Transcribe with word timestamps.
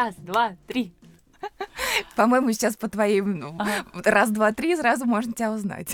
Раз, 0.00 0.14
два, 0.16 0.56
три. 0.66 0.94
По-моему, 2.16 2.52
сейчас 2.52 2.74
по 2.74 2.88
твоим 2.88 3.38
ну, 3.38 3.56
ага. 3.58 3.84
раз, 4.02 4.30
два, 4.30 4.50
три 4.50 4.74
сразу 4.74 5.04
можно 5.04 5.34
тебя 5.34 5.52
узнать. 5.52 5.90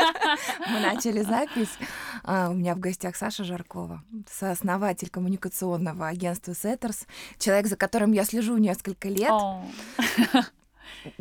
Мы 0.68 0.80
начали 0.80 1.22
запись. 1.22 1.78
А, 2.24 2.50
у 2.50 2.52
меня 2.52 2.74
в 2.74 2.78
гостях 2.78 3.16
Саша 3.16 3.44
Жаркова, 3.44 4.02
сооснователь 4.30 5.08
коммуникационного 5.08 6.08
агентства 6.08 6.52
Setters, 6.52 7.06
человек, 7.38 7.68
за 7.68 7.76
которым 7.76 8.12
я 8.12 8.24
слежу 8.24 8.58
несколько 8.58 9.08
лет. 9.08 9.32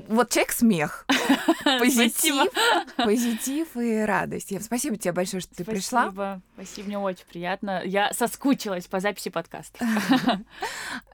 Вот 0.07 0.29
человек 0.29 0.51
смех, 0.51 1.05
позитив, 1.63 2.51
позитив 2.97 3.75
и 3.77 3.99
радость. 4.01 4.53
Спасибо 4.63 4.97
тебе 4.97 5.11
большое, 5.11 5.41
что 5.41 5.55
ты 5.55 5.63
спасибо, 5.63 5.75
пришла. 5.75 6.01
Спасибо, 6.03 6.41
спасибо, 6.55 6.87
мне 6.87 6.99
очень 6.99 7.25
приятно. 7.29 7.81
Я 7.83 8.13
соскучилась 8.13 8.87
по 8.87 8.99
записи 8.99 9.29
подкаста. 9.29 9.85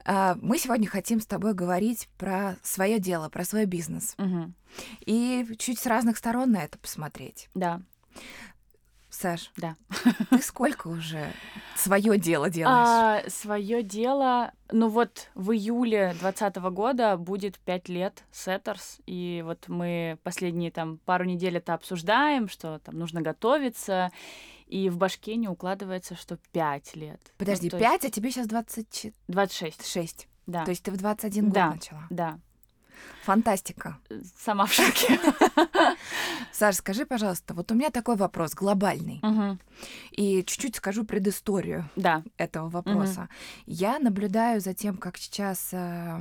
А, 0.06 0.36
мы 0.42 0.58
сегодня 0.58 0.86
хотим 0.86 1.18
с 1.18 1.24
тобой 1.24 1.54
говорить 1.54 2.10
про 2.18 2.56
свое 2.62 2.98
дело, 2.98 3.30
про 3.30 3.42
свой 3.42 3.64
бизнес. 3.64 4.16
И 5.06 5.46
чуть 5.58 5.78
с 5.78 5.86
разных 5.86 6.18
сторон 6.18 6.52
на 6.52 6.62
это 6.62 6.78
посмотреть. 6.78 7.48
Да. 7.54 7.80
Саш, 9.24 9.50
да. 9.56 9.76
Ты 10.28 10.42
сколько 10.42 10.88
уже 10.88 11.32
свое 11.76 12.18
дело 12.18 12.50
делаешь? 12.50 13.24
А, 13.26 13.30
свое 13.30 13.82
дело, 13.82 14.52
ну 14.70 14.88
вот 14.88 15.30
в 15.34 15.52
июле 15.52 16.08
2020 16.20 16.56
года 16.74 17.16
будет 17.16 17.58
пять 17.58 17.88
лет 17.88 18.22
Сеттерс, 18.30 18.98
и 19.06 19.42
вот 19.46 19.66
мы 19.68 20.18
последние 20.24 20.70
там 20.70 20.98
пару 21.06 21.24
недель 21.24 21.56
это 21.56 21.72
обсуждаем, 21.72 22.50
что 22.50 22.80
там 22.80 22.98
нужно 22.98 23.22
готовиться, 23.22 24.12
и 24.66 24.90
в 24.90 24.98
башке 24.98 25.36
не 25.36 25.48
укладывается, 25.48 26.16
что 26.16 26.36
пять 26.52 26.94
лет. 26.94 27.32
Подожди, 27.38 27.70
ну, 27.72 27.78
5, 27.78 27.92
есть... 27.92 28.04
а 28.04 28.10
тебе 28.10 28.30
сейчас 28.30 28.46
20... 28.46 29.14
26. 29.28 29.86
6. 29.86 30.28
Да. 30.46 30.64
То 30.66 30.70
есть 30.70 30.82
ты 30.82 30.90
в 30.90 30.98
21 30.98 31.50
да, 31.50 31.68
год 31.68 31.74
начала? 31.76 32.06
Да. 32.10 32.38
Фантастика. 33.24 33.98
Сама 34.38 34.66
в 34.66 34.72
шоке. 34.72 35.18
Саш, 36.52 36.76
скажи, 36.76 37.06
пожалуйста, 37.06 37.54
вот 37.54 37.70
у 37.72 37.74
меня 37.74 37.90
такой 37.90 38.16
вопрос 38.16 38.54
глобальный. 38.54 39.20
Угу. 39.22 39.58
И 40.12 40.44
чуть-чуть 40.44 40.76
скажу 40.76 41.04
предысторию 41.04 41.88
да. 41.96 42.22
этого 42.36 42.68
вопроса. 42.68 43.22
Угу. 43.22 43.28
Я 43.66 43.98
наблюдаю 43.98 44.60
за 44.60 44.74
тем, 44.74 44.96
как 44.96 45.16
сейчас, 45.16 45.70
э, 45.72 46.18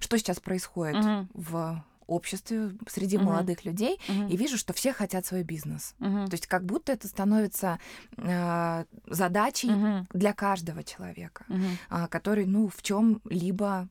что 0.00 0.18
сейчас 0.18 0.40
происходит 0.40 1.04
угу. 1.04 1.28
в 1.34 1.84
обществе 2.06 2.72
среди 2.88 3.16
uh-huh. 3.16 3.22
молодых 3.22 3.64
людей 3.64 3.98
uh-huh. 4.08 4.30
и 4.30 4.36
вижу, 4.36 4.58
что 4.58 4.72
все 4.72 4.92
хотят 4.92 5.26
свой 5.26 5.42
бизнес. 5.42 5.94
Uh-huh. 6.00 6.26
То 6.26 6.32
есть 6.32 6.46
как 6.46 6.64
будто 6.64 6.92
это 6.92 7.08
становится 7.08 7.78
э, 8.16 8.84
задачей 9.06 9.70
uh-huh. 9.70 10.06
для 10.12 10.32
каждого 10.32 10.82
человека, 10.84 11.44
uh-huh. 11.48 12.04
э, 12.04 12.08
который, 12.08 12.46
ну, 12.46 12.68
в 12.68 12.82
чем-либо 12.82 13.88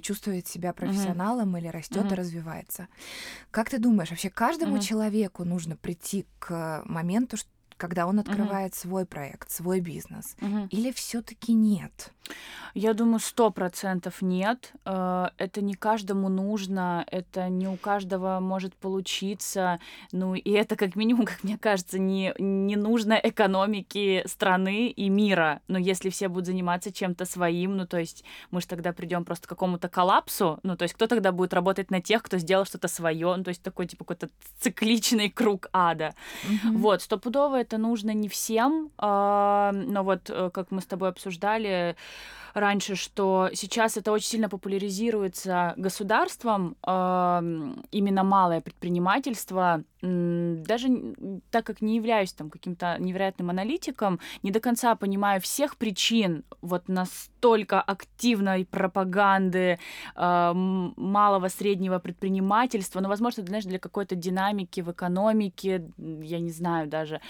чувствует 0.00 0.46
себя 0.46 0.72
профессионалом 0.72 1.54
uh-huh. 1.54 1.60
или 1.60 1.68
растет 1.68 2.04
uh-huh. 2.04 2.12
и 2.12 2.16
развивается. 2.16 2.88
Как 3.50 3.70
ты 3.70 3.78
думаешь, 3.78 4.10
вообще 4.10 4.30
каждому 4.30 4.76
uh-huh. 4.76 4.82
человеку 4.82 5.44
нужно 5.44 5.76
прийти 5.76 6.26
к 6.38 6.82
моменту, 6.84 7.36
когда 7.82 8.06
он 8.06 8.20
открывает 8.20 8.74
uh-huh. 8.74 8.80
свой 8.80 9.04
проект, 9.04 9.50
свой 9.50 9.80
бизнес, 9.80 10.36
uh-huh. 10.40 10.68
или 10.68 10.92
все-таки 10.92 11.52
нет? 11.52 12.12
Я 12.74 12.94
думаю, 12.94 13.18
сто 13.18 13.50
процентов 13.50 14.22
нет. 14.22 14.72
Э, 14.86 15.28
это 15.36 15.60
не 15.60 15.74
каждому 15.74 16.28
нужно, 16.28 17.04
это 17.10 17.48
не 17.48 17.68
у 17.68 17.76
каждого 17.76 18.40
может 18.40 18.74
получиться. 18.74 19.78
Ну, 20.10 20.34
и 20.34 20.50
это, 20.52 20.76
как 20.76 20.96
минимум, 20.96 21.26
как 21.26 21.44
мне 21.44 21.58
кажется, 21.58 21.98
не, 21.98 22.34
не 22.38 22.76
нужно 22.76 23.20
экономике 23.22 24.24
страны 24.26 24.88
и 24.88 25.08
мира. 25.10 25.60
Но 25.68 25.78
если 25.78 26.08
все 26.08 26.28
будут 26.28 26.46
заниматься 26.46 26.92
чем-то 26.92 27.24
своим, 27.24 27.76
ну, 27.76 27.86
то 27.86 27.98
есть 27.98 28.24
мы 28.50 28.60
же 28.60 28.66
тогда 28.66 28.92
придем 28.92 29.24
просто 29.24 29.46
к 29.46 29.50
какому-то 29.50 29.88
коллапсу. 29.88 30.60
Ну, 30.62 30.76
то 30.76 30.84
есть 30.84 30.94
кто 30.94 31.06
тогда 31.06 31.32
будет 31.32 31.52
работать 31.52 31.90
на 31.90 32.00
тех, 32.00 32.22
кто 32.22 32.38
сделал 32.38 32.64
что-то 32.64 32.88
свое? 32.88 33.36
Ну, 33.36 33.44
то 33.44 33.48
есть 33.48 33.62
такой, 33.62 33.86
типа, 33.86 34.04
какой-то 34.04 34.30
цикличный 34.60 35.28
круг 35.28 35.68
ада. 35.72 36.14
Mm-hmm. 36.44 36.76
Вот, 36.78 37.02
стопудово 37.02 37.60
это 37.60 37.71
нужно 37.78 38.12
не 38.12 38.28
всем. 38.28 38.90
А, 38.98 39.72
но 39.72 40.02
вот, 40.04 40.30
э, 40.30 40.50
как 40.52 40.70
мы 40.70 40.80
с 40.80 40.86
тобой 40.86 41.08
обсуждали, 41.08 41.96
раньше, 42.54 42.94
что 42.96 43.50
сейчас 43.54 43.96
это 43.96 44.12
очень 44.12 44.28
сильно 44.28 44.48
популяризируется 44.48 45.74
государством, 45.76 46.76
именно 46.82 48.24
малое 48.24 48.60
предпринимательство, 48.60 49.84
даже 50.02 50.88
так 51.50 51.64
как 51.64 51.80
не 51.80 51.96
являюсь 51.96 52.32
там 52.32 52.50
каким-то 52.50 52.96
невероятным 52.98 53.50
аналитиком, 53.50 54.18
не 54.42 54.50
до 54.50 54.58
конца 54.58 54.96
понимаю 54.96 55.40
всех 55.40 55.76
причин 55.76 56.44
вот 56.60 56.88
настолько 56.88 57.80
активной 57.80 58.64
пропаганды 58.64 59.78
э, 60.16 60.52
малого 60.54 61.48
среднего 61.48 62.00
предпринимательства, 62.00 63.00
но, 63.00 63.08
возможно, 63.08 63.44
знаешь, 63.44 63.64
для 63.64 63.78
какой-то 63.78 64.16
динамики 64.16 64.80
в 64.80 64.90
экономике, 64.90 65.84
я 65.98 66.40
не 66.40 66.50
знаю 66.50 66.88
даже. 66.88 67.20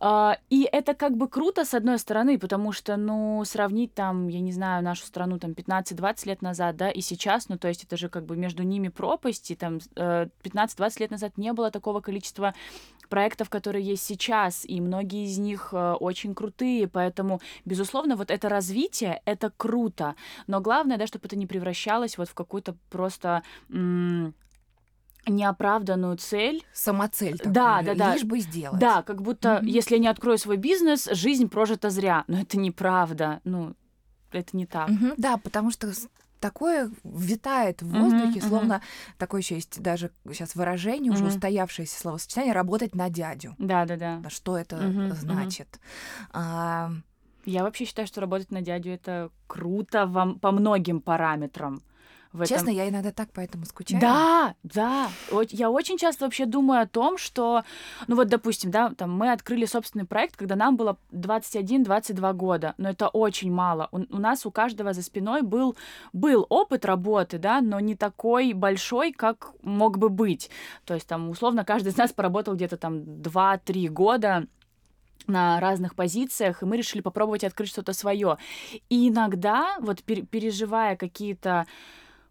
Э, 0.00 0.34
и 0.48 0.68
это 0.70 0.94
как 0.94 1.16
бы 1.16 1.28
круто 1.28 1.64
с 1.64 1.74
одной 1.74 1.98
стороны, 1.98 2.38
потому 2.38 2.70
что, 2.70 2.96
ну, 2.96 3.42
сравнить 3.44 3.94
там, 3.94 4.28
я 4.28 4.40
не 4.40 4.52
знаю, 4.52 4.61
нашу 4.62 5.06
страну 5.06 5.38
там 5.38 5.52
15-20 5.52 6.26
лет 6.28 6.42
назад, 6.42 6.76
да, 6.76 6.90
и 6.90 7.00
сейчас, 7.00 7.48
ну, 7.48 7.58
то 7.58 7.68
есть 7.68 7.84
это 7.84 7.96
же 7.96 8.08
как 8.08 8.24
бы 8.24 8.36
между 8.36 8.62
ними 8.62 8.88
пропасть, 8.88 9.50
и 9.50 9.54
там 9.54 9.78
э, 9.96 10.28
15-20 10.42 11.00
лет 11.00 11.10
назад 11.10 11.38
не 11.38 11.52
было 11.52 11.70
такого 11.70 12.00
количества 12.00 12.54
проектов, 13.08 13.50
которые 13.50 13.84
есть 13.84 14.04
сейчас, 14.04 14.64
и 14.64 14.80
многие 14.80 15.24
из 15.24 15.38
них 15.38 15.70
э, 15.72 15.92
очень 15.92 16.34
крутые, 16.34 16.88
поэтому, 16.88 17.40
безусловно, 17.64 18.16
вот 18.16 18.30
это 18.30 18.48
развитие, 18.48 19.20
это 19.24 19.52
круто, 19.56 20.14
но 20.46 20.60
главное, 20.60 20.96
да, 20.96 21.06
чтобы 21.06 21.26
это 21.26 21.36
не 21.36 21.46
превращалось 21.46 22.18
вот 22.18 22.28
в 22.28 22.34
какую-то 22.34 22.76
просто 22.90 23.42
неоправданную 25.26 26.16
цель. 26.16 26.64
Самоцель. 26.72 27.38
Такую, 27.38 27.54
да, 27.54 27.82
да, 27.82 27.94
да. 27.94 28.14
Лишь 28.14 28.24
бы 28.24 28.40
сделать. 28.40 28.80
Да, 28.80 29.02
как 29.02 29.22
будто, 29.22 29.60
mm-hmm. 29.62 29.68
если 29.68 29.94
я 29.94 30.00
не 30.00 30.08
открою 30.08 30.38
свой 30.38 30.56
бизнес, 30.56 31.08
жизнь 31.12 31.48
прожита 31.48 31.90
зря. 31.90 32.24
Но 32.26 32.40
это 32.40 32.58
неправда. 32.58 33.40
Ну, 33.44 33.74
это 34.38 34.56
не 34.56 34.66
так. 34.66 34.88
Mm-hmm. 34.88 35.14
Да, 35.16 35.36
потому 35.36 35.70
что 35.70 35.92
такое 36.42 36.90
витает 37.04 37.82
в 37.82 37.88
воздухе, 37.88 38.40
uh-huh, 38.40 38.48
словно 38.48 38.72
uh-huh. 38.74 39.16
такое 39.16 39.40
еще 39.40 39.54
есть 39.54 39.80
даже 39.80 40.10
сейчас 40.28 40.56
выражение, 40.56 41.12
uh-huh. 41.12 41.14
уже 41.14 41.26
устоявшееся 41.26 41.98
словосочетание 41.98 42.52
работать 42.52 42.94
на 42.94 43.08
дядю. 43.08 43.54
Да, 43.58 43.86
да, 43.86 43.96
да. 43.96 44.22
Что 44.28 44.58
это 44.58 44.76
uh-huh, 44.76 45.14
значит? 45.14 45.78
Uh-huh. 45.78 46.28
А... 46.32 46.92
Я 47.44 47.64
вообще 47.64 47.84
считаю, 47.84 48.06
что 48.06 48.20
работать 48.20 48.52
на 48.52 48.60
дядю 48.60 48.90
это 48.90 49.30
круто 49.48 50.06
вам 50.06 50.38
по 50.38 50.52
многим 50.52 51.00
параметрам 51.00 51.82
в 52.32 52.40
этом. 52.40 52.56
Честно, 52.56 52.70
я 52.70 52.88
иногда 52.88 53.12
так 53.12 53.28
поэтому 53.32 53.64
скучаю. 53.64 54.00
Да, 54.00 54.54
да. 54.62 55.10
Я 55.50 55.70
очень 55.70 55.98
часто 55.98 56.24
вообще 56.24 56.46
думаю 56.46 56.82
о 56.82 56.86
том, 56.86 57.18
что, 57.18 57.64
ну 58.06 58.16
вот, 58.16 58.28
допустим, 58.28 58.70
да, 58.70 58.90
там 58.90 59.12
мы 59.12 59.32
открыли 59.32 59.66
собственный 59.66 60.06
проект, 60.06 60.36
когда 60.36 60.56
нам 60.56 60.76
было 60.76 60.96
21-22 61.12 62.32
года, 62.34 62.74
но 62.78 62.90
это 62.90 63.08
очень 63.08 63.52
мало. 63.52 63.88
У, 63.92 63.98
у 63.98 64.18
нас 64.18 64.46
у 64.46 64.50
каждого 64.50 64.92
за 64.92 65.02
спиной 65.02 65.42
был, 65.42 65.76
был 66.12 66.46
опыт 66.48 66.84
работы, 66.84 67.38
да, 67.38 67.60
но 67.60 67.80
не 67.80 67.96
такой 67.96 68.52
большой, 68.52 69.12
как 69.12 69.52
мог 69.62 69.98
бы 69.98 70.08
быть. 70.08 70.50
То 70.84 70.94
есть 70.94 71.06
там, 71.06 71.28
условно, 71.28 71.64
каждый 71.64 71.88
из 71.88 71.96
нас 71.96 72.12
поработал 72.12 72.54
где-то 72.54 72.76
там 72.76 73.00
2-3 73.00 73.88
года, 73.88 74.46
на 75.26 75.60
разных 75.60 75.94
позициях, 75.94 76.62
и 76.62 76.66
мы 76.66 76.76
решили 76.76 77.00
попробовать 77.00 77.44
открыть 77.44 77.70
что-то 77.70 77.92
свое. 77.92 78.38
И 78.88 79.08
иногда, 79.08 79.76
вот 79.80 80.02
переживая 80.02 80.96
какие-то 80.96 81.66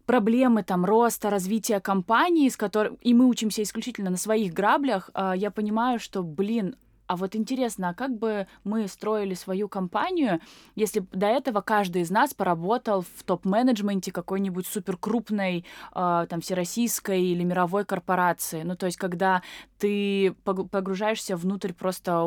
проблемы 0.06 0.62
там 0.62 0.84
роста, 0.84 1.30
развития 1.30 1.80
компании, 1.80 2.48
с 2.48 2.56
которой 2.56 2.92
и 3.00 3.14
мы 3.14 3.26
учимся 3.26 3.62
исключительно 3.62 4.10
на 4.10 4.16
своих 4.16 4.52
граблях, 4.52 5.10
а, 5.14 5.34
я 5.34 5.50
понимаю, 5.50 5.98
что, 5.98 6.22
блин, 6.22 6.76
а 7.12 7.16
вот 7.16 7.36
интересно, 7.36 7.90
а 7.90 7.94
как 7.94 8.16
бы 8.16 8.46
мы 8.64 8.88
строили 8.88 9.34
свою 9.34 9.68
компанию, 9.68 10.40
если 10.76 11.04
до 11.12 11.26
этого 11.26 11.60
каждый 11.60 12.00
из 12.00 12.10
нас 12.10 12.32
поработал 12.32 13.02
в 13.02 13.22
топ-менеджменте 13.22 14.10
какой-нибудь 14.10 14.66
суперкрупной, 14.66 15.66
э, 15.94 16.26
там, 16.30 16.40
всероссийской 16.40 17.22
или 17.22 17.44
мировой 17.44 17.84
корпорации? 17.84 18.62
Ну, 18.62 18.76
то 18.76 18.86
есть, 18.86 18.96
когда 18.96 19.42
ты 19.78 20.34
погружаешься 20.44 21.36
внутрь 21.36 21.74
просто 21.74 22.24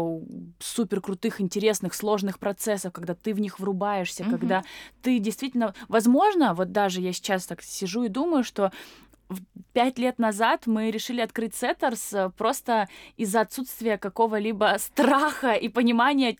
супер 0.60 1.02
крутых, 1.02 1.42
интересных, 1.42 1.96
сложных 1.96 2.38
процессов, 2.38 2.94
когда 2.94 3.16
ты 3.16 3.34
в 3.34 3.40
них 3.40 3.60
врубаешься, 3.60 4.22
mm-hmm. 4.22 4.30
когда 4.30 4.64
ты 5.02 5.18
действительно, 5.18 5.74
возможно, 5.88 6.54
вот 6.54 6.72
даже 6.72 7.02
я 7.02 7.12
сейчас 7.12 7.48
так 7.48 7.64
сижу 7.64 8.04
и 8.04 8.10
думаю, 8.10 8.44
что 8.44 8.72
пять 9.74 10.00
лет 10.00 10.20
назад 10.20 10.68
мы 10.68 10.92
решили 10.92 11.22
открыть 11.22 11.56
Сеттерс 11.56 12.14
э, 12.14 12.30
просто 12.38 12.88
из-за 13.18 13.42
отсутствия 13.42 13.98
какого-либо 13.98 14.76
страха 14.80 15.54
и 15.54 15.68
понимания, 15.70 16.38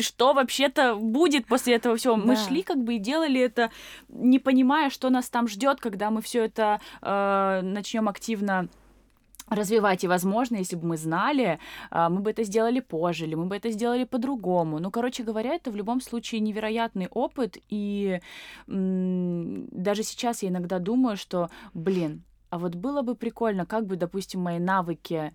что 0.00 0.32
вообще-то 0.32 0.94
будет 0.96 1.46
после 1.46 1.74
этого 1.74 1.96
всего. 1.96 2.16
Да. 2.16 2.22
Мы 2.24 2.36
шли 2.36 2.62
как 2.62 2.82
бы 2.82 2.94
и 2.94 2.98
делали 2.98 3.40
это, 3.40 3.70
не 4.08 4.38
понимая, 4.38 4.90
что 4.90 5.10
нас 5.10 5.28
там 5.28 5.48
ждет, 5.48 5.80
когда 5.80 6.10
мы 6.10 6.22
все 6.22 6.44
это 6.44 6.80
э, 7.02 7.60
начнем 7.62 8.08
активно 8.08 8.68
развивать. 9.50 10.04
И, 10.04 10.08
возможно, 10.08 10.56
если 10.56 10.76
бы 10.76 10.86
мы 10.86 10.96
знали, 10.96 11.58
а, 11.90 12.08
мы 12.08 12.20
бы 12.20 12.30
это 12.30 12.42
сделали 12.44 12.80
позже, 12.80 13.24
или 13.24 13.34
мы 13.34 13.46
бы 13.46 13.56
это 13.56 13.70
сделали 13.70 14.04
по-другому. 14.04 14.78
Ну, 14.78 14.90
короче 14.90 15.22
говоря, 15.22 15.54
это 15.54 15.70
в 15.70 15.76
любом 15.76 16.00
случае 16.00 16.40
невероятный 16.40 17.08
опыт. 17.10 17.56
И 17.68 18.20
даже 18.66 20.02
сейчас 20.02 20.42
я 20.42 20.50
иногда 20.50 20.78
думаю, 20.78 21.16
что, 21.16 21.48
блин, 21.74 22.22
а 22.50 22.58
вот 22.58 22.74
было 22.74 23.02
бы 23.02 23.14
прикольно, 23.14 23.66
как 23.66 23.86
бы, 23.86 23.96
допустим, 23.96 24.40
мои 24.40 24.58
навыки 24.58 25.32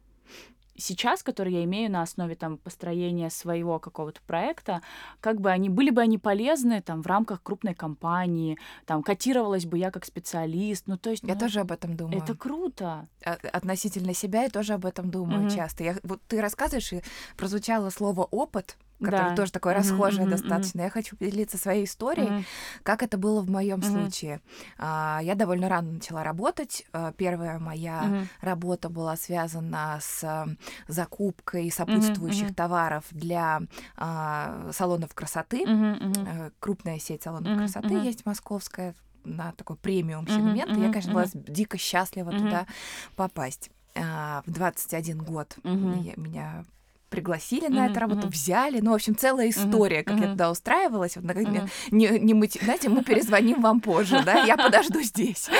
сейчас, 0.75 1.23
которые 1.23 1.59
я 1.59 1.63
имею 1.65 1.91
на 1.91 2.01
основе 2.01 2.35
там 2.35 2.57
построения 2.57 3.29
своего 3.29 3.79
какого-то 3.79 4.21
проекта, 4.25 4.81
как 5.19 5.39
бы 5.39 5.51
они 5.51 5.69
были 5.69 5.89
бы 5.89 6.01
они 6.01 6.17
полезны 6.17 6.81
там 6.81 7.01
в 7.01 7.07
рамках 7.07 7.43
крупной 7.43 7.73
компании, 7.73 8.57
там 8.85 9.03
котировалась 9.03 9.65
бы 9.65 9.77
я 9.77 9.91
как 9.91 10.05
специалист, 10.05 10.87
ну 10.87 10.97
то 10.97 11.11
есть 11.11 11.23
я 11.23 11.35
ну, 11.35 11.39
тоже 11.39 11.59
об 11.59 11.71
этом 11.71 11.95
думаю. 11.95 12.17
Это 12.17 12.35
круто. 12.35 13.07
А, 13.25 13.37
относительно 13.51 14.13
себя 14.13 14.43
я 14.43 14.49
тоже 14.49 14.73
об 14.73 14.85
этом 14.85 15.11
думаю 15.11 15.47
mm-hmm. 15.47 15.55
часто. 15.55 15.83
Я 15.83 15.95
вот 16.03 16.21
ты 16.27 16.41
рассказываешь 16.41 16.93
и 16.93 17.01
прозвучало 17.37 17.89
слово 17.89 18.23
опыт, 18.23 18.77
который 19.03 19.29
да. 19.29 19.35
тоже 19.35 19.51
такое 19.51 19.73
расхожее 19.73 20.25
mm-hmm, 20.25 20.29
достаточно. 20.29 20.79
Mm-hmm. 20.79 20.83
Я 20.83 20.89
хочу 20.89 21.17
поделиться 21.17 21.57
своей 21.57 21.85
историей, 21.85 22.27
mm-hmm. 22.27 22.43
как 22.83 23.03
это 23.03 23.17
было 23.17 23.41
в 23.41 23.49
моем 23.49 23.79
mm-hmm. 23.79 23.91
случае. 23.91 24.41
А, 24.77 25.19
я 25.21 25.35
довольно 25.35 25.69
рано 25.69 25.93
начала 25.93 26.23
работать. 26.23 26.85
А, 26.93 27.11
первая 27.13 27.59
моя 27.59 28.03
mm-hmm. 28.03 28.25
работа 28.41 28.89
была 28.89 29.15
связана 29.15 29.99
с 30.01 30.23
а, 30.23 30.47
закупкой 30.87 31.71
сопутствующих 31.71 32.49
mm-hmm. 32.49 32.55
товаров 32.55 33.05
для 33.11 33.61
а, 33.97 34.69
салонов 34.71 35.13
красоты. 35.13 35.63
Mm-hmm. 35.63 36.53
Крупная 36.59 36.99
сеть 36.99 37.23
салонов 37.23 37.53
mm-hmm. 37.53 37.57
красоты 37.57 37.93
mm-hmm. 37.95 38.05
есть 38.05 38.25
московская 38.25 38.95
на 39.25 39.51
такой 39.53 39.75
премиум 39.75 40.27
сегмент. 40.27 40.71
Mm-hmm. 40.71 40.79
И 40.79 40.81
я, 40.81 40.87
конечно, 40.89 41.11
mm-hmm. 41.11 41.33
была 41.33 41.43
дико 41.47 41.77
счастлива 41.77 42.29
mm-hmm. 42.29 42.39
туда 42.39 42.67
попасть. 43.15 43.69
А, 43.95 44.43
в 44.45 44.51
21 44.51 45.19
год 45.19 45.55
mm-hmm. 45.63 46.01
я, 46.01 46.13
меня 46.17 46.65
пригласили 47.13 47.67
на 47.67 47.85
эту 47.85 47.99
работу, 47.99 48.27
взяли. 48.27 48.79
Ну, 48.79 48.91
в 48.91 48.95
общем, 48.95 49.15
целая 49.15 49.49
история, 49.49 50.03
как 50.03 50.19
я 50.19 50.31
туда 50.31 50.49
устраивалась. 50.49 51.15
Вот, 51.15 51.25
mm-hmm. 51.25 51.69
не, 51.91 52.07
не 52.19 52.33
мы, 52.33 52.47
знаете, 52.47 52.89
мы 52.89 53.03
перезвоним 53.03 53.61
вам 53.61 53.81
позже, 53.81 54.23
да, 54.25 54.43
я 54.43 54.57
подожду 54.57 55.01
здесь. 55.01 55.49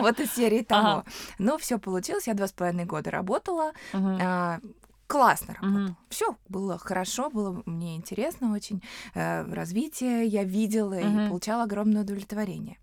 Вот 0.00 0.20
из 0.20 0.32
серии 0.32 0.62
того. 0.62 1.04
Ну, 1.38 1.58
все 1.58 1.78
получилось. 1.78 2.26
Я 2.26 2.34
два 2.34 2.46
с 2.46 2.52
половиной 2.52 2.84
года 2.84 3.10
работала 3.10 3.72
а, 3.92 4.60
классно 5.06 5.54
работала. 5.54 5.88
Mm-hmm. 5.88 5.94
Все 6.10 6.36
было 6.48 6.78
хорошо, 6.78 7.30
было 7.30 7.62
мне 7.66 7.96
интересно 7.96 8.52
очень. 8.52 8.82
Э, 9.14 9.42
развитие 9.52 10.26
я 10.26 10.44
видела 10.44 10.94
mm-hmm. 10.94 11.26
и 11.26 11.28
получала 11.28 11.64
огромное 11.64 12.02
удовлетворение. 12.02 12.78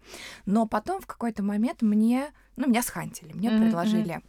Но 0.46 0.68
потом 0.68 1.02
в 1.02 1.08
какой-то 1.08 1.44
момент 1.44 1.82
мне, 1.82 2.32
ну, 2.58 2.68
меня 2.68 2.82
схантили, 2.82 3.34
мне 3.34 3.50
mm-hmm. 3.50 3.60
предложили 3.60 4.22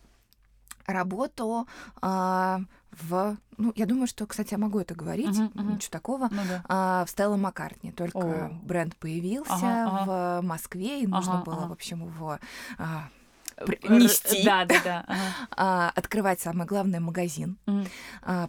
работу 0.87 1.67
а, 2.01 2.61
в, 2.93 3.37
ну, 3.59 3.73
я 3.77 3.87
думаю, 3.87 4.07
что, 4.07 4.27
кстати, 4.27 4.53
я 4.53 4.59
могу 4.59 4.79
это 4.79 4.95
говорить, 4.95 5.29
uh-huh, 5.29 5.53
uh-huh. 5.53 5.75
ничего 5.75 5.91
такого, 5.91 6.29
ну, 6.31 6.41
да. 6.49 6.63
а, 6.69 7.05
в 7.05 7.11
Стелла 7.11 7.37
Маккартни. 7.37 7.93
Только 7.93 8.19
oh. 8.19 8.63
бренд 8.63 8.97
появился 8.97 9.53
ага, 9.55 9.85
ага. 9.87 10.41
в 10.41 10.45
Москве, 10.45 11.03
и 11.03 11.07
нужно 11.07 11.41
ага, 11.41 11.45
было, 11.45 11.59
ага. 11.59 11.69
в 11.69 11.73
общем, 11.73 12.07
его 12.07 12.39
а, 12.79 13.09
нести. 13.89 14.45
Да, 14.45 14.65
да, 14.65 14.81
да. 14.85 15.05
Ага. 15.51 15.91
открывать 15.97 16.41
самый 16.41 16.67
главный 16.67 17.01
магазин, 17.01 17.59
угу. 17.67 17.85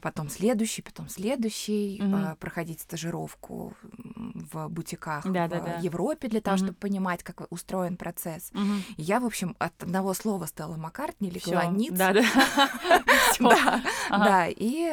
потом 0.01 0.29
следующий, 0.29 0.81
потом 0.81 1.09
следующий, 1.09 2.01
угу. 2.01 2.35
проходить 2.39 2.81
стажировку 2.81 3.73
в 3.81 4.67
бутиках 4.69 5.25
да, 5.25 5.47
в 5.47 5.49
да, 5.49 5.59
да. 5.59 5.77
Европе 5.79 6.27
для 6.27 6.41
того, 6.41 6.55
угу. 6.55 6.65
чтобы 6.65 6.77
понимать, 6.77 7.23
как 7.23 7.51
устроен 7.51 7.97
процесс. 7.97 8.51
Угу. 8.53 8.63
я, 8.97 9.19
в 9.19 9.25
общем, 9.25 9.55
от 9.59 9.83
одного 9.83 10.13
слова 10.13 10.45
стала 10.45 10.75
Маккартни 10.75 11.29
легла 11.29 11.65
ниц. 11.65 11.93
Да, 11.93 12.13
да. 12.13 12.23
Да, 13.39 13.81
да, 14.09 14.47
и 14.49 14.91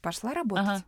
пошла 0.00 0.34
работать. 0.34 0.84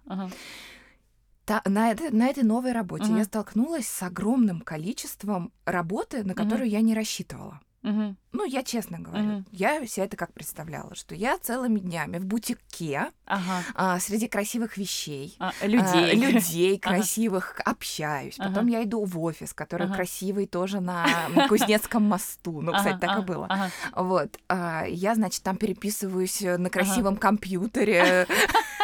Та, 1.49 1.62
на, 1.64 1.93
это, 1.93 2.14
на 2.14 2.29
этой 2.29 2.43
новой 2.43 2.73
работе 2.73 3.05
uh-huh. 3.05 3.19
я 3.19 3.25
столкнулась 3.25 3.88
с 3.88 4.02
огромным 4.02 4.61
количеством 4.61 5.50
работы, 5.64 6.23
на 6.23 6.34
которую 6.34 6.69
uh-huh. 6.69 6.73
я 6.73 6.81
не 6.82 6.94
рассчитывала. 6.94 7.62
Угу. 7.82 8.16
Ну, 8.32 8.44
я 8.44 8.62
честно 8.62 8.98
говорю, 8.98 9.38
угу. 9.38 9.44
я 9.52 9.86
себе 9.86 10.06
это 10.06 10.16
как 10.16 10.32
представляла, 10.32 10.94
что 10.94 11.14
я 11.14 11.38
целыми 11.38 11.78
днями 11.78 12.19
в 12.19 12.26
бутике, 12.26 13.12
ага. 13.25 13.62
а, 13.75 14.00
среди 14.00 14.26
красивых 14.26 14.76
вещей, 14.76 15.36
а, 15.38 15.52
людей, 15.62 16.10
а, 16.10 16.14
людей 16.14 16.78
красивых 16.80 17.54
ага. 17.60 17.70
общаюсь. 17.70 18.36
Потом 18.36 18.64
ага. 18.64 18.70
я 18.70 18.84
иду 18.84 19.04
в 19.04 19.19
офис, 19.20 19.54
который 19.54 19.86
ага. 19.86 19.94
красивый 19.94 20.46
тоже 20.46 20.80
на 20.80 21.06
Кузнецком 21.48 22.04
мосту. 22.04 22.60
Ну, 22.60 22.72
кстати, 22.72 22.96
ага, 22.96 23.06
так 23.06 23.19
и 23.20 23.22
было. 23.22 23.46
Ага. 23.48 23.70
Вот. 23.94 24.38
А, 24.48 24.84
я, 24.86 25.14
значит, 25.14 25.42
там 25.42 25.56
переписываюсь 25.56 26.40
на 26.40 26.70
красивом 26.70 27.14
ага. 27.14 27.20
компьютере 27.20 28.26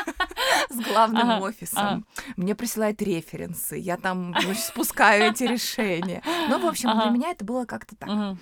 с 0.71 0.77
главным 0.77 1.31
ага, 1.33 1.45
офисом. 1.45 1.83
Ага. 1.85 2.03
Мне 2.37 2.55
присылают 2.55 3.03
референсы, 3.03 3.77
я 3.77 3.97
там 3.97 4.35
спускаю 4.57 5.33
эти 5.33 5.45
решения. 5.45 6.23
Ну, 6.49 6.61
в 6.61 6.67
общем, 6.67 6.91
ага. 6.91 7.03
для 7.03 7.11
меня 7.11 7.31
это 7.31 7.45
было 7.45 7.65
как-то 7.65 7.97
так. 7.97 8.09
Ага. 8.09 8.39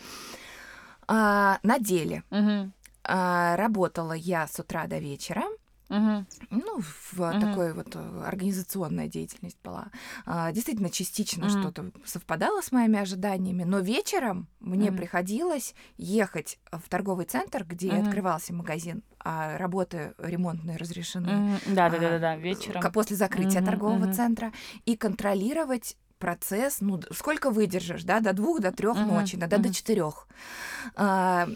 А, 1.08 1.58
на 1.62 1.78
деле 1.78 2.22
угу. 2.30 2.70
а, 3.04 3.56
работала 3.56 4.12
я 4.12 4.46
с 4.46 4.58
утра 4.58 4.86
до 4.86 4.98
вечера. 4.98 5.44
Угу. 5.92 6.24
Ну, 6.50 6.80
в 6.80 7.20
угу. 7.20 7.40
такой 7.40 7.74
вот 7.74 7.94
э, 7.94 8.22
организационная 8.24 9.08
деятельность 9.08 9.58
была. 9.62 9.88
А, 10.24 10.50
действительно, 10.50 10.88
частично 10.88 11.46
угу. 11.46 11.58
что-то 11.58 11.90
совпадало 12.06 12.62
с 12.62 12.72
моими 12.72 12.98
ожиданиями, 12.98 13.64
но 13.64 13.80
вечером 13.80 14.48
мне 14.60 14.88
угу. 14.88 14.96
приходилось 14.96 15.74
ехать 15.98 16.58
в 16.70 16.88
торговый 16.88 17.26
центр, 17.26 17.64
где 17.64 17.88
угу. 17.92 18.04
открывался 18.04 18.54
магазин, 18.54 19.02
а 19.22 19.58
работы 19.58 20.14
ремонтные 20.16 20.78
разрешены. 20.78 21.60
Да, 21.66 21.90
да, 21.90 21.98
да, 21.98 22.18
да, 22.18 22.36
вечером. 22.36 22.90
После 22.90 23.16
закрытия 23.16 23.60
угу, 23.60 23.66
торгового 23.66 24.06
угу. 24.06 24.14
центра 24.14 24.50
и 24.86 24.96
контролировать 24.96 25.98
процесс, 26.22 26.76
ну, 26.80 27.00
сколько 27.10 27.50
выдержишь, 27.50 28.04
да, 28.04 28.20
до 28.20 28.32
двух, 28.32 28.60
до 28.60 28.70
трех 28.70 28.96
uh-huh, 28.96 29.06
ночи, 29.06 29.34
иногда 29.34 29.56
uh-huh. 29.56 29.62
до 29.62 29.74
четырех. 29.74 30.28
А, 30.94 31.48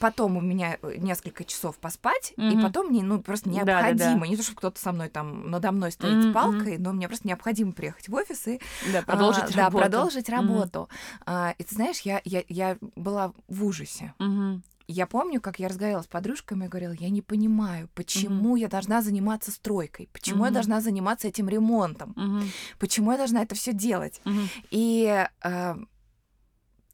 потом 0.00 0.36
у 0.36 0.40
меня 0.40 0.76
несколько 0.82 1.44
часов 1.44 1.76
поспать, 1.78 2.34
uh-huh. 2.36 2.52
и 2.52 2.60
потом 2.60 2.88
мне, 2.88 3.04
ну, 3.04 3.20
просто 3.20 3.48
необходимо, 3.48 3.96
да, 3.96 4.14
да, 4.14 4.18
да. 4.18 4.26
не 4.26 4.36
то, 4.36 4.42
чтобы 4.42 4.58
кто-то 4.58 4.80
со 4.80 4.90
мной 4.90 5.08
там 5.08 5.48
надо 5.52 5.70
мной 5.70 5.92
стоит 5.92 6.24
uh-huh. 6.24 6.30
с 6.30 6.34
палкой, 6.34 6.78
но 6.78 6.92
мне 6.92 7.06
просто 7.06 7.28
необходимо 7.28 7.70
приехать 7.70 8.08
в 8.08 8.14
офис 8.14 8.48
и 8.48 8.60
да, 8.92 9.02
продолжить 9.02 9.54
а, 9.54 9.56
работу. 9.56 9.56
Да, 9.56 9.70
продолжить 9.70 10.28
работу. 10.28 10.88
Uh-huh. 10.90 11.22
А, 11.26 11.54
и 11.56 11.62
ты 11.62 11.76
знаешь, 11.76 12.00
я, 12.00 12.20
я, 12.24 12.42
я 12.48 12.76
была 12.96 13.32
в 13.46 13.64
ужасе. 13.64 14.14
Uh-huh 14.18 14.60
я 14.88 15.06
помню, 15.06 15.40
как 15.40 15.58
я 15.58 15.68
разговаривала 15.68 16.02
с 16.02 16.06
подружками 16.06 16.64
и 16.64 16.68
говорила, 16.68 16.92
я 16.92 17.10
не 17.10 17.20
понимаю, 17.20 17.90
почему 17.94 18.56
mm-hmm. 18.56 18.60
я 18.60 18.68
должна 18.68 19.02
заниматься 19.02 19.50
стройкой, 19.52 20.08
почему 20.12 20.42
mm-hmm. 20.42 20.48
я 20.48 20.52
должна 20.52 20.80
заниматься 20.80 21.28
этим 21.28 21.48
ремонтом, 21.48 22.12
mm-hmm. 22.16 22.48
почему 22.78 23.12
я 23.12 23.18
должна 23.18 23.42
это 23.42 23.54
все 23.54 23.74
делать. 23.74 24.22
Mm-hmm. 24.24 24.48
И 24.70 25.26
э, 25.44 25.76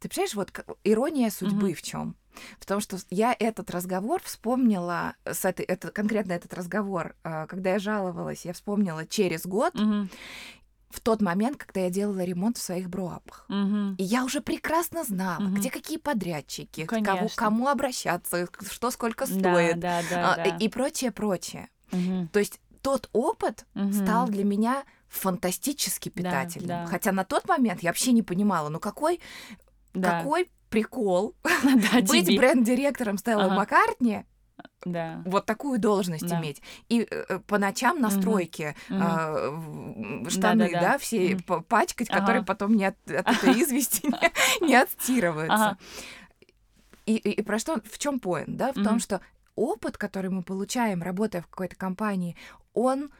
ты 0.00 0.08
понимаешь, 0.08 0.34
вот 0.34 0.52
ирония 0.82 1.30
судьбы 1.30 1.70
mm-hmm. 1.70 1.74
в 1.74 1.82
чем? 1.82 2.16
В 2.58 2.66
том, 2.66 2.80
что 2.80 2.98
я 3.10 3.34
этот 3.38 3.70
разговор 3.70 4.20
вспомнила, 4.24 5.14
с 5.24 5.44
этой, 5.44 5.64
это, 5.64 5.92
конкретно 5.92 6.32
этот 6.32 6.52
разговор, 6.52 7.14
э, 7.22 7.46
когда 7.46 7.74
я 7.74 7.78
жаловалась, 7.78 8.44
я 8.44 8.52
вспомнила 8.52 9.06
через 9.06 9.46
год, 9.46 9.72
mm-hmm 9.76 10.08
в 10.94 11.00
тот 11.00 11.20
момент, 11.20 11.56
когда 11.56 11.80
я 11.80 11.90
делала 11.90 12.22
ремонт 12.22 12.56
в 12.56 12.62
своих 12.62 12.88
броапах. 12.88 13.46
Угу. 13.48 13.96
И 13.98 14.02
я 14.02 14.24
уже 14.24 14.40
прекрасно 14.40 15.02
знала, 15.02 15.42
угу. 15.42 15.56
где 15.56 15.70
какие 15.70 15.98
подрядчики, 15.98 16.84
кого, 16.84 17.28
кому 17.34 17.68
обращаться, 17.68 18.48
что 18.70 18.90
сколько 18.90 19.26
стоит 19.26 19.80
да, 19.80 20.02
да, 20.08 20.10
да, 20.10 20.34
а, 20.34 20.36
да. 20.36 20.56
и 20.56 20.68
прочее, 20.68 21.10
прочее. 21.10 21.68
Угу. 21.90 22.28
То 22.32 22.38
есть 22.38 22.60
тот 22.80 23.08
опыт 23.12 23.66
угу. 23.74 23.92
стал 23.92 24.28
для 24.28 24.44
меня 24.44 24.84
фантастически 25.08 26.10
питательным. 26.10 26.68
Да, 26.68 26.84
да. 26.84 26.86
Хотя 26.86 27.12
на 27.12 27.24
тот 27.24 27.48
момент 27.48 27.82
я 27.82 27.90
вообще 27.90 28.12
не 28.12 28.22
понимала, 28.22 28.68
ну 28.68 28.78
какой, 28.78 29.20
да. 29.94 30.18
какой 30.18 30.50
прикол 30.70 31.34
быть 32.08 32.36
бренд-директором 32.36 33.18
Стеллы 33.18 33.50
Маккартни 33.50 34.24
да. 34.84 35.22
вот 35.24 35.46
такую 35.46 35.78
должность 35.78 36.28
да. 36.28 36.40
иметь. 36.40 36.62
И 36.88 37.06
э, 37.10 37.24
э 37.28 37.38
по 37.40 37.58
ночам 37.58 38.00
на 38.00 38.10
стройке 38.10 38.74
угу. 38.88 38.98
э, 39.00 40.30
штаны, 40.30 40.70
да, 40.72 40.80
да, 40.80 40.92
да. 40.92 40.98
все 40.98 41.36
угу. 41.36 41.62
пачкать, 41.62 42.10
ага. 42.10 42.20
которые 42.20 42.44
потом 42.44 42.74
не 42.74 42.86
от, 42.86 42.96
от 43.06 43.28
этой 43.28 43.52
извести 43.62 44.06
не, 44.06 44.66
не 44.66 44.74
отстирываются. 44.74 45.78
И, 47.06 47.16
и, 47.16 47.30
и 47.30 47.42
про 47.42 47.58
что, 47.58 47.80
в 47.84 47.98
чем 47.98 48.18
поинт, 48.18 48.56
да, 48.56 48.72
в 48.72 48.82
том, 48.82 48.98
что 48.98 49.20
опыт, 49.56 49.98
который 49.98 50.30
мы 50.30 50.42
получаем, 50.42 51.02
работая 51.02 51.42
в 51.42 51.46
какой-то 51.48 51.76
компании, 51.76 52.36
он 52.72 53.10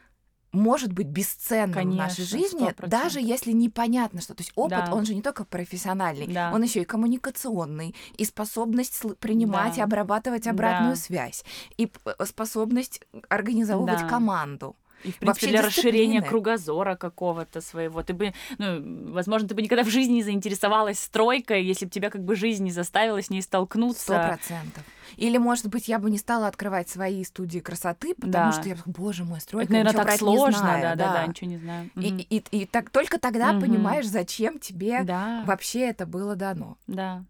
может 0.54 0.92
быть 0.92 1.08
бесценным 1.08 1.74
Конечно, 1.74 2.04
в 2.04 2.06
нашей 2.06 2.24
жизни, 2.24 2.68
100%. 2.68 2.88
даже 2.88 3.20
если 3.20 3.52
непонятно 3.52 4.20
что. 4.20 4.34
То 4.34 4.42
есть 4.42 4.52
опыт, 4.54 4.86
да. 4.86 4.94
он 4.94 5.04
же 5.04 5.14
не 5.14 5.22
только 5.22 5.44
профессиональный, 5.44 6.26
да. 6.26 6.50
он 6.54 6.62
еще 6.62 6.82
и 6.82 6.84
коммуникационный, 6.84 7.94
и 8.16 8.24
способность 8.24 9.02
принимать 9.18 9.76
да. 9.76 9.82
и 9.82 9.84
обрабатывать 9.84 10.46
обратную 10.46 10.94
да. 10.94 11.00
связь, 11.00 11.44
и 11.76 11.90
способность 12.24 13.00
организовывать 13.28 14.00
да. 14.00 14.08
команду. 14.08 14.76
И, 15.04 15.12
в 15.12 15.18
принципе, 15.18 15.26
Вообще 15.26 15.46
для 15.48 15.62
расширения 15.62 16.22
кругозора 16.22 16.96
какого-то 16.96 17.60
своего. 17.60 18.02
Ты 18.02 18.14
бы, 18.14 18.32
ну, 18.56 19.12
возможно, 19.12 19.46
ты 19.46 19.54
бы 19.54 19.60
никогда 19.60 19.84
в 19.84 19.90
жизни 19.90 20.14
не 20.14 20.22
заинтересовалась 20.22 20.98
стройкой, 20.98 21.62
если 21.62 21.84
бы 21.84 21.90
тебя 21.90 22.08
как 22.08 22.24
бы 22.24 22.34
жизнь 22.34 22.64
не 22.64 22.70
заставила 22.70 23.20
с 23.20 23.28
ней 23.28 23.42
Сто 23.42 23.48
столкнуться. 23.48 24.18
процентов. 24.18 24.84
Или, 25.16 25.36
может 25.36 25.68
быть, 25.68 25.88
я 25.88 25.98
бы 25.98 26.10
не 26.10 26.16
стала 26.16 26.46
открывать 26.46 26.88
свои 26.88 27.22
студии 27.24 27.58
красоты, 27.58 28.14
потому 28.14 28.32
Да. 28.32 28.52
что 28.52 28.68
я, 28.70 28.76
боже 28.86 29.24
мой, 29.24 29.40
стройка, 29.40 29.64
Это, 29.64 29.72
наверное, 29.74 29.90
ничего 29.92 30.04
так 30.04 30.14
это 30.14 30.24
не 30.24 30.38
сложно, 30.38 30.58
знаю, 30.58 30.82
да, 30.82 30.94
да, 30.96 31.12
да, 31.12 31.26
ничего 31.26 31.50
не 31.50 31.58
знаю. 31.58 31.90
И, 31.96 32.08
Мгм. 32.08 32.18
и, 32.18 32.44
и 32.50 32.64
так, 32.66 32.88
только 32.88 33.18
тогда 33.18 33.52
Мгм. 33.52 33.60
понимаешь, 33.60 34.06
зачем 34.06 34.58
тебе 34.58 35.04
Да, 35.04 35.42
вообще 35.46 35.80
это 35.90 36.06
было 36.06 36.34
дано. 36.34 36.78
да, 36.86 37.24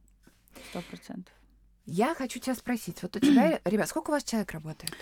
сто 0.71 0.81
процентов. 0.83 1.35
Я 1.87 2.14
хочу 2.14 2.38
тебя 2.41 2.55
спросить, 2.55 3.03
вот 3.03 3.17
у 3.17 3.21
тебя, 3.21 3.61
ребят, 3.64 3.88
сколько 3.88 4.11
у 4.11 4.12
вас 4.12 4.25
человек 4.25 4.50
работает? 4.53 4.93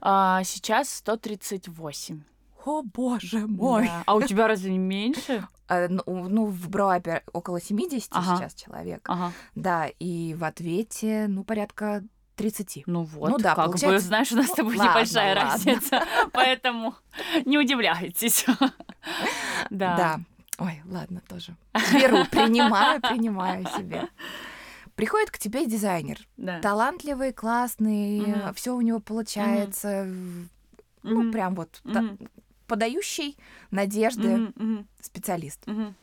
А, 0.00 0.42
сейчас 0.44 0.88
138. 0.90 2.22
О, 2.64 2.82
боже 2.82 3.46
мой! 3.46 3.86
Да. 3.86 4.02
А 4.06 4.14
у 4.14 4.22
тебя 4.22 4.46
разве 4.48 4.72
не 4.72 4.78
меньше? 4.78 5.46
А, 5.70 5.86
ну, 5.86 6.02
ну, 6.06 6.46
в 6.46 6.70
Броапе 6.70 7.22
около 7.34 7.60
70 7.60 8.08
Ага. 8.12 8.38
сейчас 8.38 8.54
человек. 8.54 9.06
Ага. 9.06 9.32
Да, 9.54 9.86
и 9.98 10.32
в 10.32 10.42
ответе, 10.44 11.26
ну, 11.28 11.44
порядка 11.44 12.02
30. 12.36 12.84
Ну 12.86 13.02
вот, 13.02 13.28
Ну 13.28 13.36
да, 13.36 13.54
как 13.54 13.66
бы, 13.66 13.72
получается- 13.72 14.06
знаешь, 14.06 14.32
у 14.32 14.36
нас 14.36 14.46
ну, 14.46 14.52
с 14.54 14.56
тобой 14.56 14.76
ладно, 14.78 14.90
небольшая 14.92 15.34
ладно. 15.34 15.50
разница, 15.52 16.04
поэтому 16.32 16.94
не 17.44 17.58
удивляйтесь. 17.58 18.46
Да. 19.68 19.96
Да. 19.96 20.20
Ой, 20.58 20.80
ладно, 20.86 21.20
тоже. 21.28 21.54
Беру, 21.92 22.24
принимаю, 22.30 23.02
принимаю 23.02 23.66
себе. 23.76 24.08
Приходит 24.98 25.30
к 25.30 25.38
тебе 25.38 25.64
дизайнер. 25.64 26.18
Да. 26.36 26.60
Талантливый, 26.60 27.32
классный, 27.32 28.20
Мгм. 28.20 28.52
все 28.54 28.74
у 28.74 28.80
него 28.80 28.98
получается. 28.98 30.04
Ну, 31.04 31.22
Мгм. 31.22 31.30
прям 31.32 31.54
вот 31.54 31.80
та- 31.84 32.02
Мгм. 32.02 32.18
подающий 32.66 33.38
надежды 33.70 34.50
мгм, 34.56 34.88
специалист. 35.00 35.64
мгм, 35.68 35.94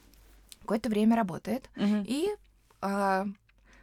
Какое-то 0.61 0.87
время 0.89 1.17
работает 1.17 1.69
мгм. 1.75 2.05
и 2.07 2.29
а, 2.81 3.25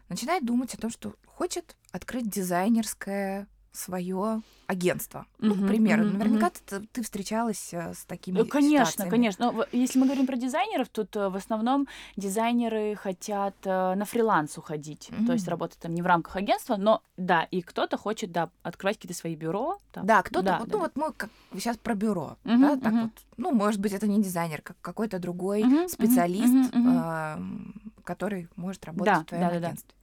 начинает 0.09 0.47
думать 0.47 0.73
о 0.75 0.79
том, 0.79 0.89
что 0.91 1.15
хочет 1.27 1.77
открыть 1.91 2.31
дизайнерское 2.31 3.47
свое 3.73 4.43
агентство. 4.67 5.27
Ну, 5.39 5.55
к 5.55 5.67
примеру, 5.67 6.05
мгм, 6.05 6.19
наверняка 6.19 6.51
ты, 6.51 6.81
ты 6.93 7.03
встречалась 7.03 7.75
э, 7.75 7.93
с 7.95 8.05
такими 8.05 8.39
Ну, 8.39 8.47
конечно, 8.47 8.87
ситуациями. 8.87 9.11
конечно. 9.11 9.53
Но 9.53 9.67
если 9.73 9.99
мы 9.99 10.07
говорим 10.07 10.27
про 10.27 10.37
дизайнеров, 10.37 10.89
тут 10.89 11.15
э, 11.17 11.29
в 11.29 11.37
основном 11.37 11.89
дизайнеры 12.17 12.95
хотят 12.95 13.55
на 13.65 14.05
фриланс 14.05 14.57
уходить. 14.57 15.11
То 15.27 15.33
есть 15.33 15.49
работать 15.49 15.79
там 15.79 15.95
не 15.95 16.01
в 16.03 16.07
рамках 16.07 16.37
агентства, 16.37 16.77
но 16.77 17.03
да, 17.17 17.43
и 17.45 17.61
кто-то 17.63 17.97
хочет, 17.97 18.33
да, 18.33 18.51
открывать 18.63 18.97
какие-то 18.97 19.19
свои 19.19 19.35
бюро. 19.37 19.79
там. 19.93 20.07
Да, 20.07 20.23
кто-то, 20.23 20.45
Да, 20.45 20.59
вот, 20.59 20.69
да, 20.69 20.73
ну 20.75 20.79
да. 20.79 20.85
вот 20.85 20.97
мы 20.97 21.13
как, 21.13 21.31
сейчас 21.55 21.77
про 21.77 21.95
бюро, 21.95 22.37
Мгм, 22.45 22.61
да, 22.61 22.77
так 22.77 22.93
мгм. 22.93 23.03
вот, 23.03 23.13
ну, 23.37 23.53
может 23.53 23.81
быть, 23.81 23.93
это 23.93 24.07
не 24.07 24.23
дизайнер, 24.23 24.63
как 24.63 24.77
какой-то 24.81 25.19
другой 25.19 25.65
мгм, 25.65 25.89
специалист, 25.89 26.73
мгм. 26.75 26.99
ам, 26.99 27.75
который 28.05 28.49
может 28.57 28.85
работать 28.87 29.15
Да, 29.15 29.21
в 29.21 29.25
твоем 29.27 29.45
да, 29.49 29.51
да, 29.55 29.61
да. 29.61 29.67
агентстве. 29.67 29.95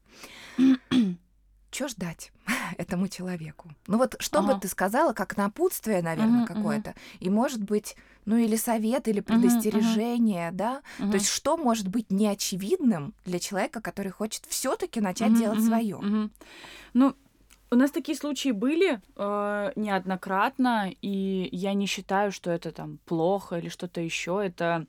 Что 1.71 1.87
ждать 1.87 2.31
этому 2.77 3.07
человеку? 3.07 3.69
Ну 3.87 3.97
вот 3.97 4.15
что 4.19 4.41
бы 4.41 4.51
Ага. 4.51 4.61
ты 4.61 4.67
сказала, 4.67 5.13
как 5.13 5.37
напутствие, 5.37 6.01
наверное, 6.01 6.41
мгм. 6.41 6.47
какое-то, 6.47 6.95
и 7.19 7.29
может 7.29 7.63
быть, 7.63 7.95
ну 8.25 8.37
или 8.37 8.55
совет, 8.55 9.07
или 9.07 9.19
предостережение, 9.19 10.51
да? 10.51 10.81
Мгм. 10.99 11.11
То 11.11 11.17
есть 11.17 11.29
что 11.29 11.57
может 11.57 11.87
быть 11.87 12.11
неочевидным 12.11 13.13
для 13.25 13.39
человека, 13.39 13.81
который 13.81 14.11
хочет 14.11 14.45
все-таки 14.47 15.01
начать 15.01 15.31
Мгм, 15.31 15.39
делать 15.39 15.59
мгм, 15.59 15.67
свое? 15.67 15.97
мгм. 15.97 16.31
Ну, 16.93 17.15
у 17.71 17.75
нас 17.75 17.91
такие 17.91 18.17
случаи 18.17 18.49
были 18.49 18.99
э, 19.15 19.71
неоднократно, 19.75 20.91
и 21.01 21.49
я 21.51 21.73
не 21.73 21.85
считаю, 21.85 22.31
что 22.31 22.49
это 22.49 22.71
там 22.71 22.97
плохо 23.05 23.57
или 23.57 23.69
что-то 23.69 24.01
еще. 24.01 24.41
Это 24.43 24.87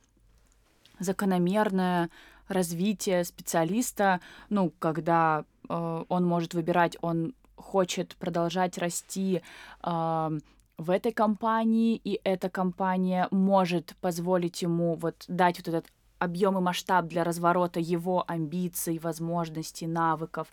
закономерное 0.98 2.10
развитие 2.48 3.24
специалиста, 3.24 4.20
ну, 4.48 4.72
когда 4.78 5.44
э, 5.68 6.04
он 6.08 6.26
может 6.26 6.54
выбирать, 6.54 6.96
он 7.00 7.34
хочет 7.60 8.16
продолжать 8.16 8.78
расти 8.78 9.42
а, 9.80 10.32
в 10.78 10.90
этой 10.90 11.12
компании, 11.12 12.00
и 12.02 12.20
эта 12.24 12.48
компания 12.48 13.28
может 13.30 13.94
позволить 14.00 14.62
ему 14.62 14.94
вот 14.94 15.24
дать 15.28 15.58
вот 15.58 15.68
этот 15.68 15.86
объем 16.18 16.58
и 16.58 16.60
масштаб 16.60 17.06
для 17.06 17.24
разворота 17.24 17.80
его 17.80 18.24
амбиций, 18.26 18.98
возможностей, 18.98 19.86
навыков. 19.86 20.48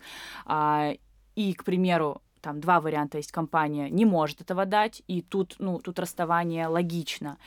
А, 0.45 0.93
и, 1.35 1.53
к 1.53 1.63
примеру, 1.63 2.21
там 2.47 2.61
два 2.61 2.79
варианта 2.79 3.17
есть. 3.17 3.33
Компания 3.33 3.89
не 3.89 4.05
может 4.05 4.39
этого 4.39 4.65
дать, 4.65 5.03
и 5.09 5.21
тут, 5.21 5.55
ну, 5.59 5.79
тут 5.79 5.99
расставание 5.99 6.67
логично. 6.67 7.37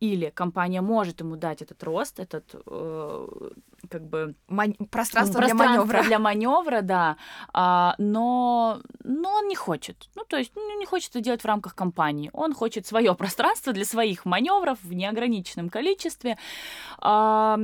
Или 0.00 0.30
компания 0.30 0.80
может 0.80 1.20
ему 1.20 1.36
дать 1.36 1.60
этот 1.60 1.82
рост, 1.82 2.18
этот 2.18 2.54
э, 2.66 3.28
как 3.90 4.02
бы 4.06 4.34
Мань- 4.48 4.76
Пространство, 4.90 5.40
ну, 5.40 5.46
для 5.46 5.54
пространство 5.54 5.84
маневра. 5.84 6.02
для 6.08 6.18
маневра, 6.18 6.80
да, 6.80 7.16
а, 7.52 7.94
но, 7.98 8.80
но 9.04 9.30
он 9.34 9.48
не 9.48 9.56
хочет. 9.56 10.08
Ну, 10.14 10.24
то 10.26 10.38
есть, 10.38 10.52
ну, 10.56 10.78
не 10.78 10.86
хочет 10.86 11.10
это 11.10 11.20
делать 11.20 11.42
в 11.42 11.46
рамках 11.46 11.74
компании. 11.74 12.30
Он 12.32 12.54
хочет 12.54 12.86
свое 12.86 13.14
пространство 13.14 13.74
для 13.74 13.84
своих 13.84 14.24
маневров 14.24 14.78
в 14.82 14.94
неограниченном 14.94 15.68
количестве. 15.68 16.38
А, 16.98 17.58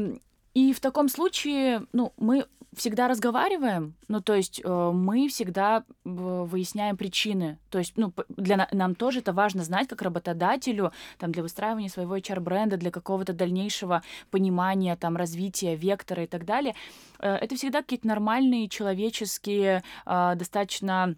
и 0.53 0.75
в 0.75 0.81
таком 0.81 1.09
случае, 1.09 1.87
ну, 1.95 2.13
мы 2.19 2.45
всегда 2.75 3.09
разговариваем, 3.09 3.95
ну, 4.09 4.21
то 4.21 4.35
есть 4.35 4.61
э, 4.65 4.91
мы 4.95 5.29
всегда 5.29 5.79
э, 5.79 5.83
выясняем 6.05 6.97
причины. 6.97 7.59
То 7.71 7.79
есть, 7.79 7.95
ну, 7.97 8.13
для 8.29 8.57
на- 8.57 8.69
нам 8.73 8.95
тоже 8.95 9.19
это 9.21 9.33
важно 9.33 9.63
знать, 9.63 9.89
как 9.89 10.03
работодателю, 10.03 10.93
там, 11.19 11.33
для 11.33 11.43
выстраивания 11.43 11.89
своего 11.89 12.17
HR-бренда, 12.17 12.77
для 12.79 12.91
какого-то 12.91 13.33
дальнейшего 13.35 14.03
понимания, 14.31 14.97
там, 14.97 15.17
развития, 15.17 15.77
вектора 15.77 16.25
и 16.25 16.27
так 16.27 16.45
далее. 16.45 16.75
Э, 17.19 17.35
Это 17.37 17.57
всегда 17.57 17.83
какие-то 17.83 18.07
нормальные, 18.09 18.69
человеческие, 18.69 19.83
э, 20.07 20.35
достаточно 20.37 21.17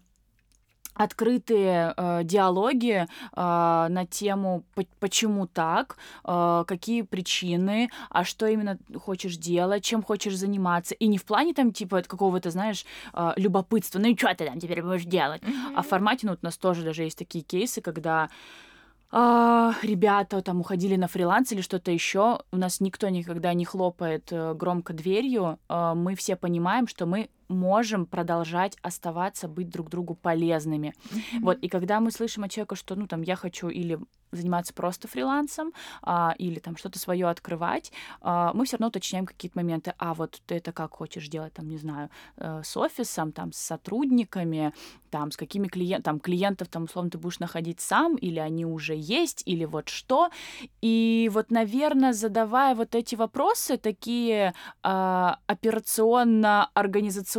открытые 0.94 1.92
э, 1.96 2.20
диалоги 2.24 3.06
э, 3.06 3.06
на 3.34 4.06
тему 4.06 4.64
по- 4.74 4.86
почему 5.00 5.46
так, 5.46 5.96
э, 6.24 6.64
какие 6.66 7.02
причины, 7.02 7.90
а 8.10 8.24
что 8.24 8.46
именно 8.46 8.78
хочешь 8.96 9.36
делать, 9.36 9.84
чем 9.84 10.02
хочешь 10.02 10.36
заниматься. 10.36 10.94
И 10.94 11.06
не 11.06 11.18
в 11.18 11.24
плане 11.24 11.54
там 11.54 11.72
типа 11.72 12.02
какого-то, 12.02 12.50
знаешь, 12.50 12.86
э, 13.12 13.32
любопытства, 13.36 13.98
ну 13.98 14.08
и 14.08 14.16
что 14.16 14.34
ты 14.34 14.46
там 14.46 14.60
теперь 14.60 14.82
будешь 14.82 15.04
делать, 15.04 15.42
а 15.74 15.82
в 15.82 15.86
формате, 15.86 16.20
ну, 16.26 16.32
вот 16.32 16.40
у 16.42 16.46
нас 16.46 16.56
тоже 16.56 16.82
даже 16.82 17.02
есть 17.02 17.18
такие 17.18 17.44
кейсы, 17.44 17.80
когда 17.80 18.28
а, 19.16 19.74
ребята 19.82 20.42
там 20.42 20.60
уходили 20.60 20.96
на 20.96 21.06
фриланс 21.06 21.52
или 21.52 21.60
что-то 21.60 21.92
еще. 21.92 22.40
У 22.50 22.56
нас 22.56 22.80
никто 22.80 23.08
никогда 23.08 23.54
не 23.54 23.64
хлопает 23.64 24.32
э, 24.32 24.54
громко 24.54 24.92
дверью. 24.92 25.60
Мы 25.68 26.16
все 26.16 26.34
понимаем, 26.34 26.88
что 26.88 27.06
мы 27.06 27.28
можем 27.48 28.06
продолжать 28.06 28.76
оставаться, 28.82 29.48
быть 29.48 29.68
друг 29.68 29.90
другу 29.90 30.14
полезными. 30.14 30.94
Вот, 31.40 31.58
и 31.58 31.68
когда 31.68 32.00
мы 32.00 32.10
слышим 32.10 32.44
от 32.44 32.50
человека, 32.50 32.76
что, 32.76 32.96
ну, 32.96 33.06
там, 33.06 33.22
я 33.22 33.36
хочу 33.36 33.68
или 33.68 33.98
заниматься 34.34 34.74
просто 34.74 35.08
фрилансом, 35.08 35.72
а, 36.02 36.34
или 36.38 36.58
там 36.58 36.76
что-то 36.76 36.98
свое 36.98 37.28
открывать, 37.28 37.92
а, 38.20 38.52
мы 38.54 38.64
все 38.64 38.76
равно 38.76 38.88
уточняем 38.88 39.26
какие-то 39.26 39.58
моменты. 39.58 39.94
А 39.98 40.14
вот 40.14 40.40
ты 40.46 40.56
это 40.56 40.72
как 40.72 40.92
хочешь 40.94 41.28
делать, 41.28 41.52
там, 41.54 41.68
не 41.68 41.78
знаю, 41.78 42.10
э, 42.36 42.62
с 42.64 42.76
офисом, 42.76 43.32
там, 43.32 43.52
с 43.52 43.58
сотрудниками, 43.58 44.72
там, 45.10 45.30
с 45.30 45.36
какими 45.36 45.68
клиентами, 45.68 46.02
там, 46.02 46.18
клиентов, 46.20 46.68
там, 46.68 46.84
условно, 46.84 47.10
ты 47.10 47.18
будешь 47.18 47.38
находить 47.38 47.80
сам, 47.80 48.16
или 48.16 48.38
они 48.40 48.66
уже 48.66 48.94
есть, 48.96 49.42
или 49.46 49.64
вот 49.64 49.88
что. 49.88 50.30
И 50.82 51.30
вот, 51.32 51.50
наверное, 51.50 52.12
задавая 52.12 52.74
вот 52.74 52.94
эти 52.94 53.14
вопросы, 53.14 53.76
такие 53.76 54.54
а, 54.82 55.38
операционно-организационно-менеджерские, 55.46 57.33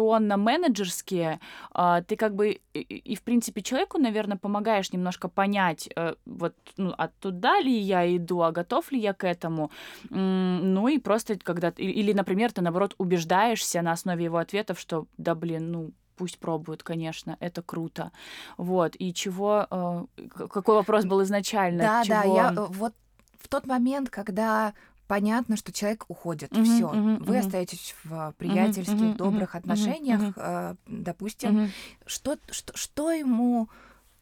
а, 1.72 2.02
ты 2.02 2.16
как 2.16 2.36
бы 2.36 2.60
и, 2.74 2.80
и, 2.80 3.16
в 3.16 3.22
принципе, 3.22 3.62
человеку, 3.62 3.98
наверное, 3.98 4.38
помогаешь 4.38 4.92
немножко 4.92 5.28
понять, 5.30 5.90
э, 5.96 6.16
вот, 6.26 6.56
ну, 6.78 6.94
а 6.98 7.08
туда 7.08 7.60
ли 7.60 7.72
я 7.72 8.16
иду, 8.16 8.42
а 8.42 8.52
готов 8.52 8.92
ли 8.92 9.00
я 9.00 9.14
к 9.14 9.24
этому. 9.24 9.72
Ну 10.10 10.88
и 10.88 11.00
просто 11.00 11.38
когда... 11.40 11.70
Или, 11.78 12.14
например, 12.14 12.52
ты, 12.52 12.62
наоборот, 12.62 12.96
убеждаешься 12.98 13.82
на 13.82 13.92
основе 13.92 14.26
его 14.26 14.38
ответов, 14.38 14.80
что, 14.80 15.06
да, 15.18 15.36
блин, 15.36 15.72
ну, 15.72 15.92
пусть 16.18 16.40
пробуют, 16.40 16.84
конечно, 16.84 17.38
это 17.40 17.62
круто. 17.62 18.12
Вот, 18.58 18.96
и 19.00 19.14
чего... 19.14 19.68
э, 19.70 20.06
Какой 20.50 20.76
вопрос 20.76 21.06
был 21.06 21.22
изначально? 21.24 21.84
Да, 21.84 22.04
да, 22.08 22.24
Чего- 22.24 22.36
я 22.36 22.52
э, 22.52 22.66
вот 22.70 22.94
в 23.40 23.48
тот 23.48 23.68
момент, 23.68 24.10
когда 24.10 24.74
понятно, 25.08 25.58
что 25.58 25.72
человек 25.72 26.06
уходит, 26.08 26.52
Мгм, 26.52 26.64
все, 26.64 26.88
мгм, 26.90 27.14
вы 27.14 27.38
мгм. 27.38 27.40
остаетесь 27.40 27.96
в 28.04 28.34
приятельских, 28.38 28.96
мгм, 28.96 29.18
добрых 29.18 29.50
мгм, 29.52 29.60
отношениях, 29.60 30.34
э, 30.36 30.76
допустим, 30.88 31.52
Мгм, 31.52 31.72
что, 32.06 32.38
что, 32.52 32.76
что 32.78 33.12
ему 33.12 33.70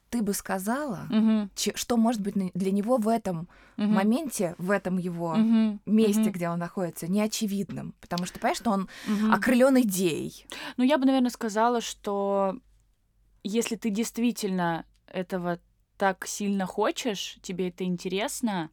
ты 0.10 0.22
бы 0.22 0.34
сказала, 0.34 1.08
мгм, 1.10 1.50
че- 1.56 1.76
что 1.76 1.98
может 1.98 2.22
быть 2.22 2.36
для 2.54 2.72
него 2.72 2.98
в 2.98 3.08
этом 3.08 3.48
мгм, 3.78 3.96
моменте, 3.96 4.56
в 4.58 4.70
этом 4.72 4.98
его 4.98 5.34
мгм, 5.38 5.80
месте, 5.86 6.22
мгм, 6.22 6.32
где 6.34 6.50
он 6.50 6.60
находится, 6.60 7.08
неочевидным, 7.08 7.94
потому 8.00 8.26
что 8.26 8.40
понимаешь, 8.40 8.58
что 8.58 8.72
он 8.72 8.90
мгм. 9.08 9.34
окрылен 9.34 9.82
идеей. 9.82 10.46
Ну, 10.78 10.84
я 10.84 10.98
бы, 10.98 11.06
наверное, 11.06 11.32
сказала, 11.32 11.82
что 11.82 12.58
если 13.44 13.76
ты 13.76 13.90
действительно 13.90 14.86
этого 15.08 15.60
так 15.98 16.26
сильно 16.28 16.66
хочешь, 16.66 17.38
тебе 17.42 17.70
это 17.70 17.84
интересно, 17.84 18.70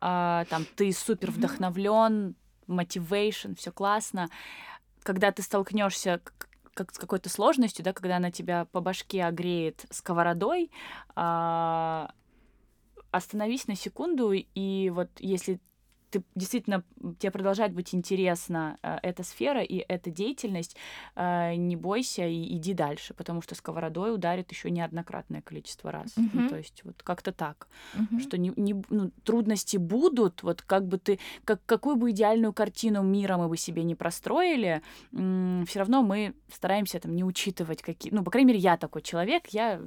а, 0.00 0.44
там 0.46 0.64
ты 0.76 0.92
супер 0.92 1.30
вдохновлен, 1.30 2.34
мотивейшн, 2.66 3.54
все 3.54 3.72
классно. 3.72 4.28
Когда 5.02 5.32
ты 5.32 5.42
столкнешься 5.42 6.20
как 6.74 6.94
с 6.94 6.98
какой-то 6.98 7.28
сложностью, 7.28 7.84
да, 7.84 7.92
когда 7.92 8.16
она 8.16 8.30
тебя 8.30 8.64
по 8.66 8.80
башке 8.80 9.24
огреет 9.24 9.84
сковородой, 9.90 10.70
а, 11.14 12.12
остановись 13.10 13.66
на 13.66 13.74
секунду, 13.74 14.32
и 14.32 14.90
вот 14.90 15.10
если 15.18 15.60
ты 16.10 16.22
действительно 16.34 16.82
тебе 17.18 17.30
продолжает 17.30 17.72
быть 17.72 17.94
интересна 17.94 18.78
э, 18.82 18.98
эта 19.02 19.22
сфера 19.22 19.62
и 19.62 19.84
эта 19.88 20.10
деятельность, 20.10 20.76
э, 21.16 21.54
не 21.54 21.76
бойся 21.76 22.26
и 22.26 22.56
иди 22.56 22.74
дальше, 22.74 23.14
потому 23.14 23.42
что 23.42 23.54
сковородой 23.54 24.14
ударит 24.14 24.50
еще 24.50 24.70
неоднократное 24.70 25.42
количество 25.42 25.92
раз. 25.92 26.16
Uh-huh. 26.16 26.28
Ну, 26.32 26.48
то 26.48 26.56
есть 26.56 26.82
вот 26.84 27.02
как-то 27.02 27.32
так, 27.32 27.68
uh-huh. 27.94 28.20
что 28.20 28.38
не, 28.38 28.52
не, 28.56 28.82
ну, 28.90 29.10
трудности 29.24 29.76
будут, 29.76 30.42
вот 30.42 30.62
как 30.62 30.86
бы 30.86 30.98
ты, 30.98 31.18
как, 31.44 31.64
какую 31.66 31.96
бы 31.96 32.10
идеальную 32.10 32.52
картину 32.52 33.02
мира 33.02 33.36
мы 33.36 33.48
бы 33.48 33.56
себе 33.56 33.84
не 33.84 33.94
простроили, 33.94 34.82
все 35.12 35.78
равно 35.78 36.02
мы 36.02 36.34
стараемся 36.52 37.00
там 37.00 37.14
не 37.14 37.24
учитывать 37.24 37.82
какие, 37.82 38.12
ну, 38.12 38.24
по 38.24 38.30
крайней 38.30 38.48
мере, 38.48 38.58
я 38.58 38.76
такой 38.76 39.02
человек, 39.02 39.48
я 39.48 39.80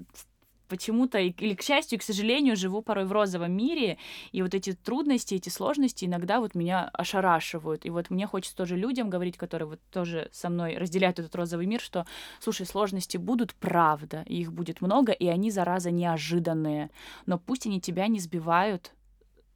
почему-то, 0.67 1.19
или 1.19 1.53
к 1.53 1.61
счастью, 1.61 1.97
и 1.97 1.99
к 1.99 2.03
сожалению, 2.03 2.55
живу 2.55 2.81
порой 2.81 3.05
в 3.05 3.11
розовом 3.11 3.51
мире, 3.51 3.97
и 4.31 4.41
вот 4.41 4.53
эти 4.53 4.73
трудности, 4.73 5.35
эти 5.35 5.49
сложности 5.49 6.05
иногда 6.05 6.39
вот 6.39 6.55
меня 6.55 6.89
ошарашивают. 6.93 7.85
И 7.85 7.89
вот 7.89 8.09
мне 8.09 8.27
хочется 8.27 8.55
тоже 8.55 8.75
людям 8.75 9.09
говорить, 9.09 9.37
которые 9.37 9.67
вот 9.67 9.79
тоже 9.91 10.29
со 10.31 10.49
мной 10.49 10.77
разделяют 10.77 11.19
этот 11.19 11.35
розовый 11.35 11.65
мир, 11.65 11.81
что, 11.81 12.05
слушай, 12.39 12.65
сложности 12.65 13.17
будут, 13.17 13.53
правда, 13.55 14.23
их 14.27 14.51
будет 14.51 14.81
много, 14.81 15.11
и 15.11 15.27
они, 15.27 15.51
зараза, 15.51 15.91
неожиданные. 15.91 16.89
Но 17.25 17.37
пусть 17.37 17.65
они 17.65 17.79
тебя 17.79 18.07
не 18.07 18.19
сбивают 18.19 18.91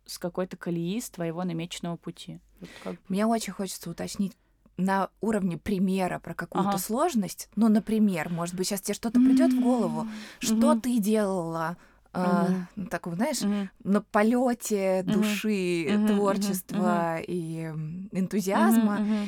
с 0.06 0.18
какой-то 0.18 0.58
колеи, 0.58 1.00
с 1.00 1.10
твоего 1.10 1.44
намеченного 1.44 1.98
пути. 1.98 2.40
Вот 2.60 2.70
как... 2.84 2.96
Мне 3.08 3.26
очень 3.26 3.54
хочется 3.54 3.90
уточнить 3.90 4.34
на 4.78 5.10
уровне 5.22 5.58
примера 5.58 6.20
про 6.20 6.34
какую-то 6.34 6.70
ага. 6.70 6.78
сложность, 6.78 7.50
ну, 7.56 7.68
например, 7.68 8.30
может 8.30 8.56
быть, 8.56 8.68
сейчас 8.68 8.82
тебе 8.82 8.94
что-то 8.94 9.20
придет 9.20 9.54
в 9.54 9.62
голову, 9.62 10.08
что 10.40 10.76
ты 10.76 11.00
делала, 11.00 11.78
Uh-huh. 12.14 12.66
Uh, 12.76 12.88
такого, 12.88 13.16
знаешь, 13.16 13.42
uh-huh. 13.42 13.68
на 13.84 14.02
полете 14.02 15.04
души, 15.04 15.86
uh-huh. 15.86 16.08
творчества 16.08 17.20
uh-huh. 17.20 17.26
и 17.28 17.66
энтузиазма. 18.12 18.98
Uh-huh. 19.00 19.28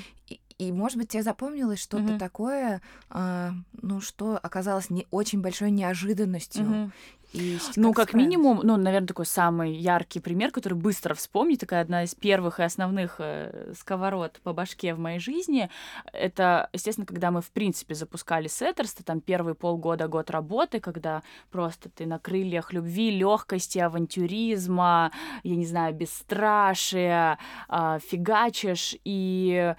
И, 0.59 0.71
может 0.73 0.97
быть, 0.97 1.09
тебе 1.09 1.23
запомнилось 1.23 1.79
что-то 1.79 2.13
uh-huh. 2.13 2.19
такое, 2.19 2.81
uh, 3.09 3.51
ну, 3.81 4.01
что 4.01 4.37
оказалось 4.37 4.89
не 4.89 5.07
очень 5.09 5.41
большой 5.41 5.71
неожиданностью. 5.71 6.65
Uh-huh. 6.65 6.91
И 7.31 7.59
ну, 7.75 7.93
как 7.93 8.13
минимум, 8.13 8.61
ну, 8.63 8.75
наверное, 8.75 9.07
такой 9.07 9.25
самый 9.27 9.73
яркий 9.73 10.19
пример, 10.19 10.51
который 10.51 10.73
быстро 10.73 11.13
вспомнить, 11.13 11.59
такая 11.59 11.81
одна 11.81 12.03
из 12.03 12.15
первых 12.15 12.59
и 12.59 12.63
основных 12.63 13.17
э, 13.19 13.73
сковород 13.79 14.39
по 14.41 14.51
башке 14.51 14.95
в 14.95 14.99
моей 14.99 15.19
жизни, 15.19 15.69
это, 16.11 16.69
естественно, 16.73 17.05
когда 17.05 17.29
мы, 17.29 17.41
в 17.41 17.51
принципе, 17.51 17.93
запускали 17.93 18.47
Сеттерста, 18.47 19.03
там 19.03 19.21
первые 19.21 19.53
полгода, 19.53 20.07
год 20.07 20.31
работы, 20.31 20.79
когда 20.79 21.21
просто 21.51 21.89
ты 21.89 22.07
на 22.07 22.17
крыльях 22.17 22.73
любви, 22.73 23.11
легкости, 23.11 23.77
авантюризма, 23.77 25.11
я 25.43 25.55
не 25.55 25.67
знаю, 25.67 25.93
бесстрашия, 25.93 27.37
э, 27.69 27.99
фигачишь, 28.09 28.95
и, 29.05 29.75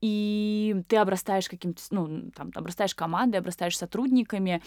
и 0.00 0.82
ты 0.88 0.96
обрастаешь 0.96 1.48
каким-то, 1.48 1.82
ну, 1.90 2.30
там, 2.30 2.50
обрастаешь 2.54 2.94
командой, 2.94 3.36
обрастаешь 3.36 3.76
сотрудниками, 3.76 4.62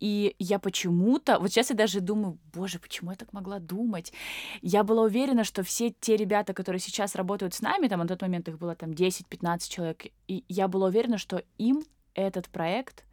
и 0.00 0.34
я 0.38 0.58
почему-то, 0.58 1.38
вот 1.38 1.50
сейчас 1.50 1.70
я 1.70 1.76
даже 1.76 2.00
думаю, 2.00 2.38
боже, 2.52 2.78
почему 2.78 3.10
я 3.12 3.16
так 3.16 3.32
могла 3.32 3.58
думать? 3.58 4.12
Я 4.60 4.84
была 4.84 5.04
уверена, 5.04 5.44
что 5.44 5.62
все 5.62 5.94
те 5.98 6.16
ребята, 6.16 6.52
которые 6.52 6.80
сейчас 6.80 7.14
работают 7.14 7.54
с 7.54 7.62
нами, 7.62 7.88
там 7.88 8.00
на 8.00 8.08
тот 8.08 8.20
момент 8.20 8.48
их 8.48 8.58
было 8.58 8.74
там 8.74 8.90
10-15 8.90 9.68
человек, 9.68 10.06
и 10.28 10.44
я 10.48 10.68
была 10.68 10.88
уверена, 10.88 11.16
что 11.16 11.42
им 11.58 11.84
этот 12.14 12.48
проект 12.48 13.04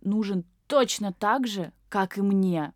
нужен 0.00 0.44
точно 0.66 1.12
так 1.12 1.46
же, 1.46 1.72
как 1.88 2.18
и 2.18 2.22
мне. 2.22 2.72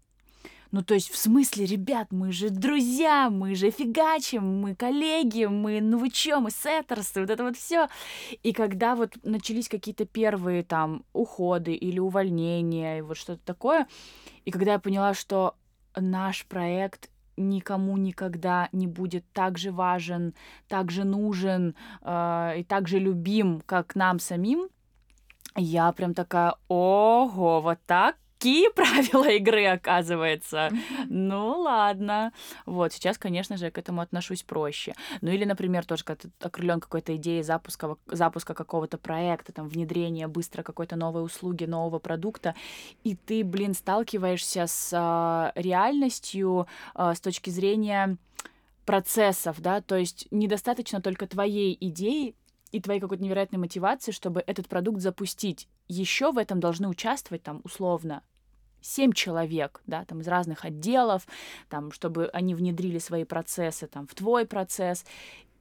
Ну, 0.72 0.82
то 0.82 0.94
есть, 0.94 1.10
в 1.10 1.16
смысле, 1.16 1.66
ребят, 1.66 2.08
мы 2.12 2.30
же 2.30 2.48
друзья, 2.48 3.28
мы 3.28 3.56
же 3.56 3.70
фигачим, 3.70 4.60
мы 4.60 4.76
коллеги, 4.76 5.46
мы, 5.46 5.80
ну 5.80 5.98
вы 5.98 6.10
чё, 6.10 6.40
мы 6.40 6.50
сеттерсы, 6.50 7.20
вот 7.20 7.30
это 7.30 7.42
вот 7.42 7.56
все. 7.56 7.88
И 8.44 8.52
когда 8.52 8.94
вот 8.94 9.14
начались 9.24 9.68
какие-то 9.68 10.06
первые 10.06 10.62
там 10.62 11.04
уходы 11.12 11.74
или 11.74 11.98
увольнения, 11.98 12.98
и 12.98 13.02
вот 13.02 13.16
что-то 13.16 13.40
такое, 13.44 13.88
и 14.44 14.52
когда 14.52 14.72
я 14.72 14.78
поняла, 14.78 15.12
что 15.12 15.56
наш 15.96 16.46
проект 16.46 17.10
никому 17.36 17.96
никогда 17.96 18.68
не 18.70 18.86
будет 18.86 19.24
так 19.32 19.58
же 19.58 19.72
важен, 19.72 20.34
так 20.68 20.92
же 20.92 21.04
нужен 21.04 21.74
э, 22.02 22.54
и 22.58 22.64
так 22.64 22.86
же 22.86 23.00
любим, 23.00 23.60
как 23.66 23.96
нам 23.96 24.20
самим, 24.20 24.68
я 25.56 25.90
прям 25.92 26.14
такая, 26.14 26.54
ого, 26.68 27.60
вот 27.60 27.78
так 27.86 28.16
такие 28.40 28.70
правила 28.74 29.28
игры, 29.30 29.66
оказывается. 29.66 30.70
Ну, 31.08 31.60
ладно. 31.60 32.32
Вот, 32.66 32.92
сейчас, 32.92 33.18
конечно 33.18 33.56
же, 33.56 33.66
я 33.66 33.70
к 33.70 33.78
этому 33.78 34.00
отношусь 34.00 34.42
проще. 34.42 34.94
Ну, 35.20 35.30
или, 35.30 35.44
например, 35.44 35.84
тоже, 35.84 36.04
когда 36.04 36.22
ты 36.22 36.46
окрылен 36.46 36.80
какой-то 36.80 37.14
идеей 37.16 37.42
запуска, 37.42 37.96
запуска 38.06 38.54
какого-то 38.54 38.96
проекта, 38.98 39.52
там, 39.52 39.68
внедрения 39.68 40.26
быстро 40.26 40.62
какой-то 40.62 40.96
новой 40.96 41.24
услуги, 41.24 41.64
нового 41.66 41.98
продукта, 41.98 42.54
и 43.04 43.14
ты, 43.14 43.44
блин, 43.44 43.74
сталкиваешься 43.74 44.66
с 44.66 44.90
а, 44.94 45.52
реальностью 45.54 46.66
а, 46.94 47.14
с 47.14 47.20
точки 47.20 47.50
зрения 47.50 48.16
процессов, 48.86 49.60
да, 49.60 49.82
то 49.82 49.96
есть 49.96 50.26
недостаточно 50.30 51.00
только 51.00 51.26
твоей 51.26 51.76
идеи, 51.80 52.34
и 52.72 52.80
твоей 52.80 53.00
какой-то 53.00 53.22
невероятной 53.22 53.58
мотивации, 53.58 54.12
чтобы 54.12 54.44
этот 54.46 54.68
продукт 54.68 55.00
запустить. 55.00 55.68
Еще 55.88 56.30
в 56.30 56.38
этом 56.38 56.60
должны 56.60 56.88
участвовать 56.88 57.42
там 57.42 57.60
условно 57.64 58.22
семь 58.80 59.12
человек, 59.12 59.80
да, 59.86 60.04
там 60.04 60.20
из 60.20 60.28
разных 60.28 60.64
отделов, 60.64 61.26
там, 61.68 61.92
чтобы 61.92 62.28
они 62.32 62.54
внедрили 62.54 62.98
свои 62.98 63.24
процессы 63.24 63.86
там 63.86 64.06
в 64.06 64.14
твой 64.14 64.46
процесс. 64.46 65.04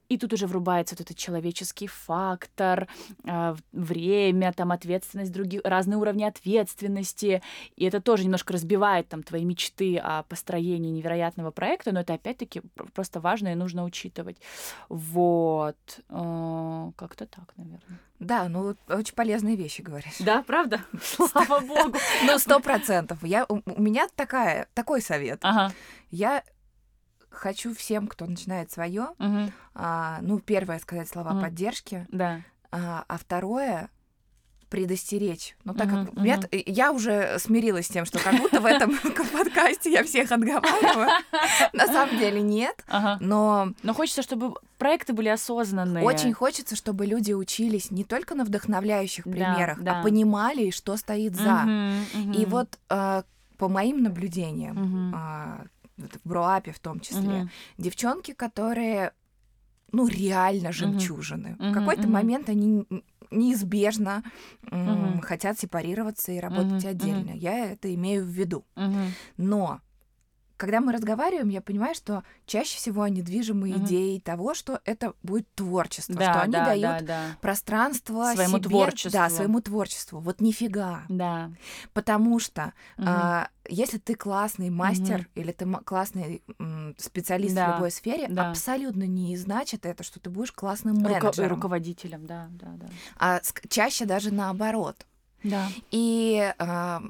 И 0.09 0.17
тут 0.17 0.33
уже 0.33 0.47
врубается 0.47 0.95
вот 0.95 1.01
этот 1.01 1.17
человеческий 1.17 1.87
фактор, 1.87 2.87
э, 3.23 3.55
время, 3.71 4.51
там 4.53 4.71
ответственность, 4.71 5.31
другие, 5.31 5.61
разные 5.63 5.97
уровни 5.97 6.23
ответственности. 6.23 7.41
И 7.75 7.85
это 7.85 8.01
тоже 8.01 8.23
немножко 8.23 8.53
разбивает 8.53 9.07
там 9.07 9.21
твои 9.21 9.45
мечты 9.45 9.97
о 9.97 10.23
построении 10.23 10.89
невероятного 10.89 11.51
проекта, 11.51 11.91
но 11.91 12.01
это 12.01 12.15
опять-таки 12.15 12.61
просто 12.93 13.19
важно 13.19 13.49
и 13.49 13.55
нужно 13.55 13.83
учитывать. 13.83 14.37
Вот. 14.89 15.77
Э, 16.09 16.91
как-то 16.95 17.27
так, 17.27 17.53
наверное. 17.55 17.99
Да, 18.19 18.49
ну 18.49 18.75
очень 18.89 19.15
полезные 19.15 19.55
вещи 19.55 19.81
говоришь. 19.81 20.17
Да, 20.19 20.43
правда? 20.43 20.81
Слава 21.01 21.59
богу. 21.59 21.97
Ну, 22.25 22.37
сто 22.39 22.59
процентов. 22.59 23.23
Я, 23.23 23.45
у, 23.47 23.61
у 23.65 23.81
меня 23.81 24.07
такая, 24.15 24.67
такой 24.73 25.01
совет. 25.01 25.39
Ага. 25.43 25.71
Я 26.11 26.43
хочу 27.29 27.73
всем, 27.73 28.07
кто 28.07 28.25
начинает 28.25 28.71
свое, 28.71 29.09
угу. 29.19 29.51
а, 29.75 30.19
ну, 30.21 30.39
первое 30.39 30.79
сказать 30.79 31.09
слова 31.09 31.31
угу. 31.31 31.41
поддержки, 31.41 32.05
да. 32.09 32.41
а, 32.71 33.03
а 33.07 33.17
второе 33.17 33.89
предостеречь. 34.69 35.55
Ну, 35.63 35.73
так 35.73 35.87
uh-huh, 35.87 36.05
как 36.05 36.13
uh-huh. 36.15 36.27
Я, 36.27 36.63
я 36.65 36.91
уже 36.91 37.37
смирилась 37.39 37.87
с 37.87 37.89
тем, 37.89 38.05
что 38.05 38.19
как 38.19 38.37
будто 38.37 38.61
в 38.61 38.65
этом 38.65 38.95
подкасте 39.33 39.91
я 39.91 40.03
всех 40.03 40.31
отговариваю. 40.31 41.09
На 41.73 41.87
самом 41.87 42.17
деле 42.19 42.41
нет. 42.41 42.83
Но... 43.19 43.73
Но 43.81 43.93
хочется, 43.93 44.21
чтобы 44.21 44.53
проекты 44.77 45.13
были 45.13 45.29
осознанные. 45.29 46.03
Очень 46.05 46.33
хочется, 46.33 46.75
чтобы 46.75 47.05
люди 47.05 47.33
учились 47.33 47.91
не 47.91 48.03
только 48.03 48.35
на 48.35 48.45
вдохновляющих 48.45 49.23
примерах, 49.23 49.79
а 49.85 50.03
понимали, 50.03 50.69
что 50.69 50.95
стоит 50.97 51.35
за. 51.35 51.67
И 52.35 52.45
вот 52.45 52.77
а, 52.89 53.23
по 53.57 53.67
моим 53.67 54.03
наблюдениям, 54.03 55.13
в 55.99 56.27
Броапе 56.27 56.71
в 56.71 56.79
том 56.79 56.99
числе, 56.99 57.41
угу. 57.41 57.49
девчонки, 57.77 58.33
которые, 58.33 59.13
ну, 59.91 60.07
реально 60.07 60.71
жемчужины. 60.71 61.55
Угу. 61.59 61.69
В 61.69 61.73
какой-то 61.73 62.03
угу. 62.03 62.11
момент 62.11 62.49
они 62.49 62.85
неизбежно 63.31 64.23
угу. 64.63 65.21
хотят 65.21 65.59
сепарироваться 65.59 66.31
и 66.31 66.39
работать 66.39 66.83
угу. 66.83 66.89
отдельно. 66.89 67.31
Угу. 67.31 67.37
Я 67.37 67.71
это 67.71 67.93
имею 67.93 68.23
в 68.23 68.29
виду. 68.29 68.65
Угу. 68.75 68.95
Но 69.37 69.81
когда 70.59 70.81
мы 70.81 70.91
разговариваем, 70.91 71.47
я 71.47 71.61
понимаю, 71.61 71.95
что 71.95 72.23
чаще 72.45 72.75
всего 72.75 73.03
они 73.03 73.21
движимы 73.21 73.69
mm-hmm. 73.69 73.85
идеей 73.85 74.19
того, 74.19 74.53
что 74.53 74.81
это 74.83 75.13
будет 75.23 75.47
творчество, 75.55 76.15
да, 76.15 76.33
что 76.33 76.41
они 76.41 76.51
да, 76.51 76.65
дают 76.65 76.81
да, 76.81 76.99
да. 76.99 77.37
пространство 77.39 78.33
своему 78.33 78.57
себе, 78.57 78.69
творчеству. 78.69 79.11
Да, 79.11 79.29
своему 79.29 79.61
творчеству. 79.61 80.19
Вот 80.19 80.41
нифига. 80.41 81.03
Да. 81.07 81.49
Потому 81.93 82.39
что 82.39 82.73
mm-hmm. 82.97 83.03
а, 83.07 83.47
если 83.69 83.99
ты 83.99 84.15
классный 84.15 84.69
мастер 84.69 85.21
mm-hmm. 85.21 85.41
или 85.41 85.51
ты 85.53 85.65
классный 85.85 86.43
м, 86.59 86.93
специалист 86.97 87.55
да, 87.55 87.71
в 87.71 87.75
любой 87.75 87.91
сфере, 87.91 88.27
да. 88.27 88.49
абсолютно 88.49 89.03
не 89.03 89.37
значит 89.37 89.85
это, 89.85 90.03
что 90.03 90.19
ты 90.19 90.29
будешь 90.29 90.51
классным 90.51 90.97
менеджером. 90.97 91.51
руководителем, 91.55 92.25
да, 92.25 92.49
да, 92.51 92.67
да. 92.75 92.87
А 93.17 93.39
чаще 93.69 94.03
даже 94.03 94.33
наоборот. 94.33 95.05
Да. 95.41 95.69
И 95.89 96.53
а, 96.57 97.01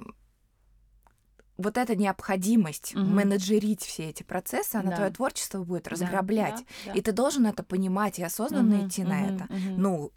вот 1.59 1.77
эта 1.77 1.95
необходимость 1.95 2.95
Мгм. 2.95 3.15
менеджерить 3.15 3.81
все 3.83 4.09
эти 4.09 4.23
процессы, 4.23 4.77
она 4.77 4.89
Да. 4.91 4.95
твое 4.95 5.11
творчество 5.11 5.63
будет 5.63 5.87
разграблять. 5.87 6.65
да, 6.85 6.93
да. 6.93 6.97
И 6.97 7.01
ты 7.01 7.11
должен 7.11 7.45
это 7.45 7.63
понимать 7.63 8.17
и 8.19 8.23
осознанно 8.23 8.75
Мгм, 8.75 8.87
идти 8.87 9.03
на 9.03 9.21
мгм, 9.21 9.35
это. 9.35 9.53
мгм. 9.53 9.81
Ну, 9.81 10.11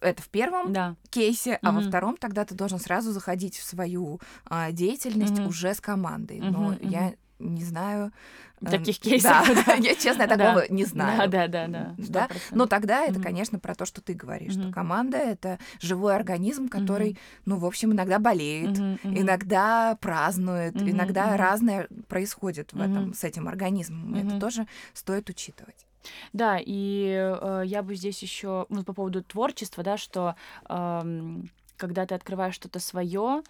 это 0.00 0.22
в 0.22 0.28
первом 0.28 0.72
Да. 0.72 0.96
кейсе, 1.10 1.58
а 1.62 1.72
во 1.72 1.80
Мгм. 1.80 1.88
втором 1.88 2.16
тогда 2.16 2.44
ты 2.44 2.54
должен 2.54 2.78
сразу 2.78 3.12
заходить 3.12 3.56
в 3.56 3.64
свою 3.64 4.20
а, 4.44 4.72
деятельность 4.72 5.38
Мгм. 5.38 5.48
уже 5.48 5.74
с 5.74 5.80
командой. 5.80 6.40
Но 6.40 6.72
Мгм, 6.72 6.78
я 6.82 7.14
не 7.48 7.64
знаю. 7.64 8.12
эм, 8.60 8.70
Таких 8.70 8.98
да, 9.00 9.10
кейсов. 9.10 9.66
да, 9.66 9.74
я 9.80 9.94
честно 9.94 10.26
Да. 10.26 10.36
такого 10.36 10.64
не 10.72 10.84
знаю. 10.84 11.28
Да, 11.30 11.46
да, 11.48 11.66
да, 11.66 11.68
да. 11.68 11.94
Да? 11.98 12.26
100%. 12.26 12.38
Но 12.52 12.66
тогда 12.66 13.04
это, 13.04 13.20
конечно, 13.20 13.58
про 13.58 13.74
то, 13.74 13.84
что 13.84 14.00
ты 14.00 14.14
говоришь, 14.14 14.52
что 14.54 14.70
команда 14.72 15.18
это 15.18 15.58
живой 15.80 16.14
организм, 16.16 16.68
который, 16.68 17.18
ну, 17.44 17.56
в 17.56 17.66
общем, 17.66 17.92
иногда 17.92 18.18
болеет, 18.18 18.78
иногда 19.02 19.96
празднует, 20.00 20.76
иногда 20.80 21.36
разное 21.36 21.88
происходит 22.08 22.72
в 22.72 22.80
этом 22.80 23.14
с 23.14 23.24
этим 23.24 23.48
организмом. 23.48 24.14
Это 24.14 24.38
тоже 24.40 24.66
стоит 24.92 25.28
учитывать. 25.30 25.86
Да, 26.34 26.58
и 26.60 27.08
э, 27.40 27.62
я 27.64 27.82
бы 27.82 27.94
здесь 27.94 28.20
еще 28.22 28.66
ну, 28.68 28.84
по 28.84 28.92
поводу 28.92 29.22
творчества, 29.22 29.82
да, 29.82 29.96
что 29.96 30.36
эм, 30.68 31.48
когда 31.78 32.04
ты 32.04 32.14
открываешь 32.14 32.54
что-то 32.54 32.78
свое, 32.78 33.42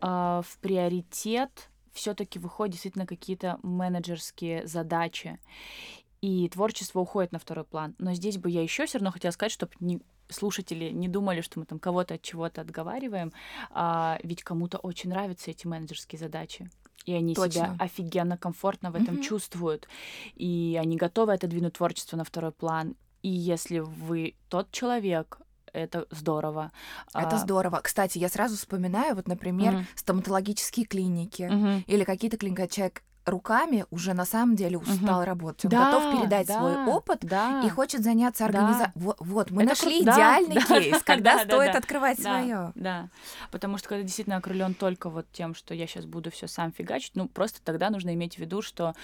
в 0.00 0.44
приоритет 0.62 1.69
все-таки 1.92 2.38
выходят 2.38 2.72
действительно 2.72 3.06
какие-то 3.06 3.58
менеджерские 3.62 4.66
задачи. 4.66 5.38
И 6.20 6.48
творчество 6.50 7.00
уходит 7.00 7.32
на 7.32 7.38
второй 7.38 7.64
план. 7.64 7.94
Но 7.98 8.12
здесь 8.12 8.36
бы 8.36 8.50
я 8.50 8.62
еще 8.62 8.84
все 8.86 8.98
равно 8.98 9.10
хотела 9.10 9.32
сказать, 9.32 9.52
чтобы 9.52 9.72
не, 9.80 10.00
слушатели 10.28 10.90
не 10.90 11.08
думали, 11.08 11.40
что 11.40 11.58
мы 11.58 11.64
там 11.64 11.78
кого-то 11.78 12.14
от 12.14 12.22
чего-то 12.22 12.60
отговариваем, 12.60 13.32
а, 13.70 14.18
ведь 14.22 14.42
кому-то 14.42 14.78
очень 14.78 15.10
нравятся 15.10 15.50
эти 15.50 15.66
менеджерские 15.66 16.18
задачи. 16.18 16.70
И 17.06 17.14
они 17.14 17.34
себя 17.34 17.44
Точно. 17.46 17.76
офигенно 17.78 18.36
комфортно 18.36 18.90
в 18.90 18.94
этом 18.96 19.14
Мгм. 19.14 19.22
чувствуют. 19.22 19.88
И 20.34 20.78
они 20.78 20.96
готовы 20.96 21.32
отодвинуть 21.32 21.72
творчество 21.72 22.18
на 22.18 22.24
второй 22.24 22.52
план. 22.52 22.94
И 23.22 23.30
если 23.30 23.78
вы 23.78 24.34
тот 24.50 24.70
человек, 24.70 25.40
это 25.72 26.06
здорово. 26.10 26.70
Это 27.14 27.36
А, 27.36 27.38
здорово. 27.38 27.80
Кстати, 27.82 28.18
я 28.18 28.28
сразу 28.28 28.56
вспоминаю, 28.56 29.14
вот, 29.14 29.28
например, 29.28 29.74
Мгм. 29.74 29.86
стоматологические 29.94 30.86
клиники 30.86 31.42
мгм. 31.50 31.84
или 31.86 32.04
какие-то 32.04 32.36
клиники, 32.36 32.66
человек 32.68 33.02
руками 33.26 33.84
уже 33.90 34.14
на 34.14 34.24
самом 34.24 34.56
деле 34.56 34.78
устал 34.78 35.24
работать. 35.24 35.66
Он 35.66 35.70
Да, 35.70 35.92
готов 35.92 36.18
передать 36.18 36.46
да, 36.48 36.58
свой 36.58 36.84
опыт 36.86 37.18
да. 37.20 37.62
и 37.64 37.68
хочет 37.68 38.02
заняться 38.02 38.40
Да. 38.40 38.46
организацией. 38.46 38.92
Вот, 38.94 39.16
вот, 39.20 39.50
мы 39.50 39.62
Это 39.62 39.68
нашли 39.70 40.00
кру- 40.00 40.04
да, 40.06 40.14
идеальный 40.14 40.54
да, 40.56 40.62
кейс, 40.62 40.92
да, 40.92 41.00
когда 41.04 41.34
да, 41.36 41.44
да, 41.44 41.54
стоит 41.54 41.72
да. 41.72 41.78
открывать 41.78 42.16
Да, 42.16 42.22
свое. 42.22 42.72
Да, 42.74 43.08
потому 43.50 43.76
что 43.78 43.88
когда 43.90 44.02
действительно 44.02 44.36
окрылен 44.38 44.74
только 44.74 45.10
вот 45.10 45.26
тем, 45.32 45.54
что 45.54 45.74
я 45.74 45.86
сейчас 45.86 46.06
буду 46.06 46.30
все 46.30 46.48
сам 46.48 46.72
фигачить, 46.72 47.12
ну 47.14 47.28
просто 47.28 47.60
тогда 47.62 47.90
нужно 47.90 48.12
иметь 48.14 48.36
в 48.36 48.38
виду, 48.38 48.62
что 48.62 48.94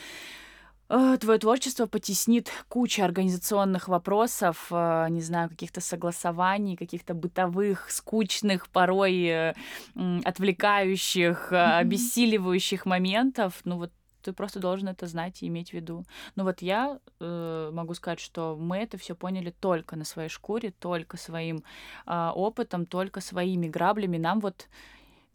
твое 0.88 1.38
творчество 1.38 1.87
потеснит 1.87 2.51
кучу 2.68 3.03
организационных 3.03 3.88
вопросов, 3.88 4.66
э, 4.70 5.07
не 5.11 5.20
знаю, 5.20 5.49
каких-то 5.49 5.81
согласований, 5.81 6.77
каких-то 6.77 7.14
бытовых, 7.14 7.90
скучных, 7.90 8.68
порой 8.68 9.25
э, 9.25 9.55
отвлекающих, 10.25 11.49
э, 11.53 11.57
Мгм. 11.57 11.77
обессиливающих 11.79 12.87
моментов. 12.87 13.61
Ну 13.64 13.79
вот 13.79 13.90
ты 14.22 14.33
просто 14.33 14.59
должен 14.59 14.88
это 14.88 15.07
знать 15.07 15.42
и 15.42 15.46
иметь 15.46 15.70
в 15.70 15.75
виду. 15.75 16.05
Ну 16.35 16.44
вот 16.44 16.61
я 16.62 16.99
э, 17.20 17.70
могу 17.72 17.94
сказать, 17.94 18.20
что 18.20 18.57
мы 18.59 18.79
это 18.79 18.99
все 18.99 19.14
поняли 19.14 19.55
только 19.61 19.96
на 19.96 20.05
своей 20.05 20.29
шкуре, 20.29 20.72
только 20.81 21.16
своим 21.16 21.62
а, 22.07 22.33
опытом, 22.35 22.87
только 22.87 23.20
своими 23.20 23.68
граблями. 23.68 24.18
Нам 24.18 24.40
вот 24.40 24.68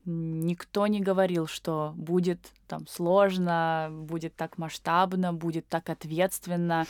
никто 0.06 0.88
не 0.88 1.02
говорил, 1.02 1.48
что 1.48 1.94
будет 1.96 2.52
там 2.68 2.88
сложно, 2.88 3.90
будет 3.92 4.36
так 4.36 4.58
масштабно, 4.58 5.34
будет 5.34 5.68
так 5.68 5.90
ответственно. 5.90 6.86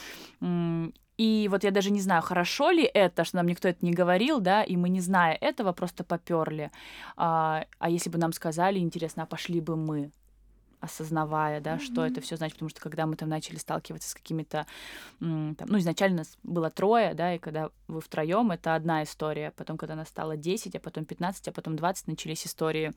И 1.17 1.47
вот 1.51 1.63
я 1.63 1.71
даже 1.71 1.91
не 1.91 2.01
знаю, 2.01 2.23
хорошо 2.23 2.71
ли 2.71 2.83
это, 2.83 3.23
что 3.25 3.37
нам 3.37 3.47
никто 3.47 3.67
это 3.67 3.85
не 3.85 3.91
говорил, 3.91 4.39
да, 4.39 4.63
и 4.63 4.75
мы, 4.75 4.89
не 4.89 5.01
зная 5.01 5.37
этого, 5.39 5.71
просто 5.71 6.03
поперли. 6.03 6.71
А, 7.15 7.65
а 7.77 7.89
если 7.89 8.09
бы 8.09 8.17
нам 8.17 8.33
сказали, 8.33 8.79
интересно, 8.79 9.23
а 9.23 9.25
пошли 9.27 9.61
бы 9.61 9.75
мы? 9.75 10.11
Осознавая, 10.81 11.61
да, 11.61 11.79
что 11.79 12.05
это 12.05 12.19
все 12.21 12.35
значит, 12.35 12.55
потому 12.55 12.69
что 12.69 12.81
когда 12.81 13.05
мы 13.05 13.15
там 13.15 13.29
начали 13.29 13.57
сталкиваться 13.57 14.09
с 14.09 14.13
какими-то, 14.13 14.65
там, 15.19 15.55
ну, 15.59 15.77
изначально 15.77 16.19
нас 16.19 16.37
было 16.43 16.69
трое, 16.69 17.13
да, 17.13 17.35
и 17.35 17.39
когда 17.39 17.69
вы 17.87 18.01
втроем, 18.01 18.51
это 18.51 18.75
одна 18.75 19.03
история, 19.03 19.51
потом, 19.55 19.77
когда 19.77 19.95
нас 19.95 20.09
стало 20.09 20.35
10, 20.35 20.75
а 20.75 20.79
потом 20.79 21.05
15, 21.05 21.47
а 21.47 21.51
потом 21.51 21.75
20, 21.75 22.07
начались 22.07 22.45
истории 22.45 22.93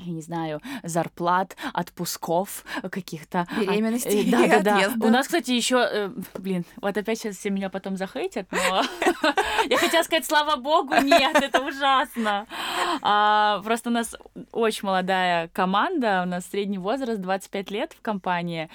я 0.00 0.12
не 0.12 0.22
знаю, 0.22 0.60
зарплат, 0.82 1.56
отпусков 1.72 2.64
каких-то. 2.90 3.46
а, 3.50 3.60
Беременности 3.60 4.08
э, 4.08 4.22
и 4.22 4.30
да, 4.30 4.46
да, 4.46 4.60
да. 4.60 5.06
У 5.06 5.10
нас, 5.10 5.26
кстати, 5.26 5.50
еще, 5.52 6.12
блин, 6.38 6.64
вот 6.80 6.96
опять 6.96 7.18
сейчас 7.18 7.36
все 7.36 7.50
меня 7.50 7.70
потом 7.70 7.96
захейтят, 7.96 8.46
но 8.50 8.82
я 9.68 9.76
хотела 9.78 10.02
сказать, 10.02 10.26
слава 10.26 10.56
богу, 10.56 10.94
нет, 11.02 11.36
это 11.36 11.60
ужасно. 11.60 12.46
А, 13.02 13.60
Просто 13.64 13.90
у 13.90 13.92
нас 13.92 14.16
очень 14.52 14.86
молодая 14.86 15.48
команда, 15.48 16.22
у 16.24 16.28
нас 16.28 16.46
средний 16.46 16.78
возраст 16.78 17.20
25 17.20 17.70
лет 17.70 17.92
в 17.92 18.02
компании, 18.02 18.68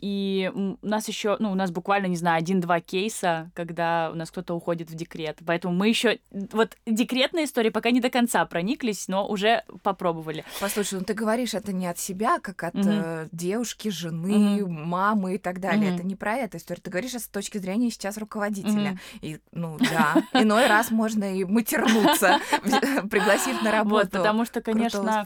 и 0.00 0.52
у 0.54 0.76
нас 0.86 1.08
еще, 1.08 1.36
ну, 1.38 1.52
у 1.52 1.54
нас 1.54 1.70
буквально, 1.70 2.06
не 2.06 2.16
знаю, 2.16 2.38
один-два 2.38 2.80
кейса, 2.80 3.50
когда 3.54 4.10
у 4.12 4.16
нас 4.16 4.30
кто-то 4.30 4.54
уходит 4.54 4.90
в 4.90 4.94
декрет, 4.94 5.38
поэтому 5.46 5.74
мы 5.74 5.88
еще, 5.88 6.18
вот 6.30 6.76
декретные 6.86 7.44
истории 7.44 7.70
пока 7.70 7.90
не 7.90 8.00
до 8.00 8.10
конца 8.10 8.44
прониклись, 8.44 9.08
но 9.08 9.26
уже 9.26 9.64
попробовали. 10.06 10.44
Послушай, 10.60 10.98
ну 10.98 11.04
ты 11.04 11.14
говоришь 11.14 11.54
это 11.54 11.72
не 11.72 11.86
от 11.86 11.98
себя, 11.98 12.38
как 12.38 12.62
от 12.62 12.74
Мгм. 12.74 12.88
э, 12.90 13.28
девушки, 13.32 13.88
жены, 13.88 14.62
Мгм. 14.62 14.84
мамы 14.88 15.34
и 15.34 15.38
так 15.38 15.60
далее. 15.60 15.86
Мгм. 15.90 15.94
Это 15.94 16.06
не 16.06 16.16
про 16.16 16.34
эту 16.36 16.58
историю. 16.58 16.82
Ты 16.82 16.90
говоришь 16.90 17.14
это 17.14 17.24
с 17.24 17.28
точки 17.28 17.58
зрения 17.58 17.90
сейчас 17.90 18.18
руководителя. 18.18 18.92
Мгм. 18.92 19.00
И, 19.20 19.40
ну 19.52 19.76
да, 19.78 20.22
иной 20.32 20.66
раз 20.66 20.90
можно 20.90 21.36
и 21.36 21.44
матернуться, 21.44 22.38
пригласив 23.10 23.62
на 23.62 23.70
работу. 23.70 23.96
Вот, 23.96 24.10
потому 24.10 24.44
что, 24.44 24.60
конечно, 24.60 25.24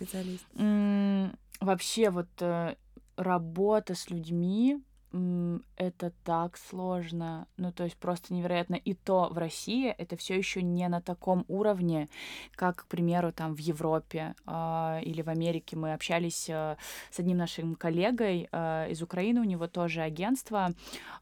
вообще 1.60 2.10
вот 2.10 2.28
э, 2.40 2.74
работа 3.16 3.94
с 3.94 4.08
людьми 4.08 4.82
это 5.12 6.12
так 6.24 6.56
сложно, 6.56 7.48
ну 7.56 7.72
то 7.72 7.84
есть 7.84 7.96
просто 7.96 8.32
невероятно. 8.32 8.76
И 8.76 8.94
то 8.94 9.28
в 9.30 9.38
России 9.38 9.88
это 9.88 10.16
все 10.16 10.36
еще 10.36 10.62
не 10.62 10.86
на 10.88 11.00
таком 11.00 11.44
уровне, 11.48 12.08
как, 12.54 12.82
к 12.82 12.86
примеру, 12.86 13.32
там 13.32 13.54
в 13.54 13.58
Европе 13.58 14.34
а, 14.46 15.00
или 15.02 15.22
в 15.22 15.28
Америке. 15.28 15.76
Мы 15.76 15.94
общались 15.94 16.48
э, 16.48 16.76
с 17.10 17.18
одним 17.18 17.38
нашим 17.38 17.74
коллегой 17.74 18.48
э, 18.52 18.90
из 18.90 19.02
Украины, 19.02 19.40
у 19.40 19.44
него 19.44 19.66
тоже 19.66 20.02
агентство, 20.02 20.70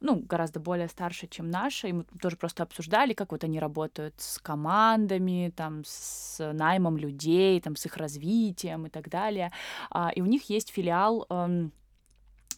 ну 0.01 0.17
гораздо 0.17 0.61
более 0.61 0.89
старше, 0.89 1.27
чем 1.27 1.49
наше, 1.51 1.89
и 1.89 1.93
мы 1.93 2.05
тоже 2.21 2.37
просто 2.37 2.65
обсуждали, 2.65 3.15
как 3.15 3.33
вот 3.33 3.45
они 3.45 3.59
работают 3.59 4.15
с 4.19 4.39
командами, 4.39 5.53
там 5.57 5.83
с 5.87 6.53
наймом 6.53 6.99
людей, 6.99 7.59
там 7.61 7.75
с 7.75 7.87
их 7.87 7.97
развитием 7.97 8.87
и 8.87 8.91
так 8.91 9.09
далее. 9.09 9.51
А, 9.91 10.11
И 10.15 10.21
у 10.21 10.27
них 10.27 10.51
есть 10.51 10.71
филиал 10.71 11.27
эм, 11.31 11.73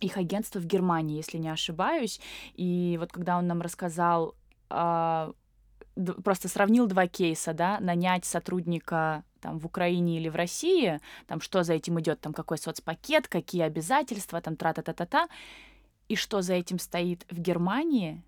их 0.00 0.16
агентства 0.16 0.60
в 0.60 0.66
Германии, 0.66 1.16
если 1.16 1.38
не 1.38 1.48
ошибаюсь. 1.48 2.20
И 2.54 2.96
вот 2.98 3.12
когда 3.12 3.38
он 3.38 3.46
нам 3.46 3.60
рассказал, 3.60 4.34
д- 5.96 6.12
просто 6.24 6.48
сравнил 6.48 6.86
два 6.86 7.06
кейса, 7.06 7.52
да, 7.52 7.78
нанять 7.80 8.24
сотрудника 8.24 9.24
там 9.40 9.58
в 9.58 9.66
Украине 9.66 10.18
или 10.18 10.28
в 10.28 10.36
России, 10.36 11.00
там 11.26 11.40
что 11.40 11.62
за 11.62 11.74
этим 11.74 11.98
идет, 12.00 12.20
там 12.20 12.32
какой 12.32 12.58
соцпакет, 12.58 13.28
какие 13.28 13.62
обязательства, 13.62 14.40
там 14.40 14.56
тра-та-та-та-та, 14.56 15.28
и 16.08 16.16
что 16.16 16.42
за 16.42 16.54
этим 16.54 16.78
стоит 16.78 17.24
в 17.30 17.38
Германии, 17.38 18.22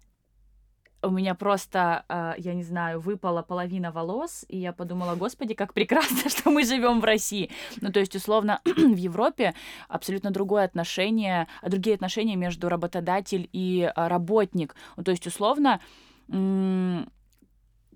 у 1.03 1.11
меня 1.11 1.35
просто, 1.35 2.05
а, 2.09 2.35
я 2.39 2.55
не 2.55 2.63
знаю, 2.63 3.01
выпала 3.01 3.43
половина 3.43 3.91
волос, 3.91 4.45
и 4.49 4.59
я 4.59 4.73
подумала, 4.73 5.15
господи, 5.17 5.55
как 5.55 5.75
прекрасно, 5.75 6.29
что 6.31 6.51
мы 6.51 6.65
живем 6.65 7.01
в 7.01 7.05
России. 7.05 7.51
Ну, 7.81 7.91
то 7.93 8.01
есть, 8.01 8.15
условно, 8.15 8.61
в 8.65 8.97
Европе 8.97 9.55
абсолютно 9.89 10.31
другое 10.31 10.65
отношение, 10.65 11.49
а, 11.61 11.69
другие 11.69 11.95
отношения 11.95 12.37
между 12.37 12.69
работодатель 12.69 13.49
и 13.53 13.91
а, 13.95 14.09
работник. 14.09 14.75
Ну, 14.97 15.05
то 15.05 15.11
есть, 15.11 15.27
условно, 15.27 15.81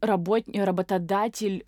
работ... 0.00 0.44
работодатель 0.52 1.66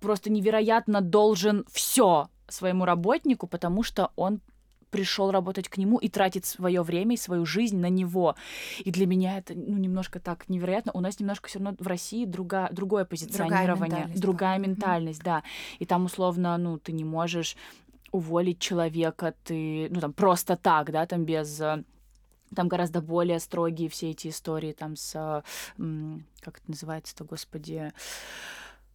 просто 0.00 0.30
невероятно 0.30 1.00
должен 1.00 1.64
все 1.70 2.28
своему 2.48 2.84
работнику, 2.84 3.46
потому 3.46 3.82
что 3.82 4.12
он 4.16 4.40
пришел 4.90 5.30
работать 5.30 5.68
к 5.68 5.76
нему 5.76 5.98
и 5.98 6.08
тратит 6.08 6.46
свое 6.46 6.82
время 6.82 7.14
и 7.14 7.18
свою 7.18 7.44
жизнь 7.44 7.78
на 7.78 7.88
него. 7.88 8.36
И 8.78 8.90
для 8.90 9.06
меня 9.06 9.38
это 9.38 9.54
ну, 9.54 9.76
немножко 9.76 10.20
так 10.20 10.48
невероятно. 10.48 10.92
У 10.94 11.00
нас 11.00 11.20
немножко 11.20 11.48
все 11.48 11.58
равно 11.58 11.76
в 11.78 11.86
России 11.86 12.24
друга, 12.24 12.68
другое 12.72 13.04
позиционирование, 13.04 13.88
ментальность, 13.88 14.22
другая 14.22 14.58
да. 14.58 14.66
Ментальность, 14.66 15.22
да. 15.22 15.42
И 15.78 15.86
там 15.86 16.04
условно, 16.04 16.56
ну, 16.56 16.78
ты 16.78 16.92
не 16.92 17.04
можешь 17.04 17.56
уволить 18.12 18.58
человека, 18.58 19.34
ты, 19.44 19.88
ну, 19.90 20.00
там, 20.00 20.12
просто 20.12 20.56
так, 20.56 20.90
да, 20.90 21.06
там, 21.06 21.24
без 21.24 21.60
э, 21.60 21.82
там 22.54 22.68
гораздо 22.68 23.00
более 23.00 23.40
строгие 23.40 23.88
все 23.88 24.10
эти 24.10 24.28
истории 24.28 24.72
там 24.72 24.96
с, 24.96 25.14
э, 25.14 25.42
как 26.40 26.58
это 26.58 26.70
называется-то, 26.70 27.24
господи, 27.24 27.92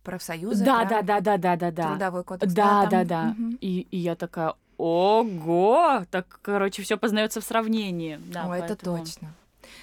Профсоюзы, 0.04 0.65
да, 0.65 0.84
да, 0.86 1.04
да, 1.04 1.19
да, 1.21 1.38
да, 1.38 1.56
да, 1.56 1.71
да. 1.71 1.89
трудовой 1.89 2.23
кодекс. 2.23 2.54
Да, 2.54 2.88
да, 2.88 3.04
да. 3.04 3.36
И, 3.60 3.82
и 3.91 3.97
я 3.97 4.15
такая, 4.15 4.56
ого, 4.82 6.06
так, 6.10 6.39
короче, 6.41 6.82
все 6.82 6.98
познается 6.98 7.39
в 7.39 7.44
сравнении. 7.44 8.20
Да, 8.28 8.46
О, 8.46 8.48
поэтому... 8.50 8.74
это 8.74 8.86
точно. 9.06 9.34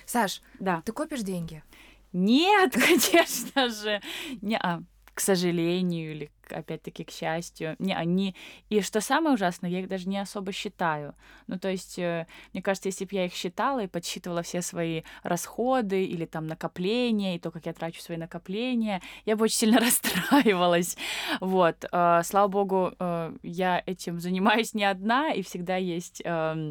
Саш, 0.06 0.42
Да. 0.58 0.82
ты 0.84 0.92
копишь 0.92 1.20
деньги? 1.20 1.62
Нет, 2.12 2.72
конечно 2.86 3.68
же. 3.68 4.00
Не, 4.42 4.58
а, 4.58 4.82
к 5.14 5.20
сожалению, 5.20 6.12
или 6.12 6.30
опять-таки 6.52 7.04
к 7.04 7.10
счастью. 7.10 7.76
Не, 7.78 7.94
они... 7.94 8.34
И 8.68 8.80
что 8.80 9.00
самое 9.00 9.34
ужасное, 9.34 9.70
я 9.70 9.80
их 9.80 9.88
даже 9.88 10.08
не 10.08 10.18
особо 10.18 10.52
считаю. 10.52 11.14
Ну, 11.46 11.58
то 11.58 11.68
есть, 11.68 11.98
э, 11.98 12.26
мне 12.52 12.62
кажется, 12.62 12.88
если 12.88 13.04
бы 13.04 13.14
я 13.14 13.26
их 13.26 13.34
считала 13.34 13.80
и 13.80 13.86
подсчитывала 13.86 14.42
все 14.42 14.62
свои 14.62 15.02
расходы 15.22 16.04
или 16.04 16.24
там 16.24 16.46
накопления, 16.46 17.36
и 17.36 17.38
то, 17.38 17.50
как 17.50 17.66
я 17.66 17.72
трачу 17.72 18.00
свои 18.00 18.16
накопления, 18.16 19.00
я 19.24 19.36
бы 19.36 19.44
очень 19.44 19.56
сильно 19.56 19.78
расстраивалась. 19.80 20.96
Вот. 21.40 21.84
э, 21.90 22.20
Слава 22.24 22.48
богу, 22.48 22.92
э, 22.98 23.36
я 23.42 23.82
этим 23.86 24.20
занимаюсь 24.20 24.74
не 24.74 24.84
одна, 24.84 25.32
и 25.32 25.42
всегда 25.42 25.76
есть 25.76 26.22
эм, 26.24 26.70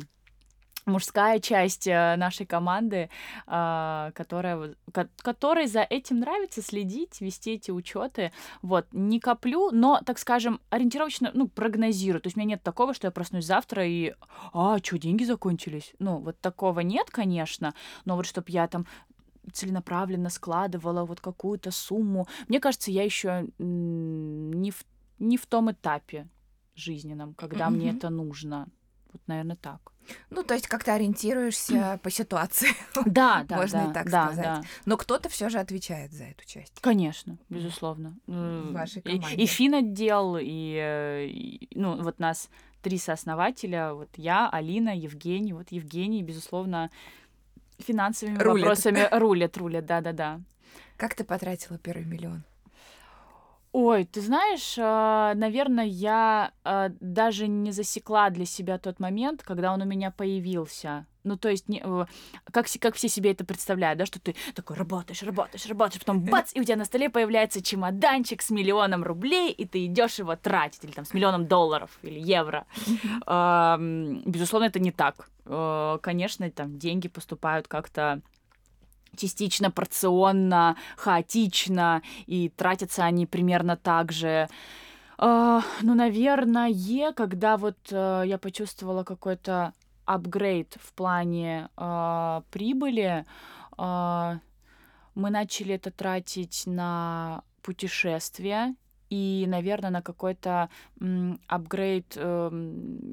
мужская 0.88 1.40
часть 1.40 1.88
э, 1.88 2.16
нашей 2.16 2.46
команды, 2.46 3.10
а, 3.46 4.12
которая, 4.16 4.76
которой 5.18 5.68
за 5.68 5.82
этим 5.82 6.20
нравится 6.20 6.62
следить, 6.62 7.22
вести 7.22 7.52
эти 7.52 7.72
учеты. 7.72 8.32
Вот, 8.62 8.88
не 8.92 9.20
коплю, 9.20 9.70
но, 9.72 10.02
так 10.06 10.18
скажем, 10.18 10.60
ориентировочно, 10.70 11.32
ну, 11.34 11.48
прогнозирую. 11.48 12.22
То 12.22 12.28
есть 12.28 12.38
у 12.38 12.40
меня 12.40 12.52
нет 12.52 12.64
такого, 12.64 12.94
что 12.94 13.08
я 13.08 13.12
проснусь 13.12 13.46
завтра 13.46 13.86
и, 13.86 14.14
а, 14.54 14.80
что, 14.80 14.98
деньги 14.98 15.24
закончились? 15.24 15.94
Ну, 16.00 16.18
вот 16.18 16.40
такого 16.40 16.80
нет, 16.80 17.10
конечно, 17.12 17.74
но 18.06 18.16
вот 18.16 18.26
чтобы 18.26 18.48
я 18.50 18.68
там 18.68 18.88
целенаправленно 19.54 20.30
складывала 20.30 21.06
вот 21.06 21.22
какую-то 21.22 21.72
сумму. 21.72 22.28
Мне 22.48 22.60
кажется, 22.60 22.92
я 22.92 23.04
еще 23.04 23.48
не 23.58 24.72
в, 24.72 24.86
не 25.20 25.38
в 25.38 25.46
том 25.46 25.72
этапе 25.72 26.28
жизненном, 26.76 27.34
когда 27.34 27.70
мне 27.70 27.90
Мгм. 27.90 27.98
это 27.98 28.10
нужно. 28.10 28.68
Вот, 29.12 29.22
наверное, 29.28 29.56
так. 29.56 29.80
Ну, 30.30 30.44
то 30.44 30.54
есть 30.54 30.68
как-то 30.68 30.94
ориентируешься 30.94 32.00
по 32.04 32.10
ситуации. 32.10 32.70
Да, 33.06 33.44
да, 33.50 33.58
Можно 33.58 33.90
и 33.90 33.94
так 33.94 34.10
да, 34.10 34.26
сказать. 34.28 34.44
да. 34.46 34.62
Но 34.86 34.98
кто-то 34.98 35.28
все 35.30 35.50
же 35.50 35.60
отвечает 35.60 36.12
за 36.14 36.26
эту 36.26 36.46
часть. 36.46 36.74
Конечно, 36.82 37.38
безусловно. 37.50 38.16
В 38.28 38.72
вашей 38.72 39.02
И- 39.02 39.18
команде. 39.20 39.36
И, 39.36 39.46
финотдел, 39.46 40.38
и, 40.40 40.78
э, 40.82 41.26
и, 41.28 41.68
ну, 41.76 42.02
вот 42.02 42.20
нас 42.20 42.50
три 42.82 42.98
сооснователя, 42.98 43.94
вот 43.94 44.10
я, 44.16 44.50
Алина, 44.50 44.96
Евгений. 44.98 45.52
Вот 45.54 45.72
Евгений, 45.72 46.24
безусловно, 46.24 46.90
финансовыми 47.80 48.38
Рулит. 48.38 48.64
вопросами 48.64 49.08
рулит, 49.12 49.58
рулит, 49.58 49.86
да-да-да. 49.86 50.40
Как 50.96 51.16
ты 51.16 51.24
потратила 51.24 51.78
первый 51.78 52.06
миллион? 52.06 52.44
Ой, 53.74 54.06
ты 54.06 54.22
знаешь, 54.22 54.76
наверное, 55.38 55.86
я 55.86 56.52
а, 56.64 56.90
даже 57.00 57.48
не 57.48 57.72
засекла 57.72 58.30
для 58.30 58.46
себя 58.46 58.78
тот 58.80 59.00
момент, 59.00 59.44
когда 59.44 59.72
он 59.74 59.82
у 59.82 59.86
меня 59.86 60.10
появился. 60.10 61.06
Ну, 61.24 61.38
то 61.38 61.50
есть, 61.50 61.68
не, 61.68 61.82
э, 61.84 62.06
как, 62.52 62.70
се- 62.70 62.80
как 62.80 62.96
все 62.96 63.10
себе 63.10 63.32
это 63.34 63.44
представляют, 63.44 64.00
да, 64.00 64.06
что 64.06 64.20
ты 64.20 64.34
такой 64.56 64.78
работаешь, 64.78 65.22
работаешь, 65.24 65.66
работаешь, 65.68 66.00
потом 66.00 66.22
бац, 66.24 66.52
и 66.56 66.62
у 66.62 66.64
тебя 66.64 66.78
на 66.78 66.86
столе 66.86 67.10
появляется 67.10 67.62
чемоданчик 67.62 68.42
с 68.42 68.50
миллионом 68.50 69.04
рублей, 69.04 69.52
и 69.52 69.66
ты 69.66 69.86
идешь 69.86 70.20
его 70.20 70.36
тратить, 70.38 70.86
или 70.86 70.92
там 70.92 71.04
с 71.04 71.14
миллионом 71.14 71.46
долларов, 71.46 72.00
или 72.02 72.20
евро. 72.20 72.66
Безусловно, 74.26 74.66
это 74.68 74.80
не 74.80 74.92
так. 74.92 75.30
Э, 75.46 75.98
Конечно, 76.02 76.50
там 76.52 76.78
деньги 76.80 77.10
поступают 77.10 77.68
как-то 77.68 78.22
частично 79.18 79.72
порционно, 79.72 80.78
хаотично, 80.96 82.02
и 82.26 82.50
тратятся 82.50 83.04
они 83.04 83.26
примерно 83.26 83.76
так 83.76 84.12
же. 84.12 84.48
А, 85.18 85.62
ну, 85.82 85.96
наверное, 85.96 86.68
когда 87.14 87.58
вот 87.58 87.78
э, 87.92 88.24
я 88.26 88.38
почувствовала 88.38 89.04
какой-то 89.04 89.74
апгрейд 90.06 90.78
в 90.82 90.94
плане 90.94 91.70
а, 91.76 92.44
прибыли, 92.50 93.26
а, 93.78 94.40
мы 95.16 95.30
начали 95.30 95.76
это 95.76 95.92
тратить 95.92 96.64
на 96.66 97.44
путешествия 97.62 98.76
и, 99.10 99.46
наверное, 99.48 99.90
на 99.90 100.02
какой-то 100.02 100.70
апгрейд 101.48 102.14
эм, 102.16 103.12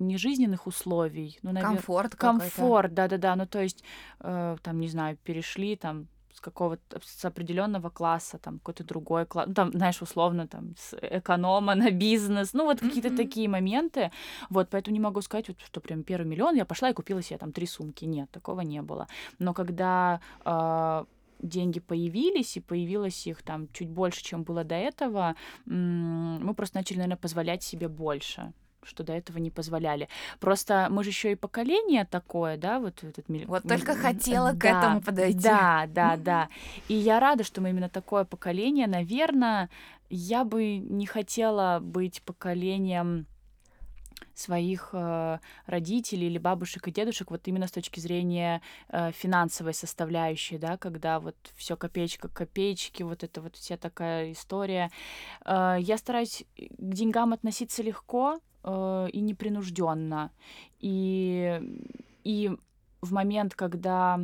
не 0.00 0.16
жизненных 0.16 0.66
условий, 0.66 1.38
ну, 1.42 1.52
наверное, 1.52 1.76
Комфорт 1.76 2.16
комфорт, 2.16 2.94
да-да-да, 2.94 3.36
ну 3.36 3.46
то 3.46 3.60
есть 3.60 3.84
э, 4.20 4.56
там 4.62 4.80
не 4.80 4.88
знаю 4.88 5.16
перешли 5.24 5.76
там 5.76 6.06
с 6.32 6.40
какого-то 6.40 7.00
с 7.04 7.24
определенного 7.24 7.90
класса 7.90 8.38
там 8.38 8.58
какой-то 8.58 8.84
другой 8.84 9.26
класс, 9.26 9.46
ну, 9.48 9.54
там 9.54 9.70
знаешь 9.72 10.02
условно 10.02 10.46
там 10.46 10.74
с 10.78 10.96
эконома 11.02 11.74
на 11.74 11.90
бизнес, 11.90 12.54
ну 12.54 12.64
вот 12.64 12.80
какие-то 12.80 13.08
Мгм. 13.08 13.16
такие 13.16 13.48
моменты, 13.48 14.10
вот 14.48 14.68
поэтому 14.70 14.94
не 14.94 15.00
могу 15.00 15.20
сказать 15.22 15.48
вот 15.48 15.60
что 15.60 15.80
прям 15.80 16.02
первый 16.02 16.26
миллион 16.26 16.56
я 16.56 16.64
пошла 16.64 16.90
и 16.90 16.94
купила 16.94 17.22
себе 17.22 17.38
там 17.38 17.52
три 17.52 17.66
сумки, 17.66 18.06
нет 18.06 18.30
такого 18.30 18.62
не 18.62 18.82
было, 18.82 19.06
но 19.38 19.52
когда 19.54 20.20
э, 20.44 21.04
деньги 21.42 21.80
появились, 21.80 22.56
и 22.56 22.60
появилось 22.60 23.26
их 23.26 23.42
там 23.42 23.68
чуть 23.72 23.88
больше, 23.88 24.22
чем 24.22 24.42
было 24.42 24.64
до 24.64 24.74
этого, 24.74 25.34
мы 25.66 26.54
просто 26.54 26.76
начали, 26.78 26.98
наверное, 26.98 27.16
позволять 27.16 27.62
себе 27.62 27.88
больше 27.88 28.52
что 28.82 29.04
до 29.04 29.12
этого 29.12 29.38
не 29.38 29.50
позволяли. 29.50 30.08
Просто 30.38 30.88
мы 30.90 31.04
же 31.04 31.10
еще 31.10 31.32
и 31.32 31.36
поколение 31.36 32.04
такое, 32.04 32.56
да, 32.56 32.78
вот 32.80 33.02
этот 33.02 33.28
миль- 33.28 33.46
Вот 33.46 33.62
только 33.62 33.94
хотела 33.94 34.52
к 34.52 34.58
да, 34.58 34.78
этому 34.78 35.00
подойти. 35.00 35.38
Да, 35.38 35.86
да, 35.88 36.16
да. 36.16 36.48
И 36.88 36.94
я 36.94 37.20
рада, 37.20 37.44
что 37.44 37.60
мы 37.60 37.70
именно 37.70 37.88
такое 37.88 38.24
поколение. 38.24 38.86
Наверное, 38.86 39.68
я 40.08 40.44
бы 40.44 40.78
не 40.78 41.06
хотела 41.06 41.78
быть 41.80 42.22
поколением 42.22 43.26
своих 44.34 44.90
э, 44.92 45.38
родителей 45.66 46.26
или 46.26 46.38
бабушек 46.38 46.88
и 46.88 46.92
дедушек 46.92 47.30
вот 47.30 47.46
именно 47.46 47.66
с 47.66 47.72
точки 47.72 48.00
зрения 48.00 48.62
э, 48.88 49.12
финансовой 49.12 49.74
составляющей, 49.74 50.58
да, 50.58 50.76
когда 50.76 51.20
вот 51.20 51.36
все 51.56 51.76
копеечка 51.76 52.28
к 52.28 52.32
копеечке, 52.32 53.04
вот 53.04 53.22
это 53.24 53.40
вот 53.40 53.56
вся 53.56 53.76
такая 53.76 54.32
история. 54.32 54.90
Э, 55.44 55.76
я 55.80 55.96
стараюсь 55.98 56.44
к 56.56 56.94
деньгам 56.94 57.32
относиться 57.32 57.82
легко 57.82 58.40
и 58.62 59.20
непринужденно. 59.22 60.30
И, 60.80 61.62
и 62.24 62.50
в 63.00 63.12
момент, 63.12 63.54
когда 63.54 64.20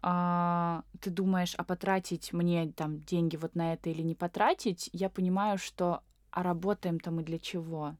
а, 0.00 0.82
ты 1.00 1.10
думаешь, 1.10 1.54
а 1.56 1.64
потратить 1.64 2.32
мне 2.32 2.70
там 2.72 3.00
деньги 3.00 3.36
вот 3.36 3.54
на 3.54 3.72
это 3.72 3.90
или 3.90 4.02
не 4.02 4.14
потратить, 4.14 4.90
я 4.92 5.08
понимаю, 5.08 5.58
что 5.58 6.02
а 6.30 6.42
работаем-то 6.42 7.10
мы 7.10 7.22
для 7.22 7.38
чего? 7.38 7.96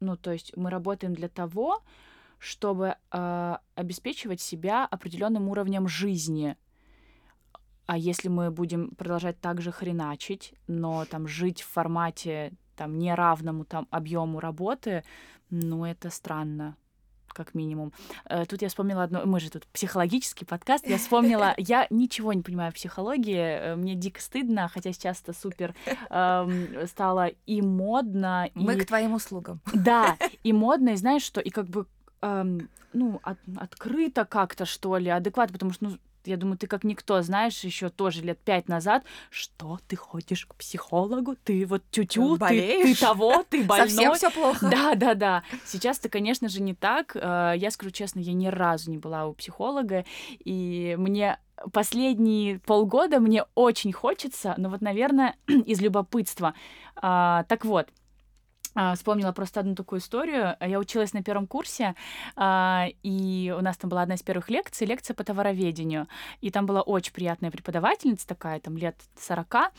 Ну, 0.00 0.16
то 0.16 0.32
есть 0.32 0.56
мы 0.56 0.70
работаем 0.70 1.14
для 1.14 1.28
того, 1.28 1.82
чтобы 2.38 2.96
э, 3.12 3.56
обеспечивать 3.74 4.40
себя 4.40 4.86
определенным 4.86 5.48
уровнем 5.48 5.88
жизни. 5.88 6.56
А 7.86 7.98
если 7.98 8.28
мы 8.28 8.50
будем 8.50 8.90
продолжать 8.94 9.40
так 9.40 9.60
же 9.60 9.72
хреначить, 9.72 10.54
но 10.66 11.04
там 11.04 11.28
жить 11.28 11.60
в 11.60 11.68
формате 11.68 12.52
там 12.76 12.98
неравному 12.98 13.64
там 13.64 13.88
объему 13.90 14.40
работы, 14.40 15.04
ну 15.50 15.84
это 15.84 16.08
странно 16.08 16.76
как 17.32 17.54
минимум. 17.54 17.92
Э, 18.26 18.44
Тут 18.46 18.62
я 18.62 18.68
вспомнила 18.68 19.02
одно, 19.02 19.22
мы 19.26 19.40
же 19.40 19.50
тут 19.50 19.66
психологический 19.68 20.44
подкаст, 20.44 20.86
я 20.86 20.98
вспомнила, 20.98 21.54
я 21.58 21.86
ничего 21.90 22.32
не 22.32 22.42
понимаю 22.42 22.72
в 22.72 22.74
психологии, 22.74 23.36
э, 23.38 23.76
мне 23.76 23.94
дико 23.94 24.20
стыдно, 24.20 24.68
хотя 24.68 24.92
сейчас 24.92 25.20
это 25.22 25.32
супер 25.32 25.74
эм, 26.10 26.86
стало 26.86 27.28
и 27.46 27.62
модно, 27.62 28.48
и... 28.54 28.58
Мы 28.58 28.76
к 28.76 28.86
твоим 28.86 29.14
услугам. 29.14 29.60
Да, 29.72 30.16
и 30.42 30.52
модно, 30.52 30.90
и 30.90 30.96
знаешь 30.96 31.22
что, 31.22 31.40
и 31.40 31.50
как 31.50 31.66
бы, 31.66 31.86
эм, 32.22 32.68
ну, 32.92 33.20
от- 33.22 33.38
открыто 33.56 34.24
как-то, 34.24 34.64
что 34.64 34.96
ли, 34.96 35.08
адекватно, 35.10 35.52
потому 35.54 35.72
что, 35.72 35.84
ну, 35.86 35.98
я 36.24 36.36
думаю, 36.36 36.58
ты 36.58 36.66
как 36.66 36.84
никто 36.84 37.20
знаешь 37.22 37.60
еще 37.60 37.88
тоже 37.88 38.22
лет 38.22 38.38
пять 38.38 38.68
назад, 38.68 39.04
что 39.30 39.78
ты 39.88 39.96
ходишь 39.96 40.46
к 40.46 40.54
психологу, 40.54 41.36
ты 41.42 41.66
вот 41.66 41.82
тю-тю, 41.90 42.36
ты, 42.38 42.82
ты 42.82 43.00
того, 43.00 43.44
ты 43.48 43.64
больной. 43.64 43.88
Совсем 43.88 44.14
все 44.14 44.30
плохо. 44.30 44.68
Да, 44.70 44.94
да, 44.94 45.14
да. 45.14 45.42
Сейчас 45.64 45.98
это, 45.98 46.08
конечно 46.08 46.48
же, 46.48 46.60
не 46.62 46.74
так. 46.74 47.14
Э, 47.14 47.54
Я 47.56 47.70
скажу 47.70 47.90
честно, 47.90 48.20
я 48.20 48.32
ни 48.32 48.48
разу 48.48 48.90
не 48.90 48.98
была 48.98 49.26
у 49.26 49.32
психолога, 49.34 50.04
и 50.44 50.96
мне 50.98 51.38
последние 51.72 52.58
полгода 52.60 53.20
мне 53.20 53.44
очень 53.54 53.92
хочется, 53.92 54.54
но 54.56 54.68
вот, 54.70 54.80
наверное, 54.80 55.36
из 55.46 55.80
любопытства. 55.80 56.54
А, 56.96 57.44
Так 57.44 57.64
вот, 57.64 57.88
Вспомнила 58.94 59.32
просто 59.32 59.60
одну 59.60 59.74
такую 59.74 60.00
историю. 60.00 60.56
Я 60.60 60.78
училась 60.78 61.12
на 61.12 61.22
первом 61.22 61.46
курсе, 61.46 61.94
а, 62.36 62.86
и 63.02 63.54
у 63.56 63.60
нас 63.62 63.76
там 63.76 63.90
была 63.90 64.02
одна 64.02 64.14
из 64.14 64.22
первых 64.22 64.48
лекций, 64.48 64.86
лекция 64.86 65.14
по 65.14 65.24
товароведению. 65.24 66.06
И 66.40 66.50
там 66.50 66.66
была 66.66 66.82
очень 66.82 67.12
приятная 67.12 67.50
преподавательница 67.50 68.26
такая, 68.26 68.60
там 68.60 68.76
лет 68.76 68.96
40. 69.18 69.72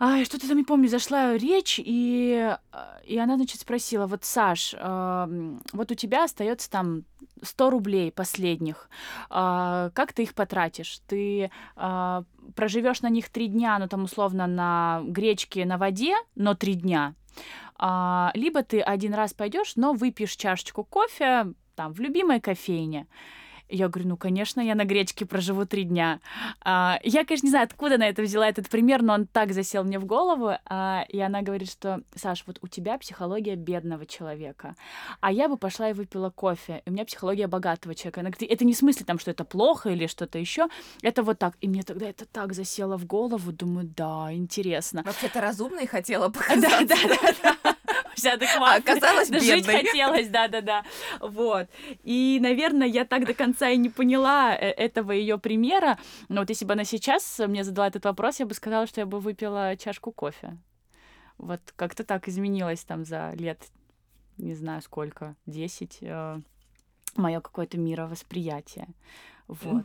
Ай, 0.00 0.24
что-то 0.24 0.48
там 0.48 0.56
не 0.56 0.64
помню, 0.64 0.88
зашла 0.88 1.36
речь, 1.36 1.78
и, 1.78 2.56
а, 2.72 3.00
и 3.04 3.16
она, 3.18 3.36
значит, 3.36 3.60
спросила, 3.60 4.08
вот, 4.08 4.24
Саш, 4.24 4.74
ам, 4.76 5.62
вот 5.72 5.92
у 5.92 5.94
тебя 5.94 6.24
остается 6.24 6.68
там 6.68 7.04
100 7.40 7.70
рублей 7.70 8.10
последних, 8.10 8.88
а, 9.30 9.90
как 9.94 10.12
ты 10.12 10.24
их 10.24 10.34
потратишь? 10.34 11.00
Ты 11.06 11.52
проживешь 12.56 13.02
на 13.02 13.10
них 13.10 13.30
три 13.30 13.46
дня, 13.46 13.78
ну 13.78 13.86
там 13.86 14.02
условно 14.04 14.48
на 14.48 15.02
гречке, 15.04 15.64
на 15.64 15.78
воде, 15.78 16.16
но 16.34 16.54
три 16.54 16.74
дня, 16.74 17.14
а, 17.76 18.30
либо 18.34 18.62
ты 18.62 18.80
один 18.80 19.14
раз 19.14 19.34
пойдешь, 19.34 19.76
но 19.76 19.92
выпьешь 19.92 20.36
чашечку 20.36 20.84
кофе 20.84 21.46
там 21.74 21.92
в 21.92 22.00
любимой 22.00 22.40
кофейне. 22.40 23.06
Я 23.72 23.88
говорю, 23.88 24.10
ну, 24.10 24.16
конечно, 24.18 24.60
я 24.60 24.74
на 24.74 24.84
гречке 24.84 25.24
проживу 25.24 25.64
три 25.64 25.84
дня. 25.84 26.20
А, 26.60 27.00
я, 27.02 27.24
конечно, 27.24 27.46
не 27.46 27.50
знаю, 27.50 27.64
откуда 27.64 27.94
она 27.94 28.06
это 28.06 28.20
взяла 28.20 28.46
этот 28.46 28.68
пример, 28.68 29.00
но 29.02 29.14
он 29.14 29.26
так 29.26 29.54
засел 29.54 29.82
мне 29.82 29.98
в 29.98 30.04
голову. 30.04 30.52
А, 30.66 31.06
и 31.08 31.18
она 31.20 31.40
говорит, 31.40 31.70
что, 31.70 32.02
Саш, 32.14 32.44
вот 32.46 32.58
у 32.60 32.68
тебя 32.68 32.98
психология 32.98 33.56
бедного 33.56 34.04
человека, 34.04 34.76
а 35.20 35.32
я 35.32 35.48
бы 35.48 35.56
пошла 35.56 35.88
и 35.88 35.94
выпила 35.94 36.28
кофе. 36.28 36.82
И 36.84 36.90
у 36.90 36.92
меня 36.92 37.06
психология 37.06 37.46
богатого 37.46 37.94
человека. 37.94 38.20
Она 38.20 38.28
говорит, 38.28 38.50
это 38.50 38.64
не 38.66 38.74
в 38.74 38.76
смысле 38.76 39.06
там, 39.06 39.18
что 39.18 39.30
это 39.30 39.44
плохо 39.44 39.88
или 39.88 40.06
что-то 40.06 40.38
еще. 40.38 40.68
Это 41.00 41.22
вот 41.22 41.38
так. 41.38 41.54
И 41.62 41.68
мне 41.68 41.82
тогда 41.82 42.06
это 42.06 42.26
так 42.26 42.52
засело 42.52 42.98
в 42.98 43.06
голову. 43.06 43.52
Думаю, 43.52 43.90
да, 43.96 44.28
интересно. 44.32 45.02
Вообще-то 45.02 45.40
разумно 45.40 45.80
и 45.80 45.86
хотела 45.86 46.28
показаться. 46.28 46.86
Да, 46.86 46.96
да, 47.08 47.34
да, 47.42 47.56
да 47.64 47.76
вся 48.14 48.34
адекватная. 48.34 48.74
А 48.74 48.76
оказалось 48.76 49.28
да, 49.28 49.40
Жить 49.40 49.66
хотелось, 49.66 50.28
да-да-да. 50.28 50.84
Вот. 51.20 51.68
И, 52.02 52.38
наверное, 52.40 52.86
я 52.86 53.04
так 53.04 53.26
до 53.26 53.34
конца 53.34 53.68
и 53.70 53.76
не 53.76 53.88
поняла 53.88 54.54
э, 54.54 54.70
этого 54.70 55.12
ее 55.12 55.38
примера. 55.38 55.98
Но 56.28 56.40
вот 56.40 56.50
если 56.50 56.64
бы 56.64 56.72
она 56.72 56.84
сейчас 56.84 57.38
мне 57.38 57.64
задала 57.64 57.88
этот 57.88 58.04
вопрос, 58.04 58.40
я 58.40 58.46
бы 58.46 58.54
сказала, 58.54 58.86
что 58.86 59.00
я 59.00 59.06
бы 59.06 59.20
выпила 59.20 59.76
чашку 59.76 60.12
кофе. 60.12 60.58
Вот 61.38 61.60
как-то 61.76 62.04
так 62.04 62.28
изменилось 62.28 62.84
там 62.84 63.04
за 63.04 63.32
лет, 63.34 63.60
не 64.38 64.54
знаю 64.54 64.82
сколько, 64.82 65.36
десять, 65.46 65.98
э, 66.00 66.40
мое 67.16 67.40
какое-то 67.40 67.78
мировосприятие. 67.78 68.88
Вот. 69.48 69.84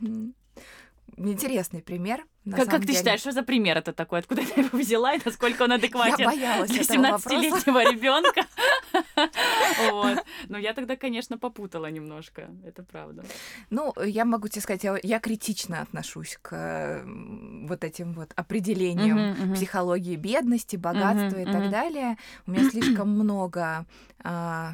Интересный 1.15 1.81
пример. 1.81 2.25
Как, 2.49 2.69
как 2.69 2.81
ты 2.81 2.87
деле. 2.87 2.99
считаешь, 2.99 3.19
что 3.19 3.31
за 3.31 3.43
пример 3.43 3.77
это 3.77 3.91
такой? 3.91 4.19
Откуда 4.19 4.41
ты 4.45 4.61
его 4.61 4.77
взяла 4.77 5.13
и 5.13 5.19
насколько 5.23 5.63
он 5.63 5.73
адекватен 5.73 6.19
я 6.19 6.25
боялась 6.25 6.69
для 6.69 6.81
17-летнего 6.81 7.91
ребенка? 7.91 8.45
Вот. 9.91 10.23
Но 10.47 10.57
я 10.57 10.73
тогда, 10.73 10.95
конечно, 10.95 11.37
попутала 11.37 11.89
немножко, 11.91 12.49
это 12.65 12.83
правда. 12.83 13.23
Ну, 13.69 13.93
я 14.03 14.25
могу 14.25 14.47
тебе 14.47 14.61
сказать, 14.61 14.83
я, 14.83 14.97
я 15.03 15.19
критично 15.19 15.81
отношусь 15.81 16.37
к 16.41 17.03
вот 17.05 17.83
этим 17.83 18.13
вот 18.13 18.31
определениям 18.35 19.17
uh-huh, 19.17 19.37
uh-huh. 19.37 19.55
психологии 19.55 20.15
бедности, 20.15 20.77
богатства 20.77 21.37
uh-huh, 21.37 21.49
и 21.49 21.51
так 21.51 21.69
далее. 21.69 22.17
У 22.45 22.51
меня 22.51 22.69
слишком 22.69 23.09
много 23.19 23.85
а, 24.23 24.73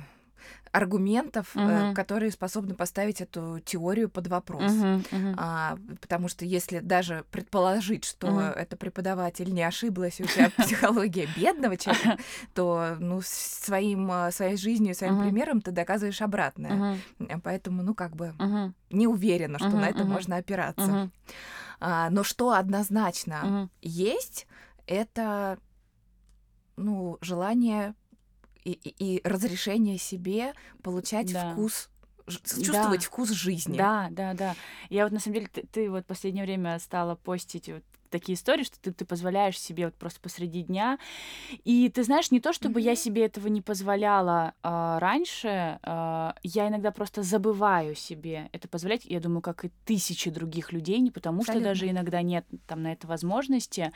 аргументов, 0.73 1.55
uh-huh. 1.55 1.91
э, 1.91 1.93
которые 1.93 2.31
способны 2.31 2.73
поставить 2.73 3.21
эту 3.21 3.61
теорию 3.63 4.09
под 4.09 4.27
вопрос. 4.27 4.71
Uh-huh, 4.71 5.07
uh-huh. 5.11 5.35
А, 5.37 5.77
потому 6.01 6.27
что 6.27 6.45
если 6.45 6.79
даже 6.79 7.25
предположить, 7.31 8.05
что 8.05 8.27
uh-huh. 8.27 8.53
это 8.53 8.75
преподаватель 8.75 9.53
не 9.53 9.61
ошиблась, 9.61 10.19
у 10.19 10.25
тебя 10.25 10.49
психология 10.57 11.29
бедного 11.37 11.77
человека, 11.77 12.17
то 12.55 12.97
ну, 12.99 13.21
своим, 13.23 14.09
а, 14.11 14.31
своей 14.31 14.57
жизнью, 14.57 14.95
своим 14.95 15.19
uh-huh. 15.19 15.23
примером 15.23 15.61
ты 15.61 15.69
доказываешь 15.69 16.21
обратное. 16.23 16.97
Uh-huh. 17.19 17.41
Поэтому, 17.43 17.83
ну, 17.83 17.93
как 17.93 18.15
бы 18.15 18.33
uh-huh. 18.39 18.73
не 18.89 19.05
уверена, 19.05 19.59
что 19.59 19.67
uh-huh, 19.67 19.79
на 19.79 19.89
это 19.89 19.99
uh-huh. 19.99 20.07
можно 20.07 20.37
опираться. 20.37 20.81
Uh-huh. 20.81 21.09
А, 21.81 22.09
но 22.09 22.23
что 22.23 22.53
однозначно 22.53 23.41
uh-huh. 23.43 23.69
есть, 23.83 24.47
это 24.87 25.59
ну, 26.77 27.19
желание 27.21 27.93
и, 28.65 28.71
и, 28.71 29.15
и 29.15 29.21
разрешение 29.23 29.97
себе 29.97 30.53
получать 30.81 31.31
да. 31.31 31.53
вкус 31.53 31.89
чувствовать 32.27 33.01
да. 33.01 33.05
вкус 33.05 33.29
жизни. 33.29 33.77
Да, 33.77 34.07
да, 34.11 34.33
да. 34.33 34.55
Я 34.89 35.03
вот 35.03 35.11
на 35.11 35.19
самом 35.19 35.35
деле, 35.35 35.47
ты, 35.47 35.65
ты 35.69 35.89
вот 35.89 36.05
последнее 36.05 36.45
время 36.45 36.79
стала 36.79 37.15
постить 37.15 37.69
вот 37.69 37.83
такие 38.13 38.35
истории, 38.35 38.63
что 38.63 38.79
ты, 38.79 38.93
ты 38.93 39.05
позволяешь 39.05 39.59
себе 39.59 39.85
вот 39.85 39.95
просто 39.95 40.19
посреди 40.21 40.61
дня. 40.61 40.99
И 41.65 41.89
ты 41.89 42.03
знаешь, 42.03 42.31
не 42.31 42.39
то 42.39 42.53
чтобы 42.53 42.79
mm-hmm. 42.79 42.83
я 42.83 42.95
себе 42.95 43.25
этого 43.25 43.47
не 43.47 43.61
позволяла 43.61 44.53
а, 44.61 44.99
раньше, 44.99 45.79
а, 45.81 46.35
я 46.43 46.67
иногда 46.67 46.91
просто 46.91 47.23
забываю 47.23 47.95
себе 47.95 48.49
это 48.51 48.67
позволять. 48.67 49.05
Я 49.05 49.19
думаю, 49.19 49.41
как 49.41 49.65
и 49.65 49.71
тысячи 49.83 50.29
других 50.29 50.71
людей, 50.71 50.99
не 50.99 51.11
потому 51.11 51.41
Абсолютно. 51.41 51.73
что 51.73 51.81
даже 51.81 51.91
иногда 51.91 52.21
нет 52.21 52.45
там 52.67 52.83
на 52.83 52.93
это 52.93 53.07
возможности. 53.07 53.91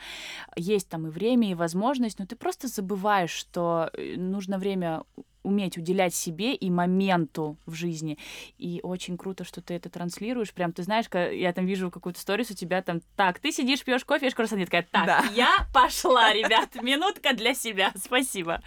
Есть 0.56 0.88
там 0.88 1.06
и 1.06 1.10
время, 1.10 1.50
и 1.50 1.54
возможность, 1.54 2.18
но 2.18 2.26
ты 2.26 2.34
просто 2.34 2.66
забываешь, 2.66 3.30
что 3.30 3.90
э, 3.92 4.16
нужно 4.16 4.58
время 4.58 5.04
уметь 5.48 5.78
уделять 5.78 6.14
себе 6.14 6.54
и 6.54 6.70
моменту 6.70 7.56
в 7.66 7.74
жизни. 7.74 8.18
И 8.58 8.80
очень 8.82 9.16
круто, 9.16 9.44
что 9.44 9.60
ты 9.60 9.74
это 9.74 9.88
транслируешь. 9.88 10.52
Прям, 10.52 10.72
ты 10.72 10.82
знаешь, 10.82 11.06
я 11.12 11.52
там 11.52 11.66
вижу 11.66 11.90
какую-то 11.90 12.20
сторис 12.20 12.50
у 12.50 12.54
тебя 12.54 12.82
там, 12.82 13.00
так, 13.16 13.38
ты 13.38 13.50
сидишь, 13.50 13.84
пьешь 13.84 14.04
кофе, 14.04 14.26
я 14.26 14.32
красота 14.32 14.64
такая, 14.64 14.86
так, 14.90 15.06
да. 15.06 15.24
я 15.34 15.66
пошла, 15.72 16.32
ребят, 16.32 16.74
минутка 16.82 17.34
для 17.34 17.54
себя, 17.54 17.92
спасибо. 17.96 18.62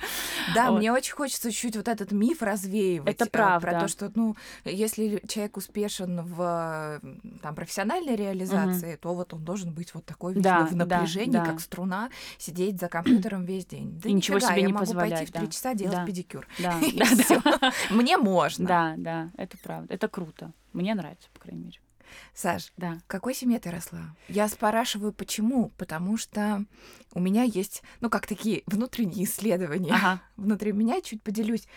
Да, 0.56 0.72
вот. 0.72 0.80
мне 0.80 0.92
очень 0.92 1.14
хочется 1.14 1.52
чуть-чуть 1.52 1.78
вот 1.78 1.88
этот 1.88 2.12
миф 2.12 2.42
развеивать. 2.42 3.16
Это 3.16 3.26
правда. 3.30 3.68
Про 3.70 3.80
то, 3.82 3.88
что, 3.88 4.12
ну, 4.16 4.36
если 4.66 5.22
человек 5.28 5.58
успешен 5.58 6.22
в 6.22 7.00
там, 7.42 7.56
профессиональной 7.56 8.16
реализации, 8.16 8.94
угу. 8.94 9.02
то 9.02 9.14
вот 9.14 9.34
он 9.34 9.44
должен 9.44 9.74
быть 9.74 9.94
вот 9.94 10.06
такой 10.06 10.36
да, 10.36 10.66
в 10.66 10.76
напряжении, 10.76 11.32
да, 11.32 11.46
да. 11.46 11.52
как 11.52 11.60
струна, 11.60 12.10
сидеть 12.38 12.80
за 12.80 12.88
компьютером 12.88 13.46
весь 13.46 13.66
день. 13.66 13.92
Да 14.02 14.10
и 14.10 14.14
ничего 14.14 14.40
себе 14.40 14.62
я 14.62 14.68
не 14.68 14.74
могу 14.74 14.86
позволять. 14.86 15.20
пойти 15.20 15.32
в 15.32 15.36
три 15.36 15.50
часа 15.50 15.74
делать 15.74 15.98
да. 15.98 16.06
педикюр. 16.06 16.48
Да, 16.60 16.71
да, 16.96 17.52
да. 17.60 17.74
Мне 17.90 18.18
можно. 18.18 18.68
Да, 18.68 18.94
да, 18.98 19.32
это 19.38 19.58
правда. 19.58 19.94
Это 19.94 20.08
круто. 20.08 20.54
Мне 20.74 20.96
нравится, 20.96 21.30
по 21.34 21.40
крайней 21.40 21.66
мере. 21.66 21.80
Саш, 22.34 22.72
да. 22.78 23.00
в 23.06 23.08
какой 23.08 23.34
семье 23.34 23.60
ты 23.60 23.72
росла? 23.72 24.16
Я 24.28 24.48
спрашиваю, 24.48 25.14
почему? 25.14 25.70
Потому 25.78 26.18
что 26.18 26.66
у 27.14 27.20
меня 27.20 27.44
есть, 27.44 27.84
ну, 28.00 28.10
как 28.10 28.28
такие 28.28 28.64
внутренние 28.68 29.26
исследования. 29.26 29.94
Ага. 29.94 30.22
Внутри 30.38 30.72
меня 30.72 31.02
чуть 31.02 31.24
поделюсь. 31.24 31.68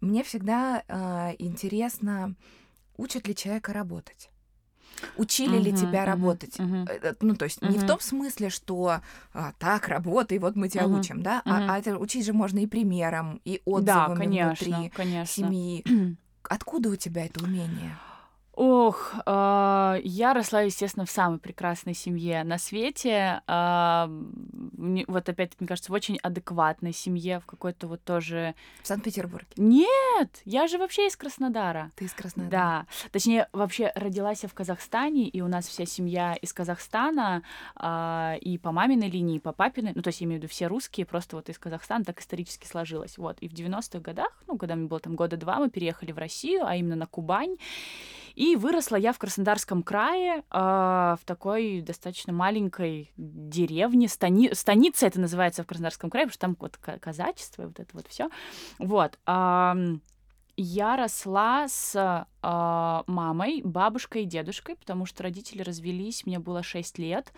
Мне 0.00 0.22
всегда 0.22 0.82
э, 0.86 1.34
интересно, 1.38 2.34
учат 2.96 3.26
ли 3.26 3.34
человека 3.34 3.72
работать. 3.72 4.30
Учили 5.16 5.58
uh-huh, 5.58 5.62
ли 5.62 5.72
тебя 5.72 6.04
uh-huh, 6.04 6.06
работать? 6.06 6.56
Uh-huh. 6.56 7.16
Ну, 7.20 7.34
то 7.34 7.44
есть 7.44 7.58
uh-huh. 7.58 7.70
не 7.70 7.78
в 7.78 7.86
том 7.86 8.00
смысле, 8.00 8.50
что 8.50 9.00
а, 9.32 9.52
так, 9.58 9.88
работай, 9.88 10.38
вот 10.38 10.56
мы 10.56 10.68
тебя 10.68 10.84
uh-huh. 10.84 10.98
учим, 10.98 11.22
да, 11.22 11.42
uh-huh. 11.44 11.66
а, 11.68 11.74
а 11.74 11.78
это 11.78 11.98
учить 11.98 12.26
же 12.26 12.32
можно 12.32 12.58
и 12.58 12.66
примером, 12.66 13.40
и 13.44 13.60
отзывами 13.64 14.14
да, 14.14 14.16
конечно, 14.16 14.66
внутри 14.66 14.90
конечно. 14.90 15.26
семьи. 15.26 15.84
Откуда 16.44 16.90
у 16.90 16.96
тебя 16.96 17.26
это 17.26 17.44
умение? 17.44 17.96
Ох, 18.54 19.14
э, 19.24 20.00
я 20.04 20.34
росла, 20.34 20.60
естественно, 20.60 21.06
в 21.06 21.10
самой 21.10 21.38
прекрасной 21.38 21.94
семье 21.94 22.44
на 22.44 22.58
свете. 22.58 23.40
Э, 23.48 24.06
вот 25.06 25.28
опять, 25.28 25.52
мне 25.58 25.66
кажется, 25.66 25.90
в 25.90 25.94
очень 25.94 26.18
адекватной 26.18 26.92
семье, 26.92 27.40
в 27.40 27.46
какой-то 27.46 27.86
вот 27.86 28.04
тоже... 28.04 28.54
В 28.82 28.86
Санкт-Петербурге? 28.86 29.48
Нет, 29.56 30.42
я 30.44 30.66
же 30.66 30.76
вообще 30.76 31.06
из 31.06 31.16
Краснодара. 31.16 31.92
Ты 31.96 32.04
из 32.04 32.12
Краснодара? 32.12 32.50
Да. 32.50 32.86
Точнее, 33.10 33.48
вообще 33.52 33.90
родилась 33.94 34.42
я 34.42 34.50
в 34.50 34.54
Казахстане, 34.54 35.28
и 35.28 35.40
у 35.40 35.48
нас 35.48 35.66
вся 35.66 35.86
семья 35.86 36.34
из 36.34 36.52
Казахстана, 36.52 37.42
э, 37.80 38.38
и 38.42 38.58
по 38.58 38.70
маминой 38.70 39.08
линии, 39.08 39.36
и 39.36 39.40
по 39.40 39.52
папиной, 39.52 39.92
ну, 39.94 40.02
то 40.02 40.08
есть 40.08 40.20
я 40.20 40.26
имею 40.26 40.40
в 40.40 40.42
виду 40.42 40.52
все 40.52 40.66
русские, 40.66 41.06
просто 41.06 41.36
вот 41.36 41.48
из 41.48 41.58
Казахстана 41.58 42.04
так 42.04 42.20
исторически 42.20 42.66
сложилось. 42.66 43.16
Вот, 43.16 43.38
и 43.40 43.48
в 43.48 43.54
90-х 43.54 44.00
годах, 44.00 44.42
ну, 44.46 44.58
когда 44.58 44.76
мне 44.76 44.88
было 44.88 45.00
там 45.00 45.16
года 45.16 45.38
два, 45.38 45.58
мы 45.58 45.70
переехали 45.70 46.12
в 46.12 46.18
Россию, 46.18 46.66
а 46.66 46.76
именно 46.76 46.96
на 46.96 47.06
Кубань, 47.06 47.56
и 48.34 48.56
выросла 48.56 48.96
я 48.96 49.12
в 49.12 49.18
Краснодарском 49.18 49.82
крае, 49.82 50.38
э, 50.38 50.42
в 50.50 51.20
такой 51.24 51.80
достаточно 51.80 52.32
маленькой 52.32 53.12
деревне, 53.16 54.08
стани... 54.08 54.52
станица 54.54 55.06
это 55.06 55.20
называется 55.20 55.62
в 55.62 55.66
Краснодарском 55.66 56.10
крае, 56.10 56.26
потому 56.26 56.32
что 56.32 56.40
там 56.40 56.56
вот 56.58 56.76
казачество 57.00 57.62
и 57.62 57.66
вот 57.66 57.80
это 57.80 57.90
вот 57.92 58.06
все. 58.08 58.28
Вот. 58.78 59.18
Э, 59.26 59.74
я 60.56 60.96
росла 60.96 61.66
с 61.66 61.94
э, 61.96 63.02
мамой, 63.06 63.62
бабушкой 63.64 64.24
и 64.24 64.26
дедушкой, 64.26 64.76
потому 64.76 65.06
что 65.06 65.22
родители 65.22 65.62
развелись, 65.62 66.26
мне 66.26 66.38
было 66.38 66.62
6 66.62 66.98
лет. 66.98 67.32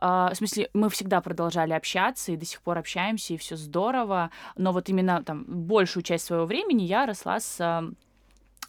Э, 0.00 0.28
в 0.32 0.34
смысле, 0.34 0.68
мы 0.74 0.90
всегда 0.90 1.20
продолжали 1.20 1.72
общаться 1.72 2.32
и 2.32 2.36
до 2.36 2.44
сих 2.44 2.60
пор 2.62 2.78
общаемся, 2.78 3.34
и 3.34 3.36
все 3.36 3.56
здорово. 3.56 4.30
Но 4.56 4.72
вот 4.72 4.88
именно 4.88 5.22
там 5.22 5.44
большую 5.46 6.02
часть 6.02 6.24
своего 6.24 6.46
времени 6.46 6.82
я 6.82 7.06
росла 7.06 7.38
с 7.38 7.58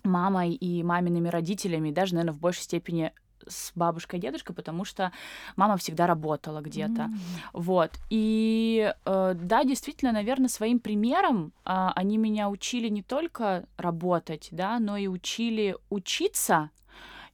мамой 0.04 0.54
и 0.54 0.84
мамиными 0.84 1.30
родителями, 1.30 1.92
даже, 1.92 2.16
наверное, 2.16 2.34
в 2.34 2.40
большей 2.40 2.64
степени 2.64 3.12
с 3.48 3.72
бабушкой 3.76 4.20
и 4.20 4.22
дедушкой, 4.22 4.56
потому 4.56 4.86
что 4.86 5.12
мама 5.56 5.78
всегда 5.78 6.08
работала 6.08 6.62
где-то. 6.62 7.04
Mm. 7.04 7.18
Вот. 7.54 7.92
И 8.10 8.94
э, 9.06 9.34
да, 9.36 9.64
действительно, 9.64 10.12
наверное, 10.12 10.50
своим 10.50 10.80
примером 10.80 11.54
э, 11.66 11.90
они 11.96 12.18
меня 12.18 12.50
учили 12.50 12.90
не 12.90 13.02
только 13.02 13.66
работать, 13.78 14.50
да, 14.52 14.80
но 14.80 14.98
и 14.98 15.08
учили 15.08 15.78
учиться, 15.90 16.70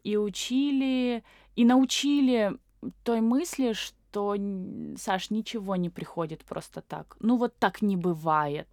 и 0.04 0.18
учили, 0.18 1.24
и 1.56 1.66
научили 1.66 2.58
той 3.04 3.22
мысли, 3.22 3.74
что, 3.74 4.36
Саш, 4.98 5.32
ничего 5.32 5.76
не 5.76 5.90
приходит 5.90 6.46
просто 6.46 6.82
так. 6.82 7.18
Ну 7.20 7.38
вот 7.38 7.58
так 7.58 7.82
не 7.82 7.98
бывает 7.98 8.68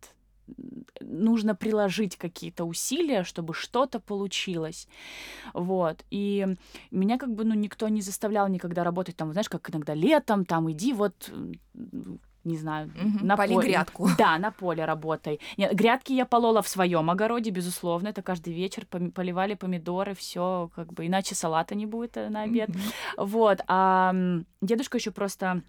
нужно 1.01 1.55
приложить 1.55 2.17
какие-то 2.17 2.65
усилия, 2.65 3.25
чтобы 3.25 3.55
что-то 3.55 4.01
получилось. 4.01 4.89
Вот. 5.55 6.05
И 6.11 6.47
меня 6.91 7.19
как 7.19 7.35
бы, 7.35 7.45
ну, 7.45 7.55
никто 7.55 7.89
не 7.89 8.01
заставлял 8.03 8.49
никогда 8.49 8.85
работать 8.85 9.17
там, 9.17 9.33
знаешь, 9.33 9.49
как 9.49 9.71
иногда 9.71 9.95
летом, 9.95 10.45
там, 10.45 10.71
иди 10.71 10.93
вот 10.93 11.31
не 12.45 12.57
знаю, 12.57 12.91
Мгм, 12.97 13.27
на 13.27 13.37
поле. 13.37 13.69
грядку. 13.69 14.09
Да, 14.19 14.37
на 14.39 14.51
поле 14.51 14.85
работай. 14.85 15.39
Нет, 15.57 15.75
грядки 15.75 16.13
я 16.13 16.27
полола 16.27 16.61
в 16.61 16.69
своем 16.69 17.09
огороде, 17.09 17.51
безусловно. 17.51 18.09
Это 18.09 18.23
каждый 18.23 18.53
вечер 18.53 18.85
поливали 18.87 19.55
помидоры, 19.55 20.15
все 20.15 20.69
как 20.75 20.93
бы, 20.93 21.07
иначе 21.07 21.35
салата 21.35 21.75
не 21.77 21.87
будет 21.87 22.17
э, 22.17 22.29
на 22.31 22.43
обед. 22.43 22.69
Мгм. 22.71 22.81
Вот. 23.17 23.61
А 23.69 24.13
дедушка 24.61 24.99
еще 24.99 25.13
просто 25.13 25.63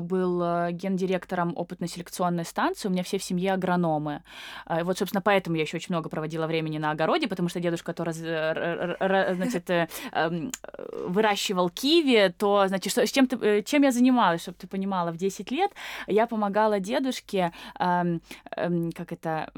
был 0.00 0.42
э, 0.42 0.72
гендиректором 0.72 1.52
опытно-селекционной 1.56 2.44
станции, 2.44 2.88
у 2.88 2.90
меня 2.90 3.02
все 3.02 3.18
в 3.18 3.22
семье 3.22 3.52
агрономы. 3.52 4.22
А, 4.66 4.80
и 4.80 4.82
Вот, 4.82 4.98
собственно, 4.98 5.22
поэтому 5.22 5.56
я 5.56 5.62
еще 5.62 5.76
очень 5.76 5.94
много 5.94 6.08
проводила 6.08 6.46
времени 6.46 6.78
на 6.78 6.90
огороде, 6.90 7.28
потому 7.28 7.48
что 7.48 7.60
дедушка 7.60 7.92
то 7.92 8.04
раз- 8.04 8.22
р- 8.22 9.34
значит, 9.34 9.70
э, 9.70 9.88
эм, 10.12 10.50
э, 10.62 11.06
выращивал 11.08 11.70
киви, 11.70 12.34
то, 12.38 12.64
значит, 12.68 12.92
что, 12.92 13.06
с 13.06 13.10
чем, 13.10 13.26
ты, 13.26 13.36
э, 13.36 13.62
чем 13.62 13.82
я 13.82 13.90
занималась, 13.92 14.42
чтобы 14.42 14.58
ты 14.58 14.66
понимала, 14.66 15.10
в 15.10 15.16
10 15.16 15.50
лет 15.50 15.70
я 16.06 16.26
помогала 16.26 16.80
дедушке, 16.80 17.52
эм, 17.78 18.20
эм, 18.56 18.92
как 18.92 19.12
это... 19.12 19.50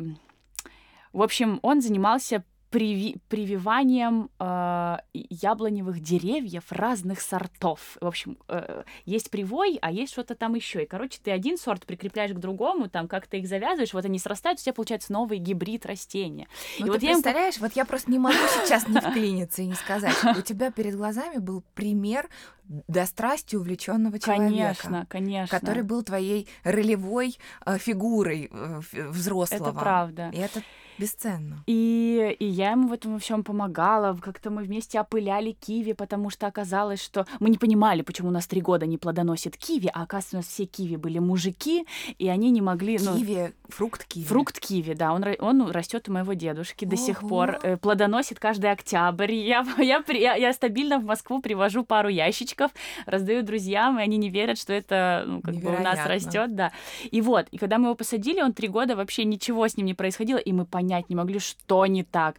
В 1.12 1.22
общем, 1.22 1.58
он 1.62 1.80
занимался 1.80 2.44
приви- 2.70 3.18
прививанием 3.28 4.30
э, 4.38 4.96
яблоневых 5.12 6.00
деревьев 6.00 6.64
разных 6.70 7.20
сортов. 7.20 7.96
В 8.00 8.06
общем, 8.06 8.38
э, 8.48 8.82
есть 9.04 9.30
привой, 9.30 9.78
а 9.82 9.90
есть 9.90 10.12
что-то 10.12 10.34
там 10.34 10.54
еще. 10.54 10.84
И, 10.84 10.86
короче, 10.86 11.18
ты 11.22 11.30
один 11.30 11.58
сорт 11.58 11.84
прикрепляешь 11.86 12.32
к 12.32 12.38
другому, 12.38 12.88
там 12.88 13.08
как-то 13.08 13.36
их 13.36 13.48
завязываешь, 13.48 13.92
вот 13.92 14.04
они 14.04 14.18
срастают, 14.18 14.60
у 14.60 14.62
тебя 14.62 14.72
получается 14.74 15.12
новый 15.12 15.38
гибрид 15.38 15.84
растения. 15.86 16.46
Ну, 16.78 16.86
И 16.86 16.88
ты 16.88 16.92
вот 16.92 17.02
я 17.02 17.10
им 17.10 17.14
представляешь, 17.16 17.58
вот 17.58 17.72
я 17.72 17.84
просто 17.84 18.10
не 18.10 18.18
могу 18.18 18.36
сейчас 18.62 18.86
не 18.88 19.00
вклиниться 19.00 19.62
и 19.62 19.66
не 19.66 19.74
сказать. 19.74 20.16
У 20.36 20.42
тебя 20.42 20.70
перед 20.70 20.96
глазами 20.96 21.38
был 21.38 21.62
пример 21.74 22.28
до 22.64 23.04
страсти 23.06 23.56
увлеченного 23.56 24.18
человека. 24.20 24.48
Конечно, 24.48 25.06
конечно. 25.08 25.58
Который 25.58 25.82
был 25.82 26.02
твоей 26.02 26.46
ролевой 26.62 27.36
э, 27.66 27.78
фигурой 27.78 28.48
э, 28.50 28.80
взрослого. 28.92 29.70
Это 29.70 29.78
правда. 29.78 30.30
И 30.32 30.38
это 30.38 30.62
бесценно. 31.00 31.64
И, 31.66 32.36
и 32.38 32.44
я 32.44 32.72
ему 32.72 32.88
в 32.88 32.92
этом 32.92 33.14
во 33.14 33.18
всем 33.18 33.42
помогала. 33.42 34.16
Как-то 34.16 34.50
мы 34.50 34.62
вместе 34.62 35.00
опыляли 35.00 35.52
киви, 35.52 35.92
потому 35.92 36.30
что 36.30 36.46
оказалось, 36.46 37.02
что 37.02 37.26
мы 37.40 37.50
не 37.50 37.58
понимали, 37.58 38.02
почему 38.02 38.28
у 38.28 38.32
нас 38.32 38.46
три 38.46 38.60
года 38.60 38.86
не 38.86 38.98
плодоносит 38.98 39.56
киви, 39.56 39.90
а 39.92 40.02
оказывается, 40.02 40.36
у 40.36 40.40
нас 40.40 40.46
все 40.46 40.66
киви 40.66 40.96
были 40.96 41.18
мужики, 41.18 41.86
и 42.18 42.28
они 42.28 42.50
не 42.50 42.60
могли... 42.60 42.98
ну, 42.98 43.16
Киви, 43.16 43.52
фрукт 43.68 44.04
киви. 44.04 44.26
Фрукт 44.26 44.60
киви, 44.60 44.94
да, 44.94 45.12
он, 45.12 45.24
он 45.40 45.70
растет 45.70 46.08
у 46.08 46.12
моего 46.12 46.34
дедушки 46.34 46.84
до 46.84 46.96
сих 46.96 47.22
Ого. 47.22 47.28
пор, 47.28 47.58
э, 47.62 47.76
плодоносит 47.76 48.38
каждый 48.38 48.70
октябрь. 48.70 49.32
Я, 49.32 49.66
я, 49.78 50.04
я, 50.08 50.34
я 50.34 50.52
стабильно 50.52 50.98
в 50.98 51.04
Москву 51.04 51.40
привожу 51.40 51.84
пару 51.84 52.08
ящичков, 52.08 52.70
раздаю 53.06 53.42
друзьям, 53.42 53.98
и 53.98 54.02
они 54.02 54.18
не 54.18 54.28
верят, 54.28 54.58
что 54.58 54.72
это 54.72 55.24
ну, 55.26 55.40
как 55.40 55.54
бы 55.54 55.74
у 55.74 55.82
нас 55.82 56.06
растет, 56.06 56.54
да. 56.54 56.72
И 57.10 57.20
вот, 57.20 57.46
и 57.50 57.58
когда 57.58 57.78
мы 57.78 57.86
его 57.86 57.94
посадили, 57.94 58.42
он 58.42 58.52
три 58.52 58.68
года 58.68 58.96
вообще 58.96 59.24
ничего 59.24 59.66
с 59.66 59.76
ним 59.76 59.86
не 59.86 59.94
происходило, 59.94 60.38
и 60.38 60.52
мы 60.52 60.66
понять 60.90 61.08
не 61.08 61.14
могли, 61.14 61.38
что 61.38 61.86
не 61.86 62.02
так. 62.02 62.36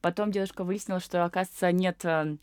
Потом 0.00 0.32
дедушка 0.32 0.64
выяснил, 0.64 0.98
что, 0.98 1.24
оказывается, 1.24 1.70
нет 1.70 2.04
э, 2.04 2.36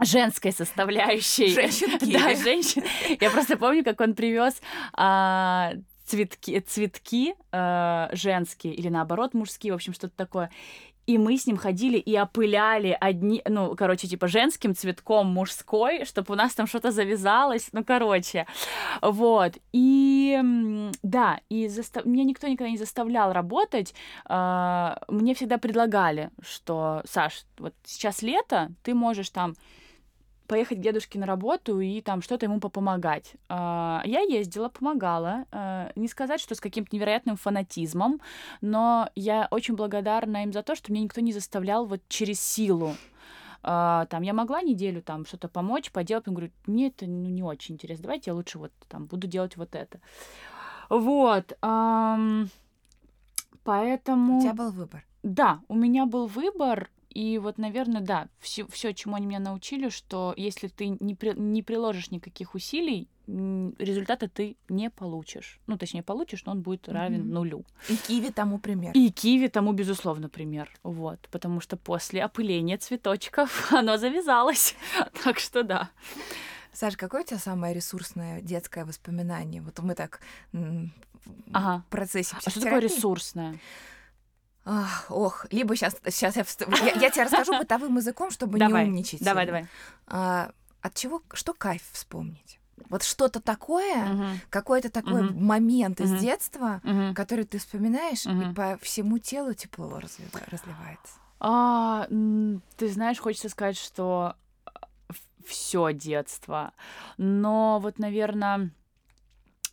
женской 0.00 0.52
составляющей. 0.52 1.48
Женщин-киви. 1.48 2.12
Да, 2.12 2.34
женщин. 2.36 2.84
Я 3.20 3.30
просто 3.30 3.56
помню, 3.56 3.82
как 3.82 4.00
он 4.00 4.14
привез 4.14 4.60
а, 4.92 5.72
цветки, 6.06 6.60
цветки 6.60 7.34
а, 7.50 8.08
женские 8.12 8.74
или 8.74 8.88
наоборот 8.88 9.34
мужские, 9.34 9.72
в 9.72 9.76
общем, 9.76 9.92
что-то 9.92 10.14
такое. 10.16 10.50
И 11.06 11.18
мы 11.18 11.36
с 11.36 11.46
ним 11.46 11.56
ходили 11.56 11.98
и 11.98 12.18
опыляли 12.18 12.96
одни, 13.00 13.42
ну, 13.46 13.74
короче, 13.76 14.08
типа 14.08 14.26
женским 14.28 14.74
цветком 14.74 15.26
мужской, 15.26 16.04
чтобы 16.04 16.32
у 16.32 16.36
нас 16.36 16.54
там 16.54 16.66
что-то 16.66 16.90
завязалось, 16.90 17.68
ну, 17.72 17.84
короче, 17.84 18.46
вот. 19.02 19.54
И 19.72 20.40
да, 21.02 21.40
и 21.48 21.68
застав... 21.68 22.04
меня 22.04 22.24
никто 22.24 22.46
никогда 22.46 22.70
не 22.70 22.78
заставлял 22.78 23.32
работать. 23.32 23.94
А, 24.24 24.98
Мне 25.08 25.34
всегда 25.34 25.58
предлагали, 25.58 26.30
что, 26.40 27.02
Саш, 27.04 27.44
вот 27.58 27.74
сейчас 27.84 28.22
лето, 28.22 28.70
ты 28.82 28.94
можешь 28.94 29.30
там 29.30 29.54
поехать 30.46 30.78
к 30.78 30.80
дедушке 30.80 31.18
на 31.18 31.26
работу 31.26 31.80
и 31.80 32.00
там 32.00 32.22
что-то 32.22 32.46
ему 32.46 32.60
попомогать. 32.60 33.34
А, 33.48 34.02
Я 34.04 34.20
ездила, 34.20 34.68
помогала. 34.68 35.46
А, 35.50 35.90
Не 35.96 36.08
сказать, 36.08 36.40
что 36.40 36.54
с 36.54 36.60
каким-то 36.60 36.94
невероятным 36.94 37.36
фанатизмом, 37.36 38.20
но 38.60 39.08
я 39.14 39.48
очень 39.50 39.74
благодарна 39.76 40.42
им 40.44 40.52
за 40.52 40.62
то, 40.62 40.74
что 40.74 40.92
меня 40.92 41.04
никто 41.04 41.20
не 41.20 41.32
заставлял 41.32 41.86
вот 41.86 42.00
через 42.08 42.40
силу. 42.40 42.94
А, 43.62 44.06
Там 44.06 44.22
я 44.22 44.34
могла 44.34 44.62
неделю 44.62 45.02
там 45.02 45.24
что-то 45.26 45.48
помочь, 45.48 45.90
поделать, 45.90 46.28
он 46.28 46.34
говорит, 46.34 46.52
мне 46.66 46.88
это 46.88 47.06
ну, 47.06 47.28
не 47.28 47.42
очень 47.42 47.74
интересно, 47.74 48.04
давайте 48.04 48.30
я 48.30 48.34
лучше 48.34 48.58
вот 48.58 48.72
там 48.88 49.06
буду 49.06 49.26
делать 49.26 49.56
вот 49.56 49.74
это. 49.74 50.00
Вот. 50.90 51.56
Поэтому... 53.64 54.38
У 54.38 54.42
тебя 54.42 54.52
был 54.52 54.70
выбор. 54.70 55.04
Да, 55.22 55.60
у 55.68 55.74
меня 55.74 56.04
был 56.04 56.26
выбор, 56.26 56.90
и 57.14 57.38
вот, 57.38 57.58
наверное, 57.58 58.00
да, 58.02 58.28
все, 58.40 58.66
все, 58.66 58.92
чему 58.92 59.16
они 59.16 59.26
меня 59.26 59.38
научили, 59.40 59.88
что 59.88 60.34
если 60.36 60.68
ты 60.68 60.96
не, 61.00 61.14
при- 61.14 61.38
не 61.38 61.62
приложишь 61.62 62.10
никаких 62.10 62.54
усилий, 62.54 63.08
результата 63.26 64.28
ты 64.28 64.56
не 64.68 64.90
получишь. 64.90 65.58
Ну, 65.66 65.78
точнее, 65.78 66.02
получишь, 66.02 66.44
но 66.44 66.52
он 66.52 66.60
будет 66.60 66.88
равен 66.88 67.20
Мгм. 67.20 67.30
нулю. 67.32 67.64
И 67.88 67.96
киви 67.96 68.30
тому 68.30 68.58
пример. 68.58 68.92
И 68.94 69.10
киви 69.10 69.48
тому, 69.48 69.72
безусловно, 69.72 70.28
пример. 70.28 70.70
Вот, 70.82 71.28
потому 71.30 71.60
что 71.60 71.76
после 71.76 72.22
опыления 72.22 72.76
цветочков 72.76 73.68
оно 73.72 73.96
завязалось. 73.96 74.74
Так 75.24 75.38
что 75.38 75.62
да. 75.62 75.90
Саша, 76.72 76.96
какое 76.98 77.22
у 77.22 77.24
тебя 77.24 77.38
самое 77.38 77.72
ресурсное 77.74 78.40
детское 78.42 78.84
воспоминание? 78.84 79.62
Вот 79.62 79.78
мы 79.78 79.94
так 79.94 80.20
Ага. 81.52 81.84
в 81.86 81.90
процессе 81.90 82.36
А 82.44 82.50
что 82.50 82.60
такое 82.60 82.80
ресурсное? 82.80 83.58
Ах, 84.66 85.06
ох, 85.10 85.46
либо 85.50 85.76
сейчас, 85.76 85.96
сейчас 86.08 86.36
я, 86.36 86.42
вст- 86.42 86.84
я, 86.84 86.92
я 86.92 87.10
тебе 87.10 87.24
расскажу 87.24 87.52
бытовым 87.58 87.96
языком, 87.96 88.30
чтобы 88.30 88.58
Давай, 88.58 88.84
не 88.84 88.90
умничать. 88.90 89.22
давай, 89.22 89.44
сильно. 89.44 89.58
давай. 89.60 89.68
А, 90.06 90.50
от 90.80 90.94
чего, 90.94 91.22
что 91.34 91.52
кайф 91.52 91.82
вспомнить? 91.92 92.58
Вот 92.88 93.02
что-то 93.02 93.40
такое, 93.40 94.04
Мгм, 94.06 94.40
какой-то 94.50 94.90
такой 94.90 95.22
Мгм. 95.22 95.44
момент 95.44 96.00
из 96.00 96.10
Мгм. 96.12 96.20
детства, 96.20 96.80
мгм. 96.82 97.14
который 97.14 97.44
ты 97.44 97.58
вспоминаешь, 97.58 98.26
и 98.26 98.30
Мгм. 98.30 98.54
по 98.54 98.78
всему 98.82 99.18
телу 99.18 99.52
тепло 99.54 99.98
разлива- 99.98 100.42
разливается. 100.50 101.14
А, 101.40 102.06
ты 102.76 102.88
знаешь, 102.90 103.18
хочется 103.18 103.48
сказать, 103.50 103.76
что 103.76 104.34
все 105.46 105.92
детство. 105.92 106.72
Но 107.18 107.78
вот, 107.80 107.98
наверное, 107.98 108.70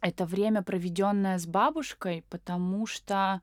это 0.01 0.25
время, 0.25 0.61
проведенное 0.63 1.37
с 1.39 1.45
бабушкой, 1.45 2.25
потому 2.29 2.85
что 2.87 3.15
а, 3.15 3.41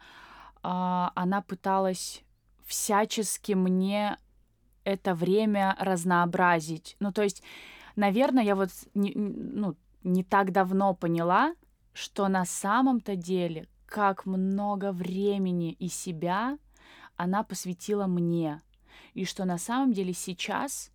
она 0.63 1.43
пыталась 1.43 2.23
всячески 2.67 3.53
мне 3.53 4.19
это 4.85 5.15
время 5.15 5.77
разнообразить. 5.79 6.97
Ну, 7.01 7.13
то 7.13 7.23
есть, 7.23 7.43
наверное, 7.97 8.45
я 8.45 8.57
вот 8.57 8.71
не, 8.95 9.13
ну, 9.15 9.77
не 10.03 10.25
так 10.25 10.53
давно 10.53 10.95
поняла, 10.95 11.55
что 11.93 12.29
на 12.29 12.45
самом-то 12.45 13.17
деле, 13.17 13.67
как 13.87 14.27
много 14.27 14.93
времени 14.93 15.73
и 15.73 15.89
себя 15.89 16.59
она 17.17 17.43
посвятила 17.43 18.07
мне. 18.07 18.61
И 19.15 19.25
что 19.25 19.45
на 19.45 19.59
самом 19.59 19.93
деле 19.93 20.13
сейчас 20.13 20.93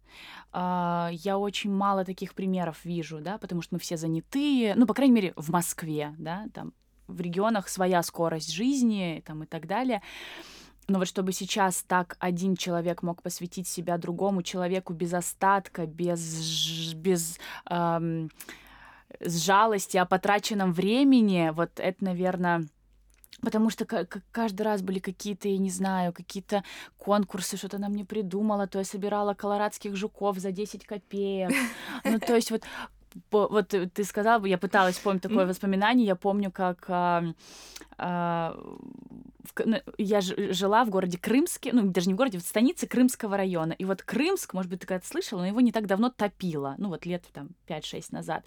а, 0.52 1.10
я 1.12 1.38
очень 1.38 1.72
мало 1.72 2.06
таких 2.06 2.34
примеров 2.34 2.86
вижу, 2.86 3.20
да, 3.20 3.38
потому 3.38 3.62
что 3.62 3.76
мы 3.76 3.80
все 3.80 3.98
занятые, 3.98 4.76
ну, 4.76 4.86
по 4.86 4.94
крайней 4.94 5.14
мере, 5.14 5.34
в 5.36 5.50
Москве, 5.52 6.16
да, 6.18 6.48
там 6.54 6.74
в 7.08 7.20
регионах 7.22 7.70
своя 7.70 8.02
скорость 8.04 8.52
жизни 8.52 9.24
там, 9.26 9.44
и 9.44 9.46
так 9.46 9.68
далее. 9.68 10.02
Но 10.88 11.00
вот 11.00 11.08
чтобы 11.08 11.32
сейчас 11.32 11.84
так 11.84 12.18
один 12.20 12.56
человек 12.56 13.04
мог 13.04 13.22
посвятить 13.22 13.68
себя 13.68 13.98
другому 13.98 14.44
человеку 14.44 14.94
без 14.94 15.14
остатка, 15.14 15.86
без, 15.86 16.94
без 16.94 17.40
ам, 17.66 18.30
с 19.20 19.46
жалости 19.46 19.98
о 19.98 20.06
потраченном 20.06 20.74
времени, 20.74 21.52
вот 21.54 21.72
это, 21.80 22.04
наверное, 22.04 22.68
Потому 23.42 23.70
что 23.70 23.86
ка- 23.86 24.06
ка- 24.06 24.22
каждый 24.32 24.62
раз 24.62 24.82
были 24.82 25.00
какие-то, 25.00 25.50
я 25.50 25.58
не 25.58 25.70
знаю, 25.70 26.14
какие-то 26.14 26.64
конкурсы, 26.98 27.58
что-то 27.58 27.76
она 27.76 27.90
мне 27.90 28.06
придумала, 28.06 28.68
то 28.68 28.80
я 28.80 28.86
собирала 28.86 29.34
колорадских 29.34 29.96
жуков 29.98 30.38
за 30.38 30.52
10 30.52 30.86
копеек. 30.86 31.52
Ну, 32.06 32.20
то 32.20 32.36
есть 32.36 32.52
вот 32.52 32.64
вот 33.32 33.68
ты 33.70 34.04
сказала, 34.04 34.46
я 34.46 34.58
пыталась 34.58 34.96
вспомнить 34.96 35.22
такое 35.22 35.46
воспоминание. 35.46 36.08
Я 36.08 36.16
помню, 36.16 36.52
как 36.52 36.86
а, 36.88 37.24
а, 37.98 38.58
я 39.98 40.22
ж- 40.22 40.54
жила 40.54 40.86
в 40.86 40.90
городе 40.90 41.18
Крымске, 41.18 41.72
ну 41.74 41.84
даже 41.84 42.08
не 42.08 42.14
в 42.14 42.18
городе, 42.18 42.38
в 42.38 42.42
станице 42.42 42.88
Крымского 42.88 43.38
района. 43.38 43.74
И 43.74 43.86
вот 43.86 44.02
Крымск, 44.02 44.54
может 44.54 44.70
быть, 44.70 44.82
ты 44.82 44.88
когда-то 44.88 45.08
слышала, 45.08 45.42
но 45.42 45.48
его 45.48 45.62
не 45.62 45.72
так 45.72 45.86
давно 45.86 46.10
топило, 46.10 46.76
ну 46.78 46.90
вот 46.90 47.06
лет 47.06 47.24
там 47.34 47.50
5-6 47.68 48.08
назад. 48.12 48.44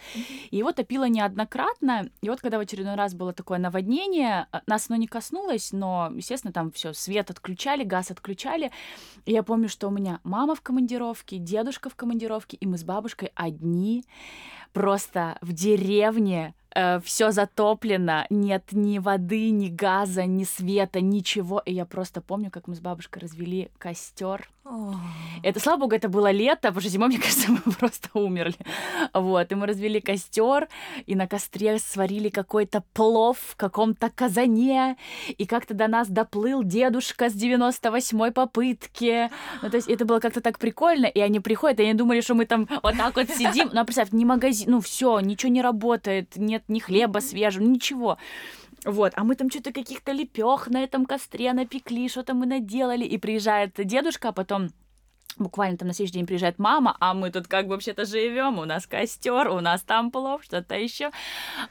И 0.51 0.57
его 0.57 0.73
топило 0.73 1.09
неоднократно. 1.09 2.09
И 2.23 2.29
вот 2.29 2.41
когда 2.41 2.59
в 2.59 2.61
очередной 2.61 2.95
раз 2.95 3.15
было 3.15 3.33
такое 3.33 3.59
наводнение, 3.59 4.47
а, 4.51 4.63
нас 4.67 4.87
оно 4.89 4.97
не 4.97 5.07
коснулось, 5.07 5.73
но, 5.73 6.11
естественно, 6.15 6.53
там 6.53 6.71
все, 6.71 6.93
свет 6.93 7.31
отключали, 7.31 7.85
газ 7.85 8.11
отключали. 8.11 8.71
И 9.25 9.33
я 9.33 9.43
помню, 9.43 9.69
что 9.69 9.89
у 9.89 9.91
меня 9.91 10.21
мама 10.25 10.55
в 10.55 10.61
командировке, 10.61 11.39
дедушка 11.39 11.91
в 11.91 11.95
командировке, 11.95 12.57
и 12.57 12.67
мы 12.67 12.79
с 12.79 12.85
бабушкой 12.85 13.33
одни 13.35 14.05
просто 14.73 15.39
в 15.41 15.53
деревне 15.53 16.55
э, 16.77 17.01
все 17.01 17.33
затоплено, 17.33 18.27
нет 18.31 18.73
ни 18.73 18.99
воды, 18.99 19.51
ни 19.51 19.69
газа, 19.69 20.27
ни 20.27 20.45
света, 20.45 21.01
ничего. 21.01 21.63
И 21.65 21.73
я 21.73 21.87
просто 21.87 22.21
помню, 22.21 22.51
как 22.51 22.69
мы 22.69 22.75
с 22.75 22.81
бабушкой 22.81 23.23
развели 23.23 23.71
костер. 23.79 24.49
Это, 25.43 25.61
слава 25.61 25.81
богу, 25.81 25.95
это 25.95 26.09
было 26.09 26.31
лето, 26.31 26.69
потому 26.69 26.81
что 26.81 26.91
зимой, 26.91 27.09
мне 27.11 27.19
кажется, 27.19 27.51
мы 27.51 27.73
просто 27.73 28.09
умерли. 28.15 28.57
Вот, 29.15 29.53
и 29.53 29.55
мы 29.55 29.67
развели 29.67 30.01
костер, 30.01 30.69
и 31.07 31.15
на 31.15 31.27
костре 31.27 31.79
сварили 31.79 32.29
какой-то 32.29 32.83
плов 32.93 33.39
в 33.39 33.57
каком-то 33.57 34.11
казане, 34.11 34.97
и 35.29 35.47
как-то 35.47 35.75
до 35.75 35.89
нас 35.89 36.09
доплыл 36.09 36.65
дедушка 36.65 37.31
с 37.31 37.35
98-й 37.35 38.33
попытки. 38.33 39.31
Ну, 39.63 39.71
то 39.71 39.77
есть 39.77 39.89
это 39.89 40.05
было 40.05 40.21
как-то 40.21 40.41
так 40.41 40.59
прикольно, 40.59 41.07
и 41.07 41.21
они 41.21 41.41
приходят, 41.41 41.79
и 41.81 41.85
они 41.85 41.95
думали, 41.95 42.21
что 42.21 42.35
мы 42.35 42.47
там 42.47 42.69
вот 42.83 42.97
так 42.97 43.15
вот 43.17 43.29
сидим. 43.31 43.71
Ну, 43.73 43.81
а 43.81 43.85
представь, 43.85 44.13
ни 44.13 44.25
магазин, 44.25 44.71
ну, 44.71 44.81
все, 44.81 45.21
ничего 45.21 45.53
не 45.53 45.63
работает, 45.63 46.37
нет 46.37 46.65
ни 46.69 46.81
хлеба 46.81 47.21
свежего, 47.21 47.65
ничего. 47.65 48.19
Вот, 48.87 49.13
а 49.17 49.25
мы 49.25 49.35
там 49.35 49.51
что-то 49.51 49.73
каких-то 49.73 50.13
лепех 50.13 50.69
на 50.69 50.83
этом 50.83 51.07
костре 51.07 51.53
напекли, 51.53 52.09
что-то 52.09 52.35
мы 52.35 52.47
наделали, 52.47 53.05
и 53.05 53.19
приезжает 53.19 53.73
дедушка, 53.77 54.29
а 54.29 54.33
потом 54.33 54.69
буквально 55.39 55.77
там 55.77 55.89
на 55.89 55.95
следующий 55.95 56.15
день 56.15 56.27
приезжает 56.27 56.61
мама, 56.61 56.97
а 57.01 57.13
мы 57.13 57.33
тут 57.33 57.49
как 57.49 57.67
бы 57.67 57.73
вообще-то 57.73 58.05
живем, 58.05 58.61
у 58.61 58.65
нас 58.65 58.87
костер, 58.87 59.49
у 59.49 59.59
нас 59.59 59.83
там 59.83 60.13
плов, 60.13 60.45
что-то 60.45 60.77
еще. 60.77 61.11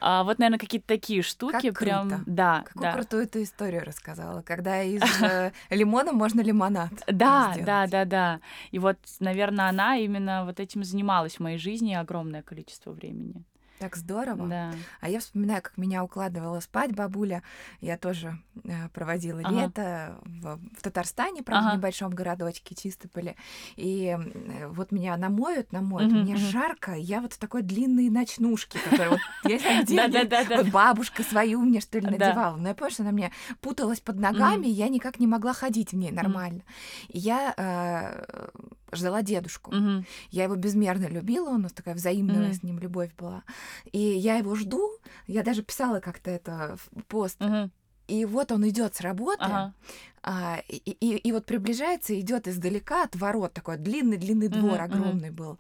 А, 0.02 0.26
вот, 0.26 0.40
наверное, 0.40 0.60
какие-то 0.60 0.88
такие 0.88 1.22
штуки 1.22 1.70
как 1.70 1.80
прям. 1.80 2.10
Круто. 2.10 2.24
Да. 2.26 2.64
Какую 2.66 2.84
да. 2.84 2.94
крутую 2.94 3.28
ты 3.28 3.44
историю 3.44 3.86
рассказала, 3.86 4.42
когда 4.42 4.84
из 4.84 5.02
э, 5.22 5.52
лимона 5.70 6.12
можно 6.12 6.42
лимонад. 6.42 6.92
Да, 7.08 7.56
да, 7.66 7.88
да, 7.88 8.04
да. 8.04 8.40
И 8.72 8.80
вот, 8.80 8.98
наверное, 9.22 9.70
она 9.70 9.98
именно 9.98 10.44
вот 10.44 10.60
этим 10.60 10.84
занималась 10.84 11.36
в 11.36 11.40
моей 11.40 11.58
жизни 11.58 11.94
огромное 11.94 12.44
количество 12.44 12.92
времени. 12.92 13.46
Так 13.80 13.98
здорово. 13.98 14.48
Да. 14.48 14.74
А 15.02 15.10
я 15.10 15.20
вспоминаю, 15.20 15.62
как 15.62 15.78
меня 15.78 16.04
укладывала 16.04 16.60
спать 16.62 16.96
бабуля. 16.96 17.44
Я 17.82 17.98
тоже 17.98 18.38
э, 18.64 18.90
проводила 18.90 19.42
ага. 19.44 19.62
лето 19.62 20.18
в, 20.24 20.60
в 20.78 20.82
Татарстане, 20.82 21.44
правда, 21.44 21.68
ага. 21.68 21.76
в 21.76 21.78
небольшом 21.80 22.12
городочке 22.14 22.74
Чистополе. 22.74 23.36
И 23.76 24.18
э, 24.18 24.68
вот 24.68 24.92
меня 24.92 25.18
намоют, 25.18 25.74
намоют, 25.74 26.12
угу, 26.12 26.22
мне 26.22 26.36
угу. 26.36 26.42
жарко, 26.42 26.94
я 26.94 27.20
вот 27.20 27.34
в 27.34 27.38
такой 27.38 27.64
длинной 27.64 28.10
ночнушке, 28.10 28.80
которая 28.80 29.10
вот, 29.10 29.20
я 29.44 29.84
где 29.84 30.56
вот 30.56 30.70
бабушка 30.70 31.24
свою 31.24 31.60
мне, 31.62 31.82
что 31.82 32.00
ли, 32.00 32.08
надевала. 32.08 32.56
Но 32.56 32.70
я 32.70 32.76
помню, 32.76 32.92
что 32.92 33.04
она 33.04 33.12
мне 33.12 33.32
путалась 33.60 34.00
под 34.00 34.20
ногами, 34.20 34.68
я 34.68 34.88
никак 34.88 35.20
не 35.20 35.28
могла 35.28 35.54
ходить 35.54 35.92
в 35.92 35.96
ней 35.96 36.12
нормально. 36.12 36.62
Я 37.10 37.54
э, 37.58 38.50
ждала 38.92 39.22
дедушку. 39.22 39.76
Угу. 39.76 40.06
Я 40.32 40.44
его 40.44 40.56
безмерно 40.56 41.08
любила, 41.08 41.50
у 41.50 41.58
нас 41.58 41.74
такая 41.74 41.96
взаимная 41.96 42.50
угу. 42.50 42.54
с 42.54 42.64
ним 42.64 42.80
любовь 42.80 43.14
была. 43.16 43.44
И 43.92 44.00
я 44.00 44.38
его 44.38 44.56
жду, 44.56 44.92
я 45.28 45.44
даже 45.44 45.64
писала 45.64 46.00
как-то 46.00 46.32
это 46.32 46.78
в 46.78 47.04
пост. 47.04 47.42
Угу. 47.42 47.70
И 48.08 48.26
вот 48.26 48.52
он 48.52 48.68
идет 48.70 48.96
с 48.96 49.02
работы, 49.02 49.40
ага. 49.42 49.74
а, 50.22 50.62
и, 50.68 50.76
и, 50.78 51.18
и 51.18 51.32
вот 51.32 51.46
приближается, 51.46 52.20
идет 52.20 52.48
издалека 52.48 53.04
от 53.04 53.16
ворот, 53.16 53.54
такой 53.54 53.78
длинный-длинный 53.78 54.48
двор 54.48 54.74
угу, 54.74 54.84
огромный 54.84 55.30
угу. 55.30 55.38
был. 55.38 55.60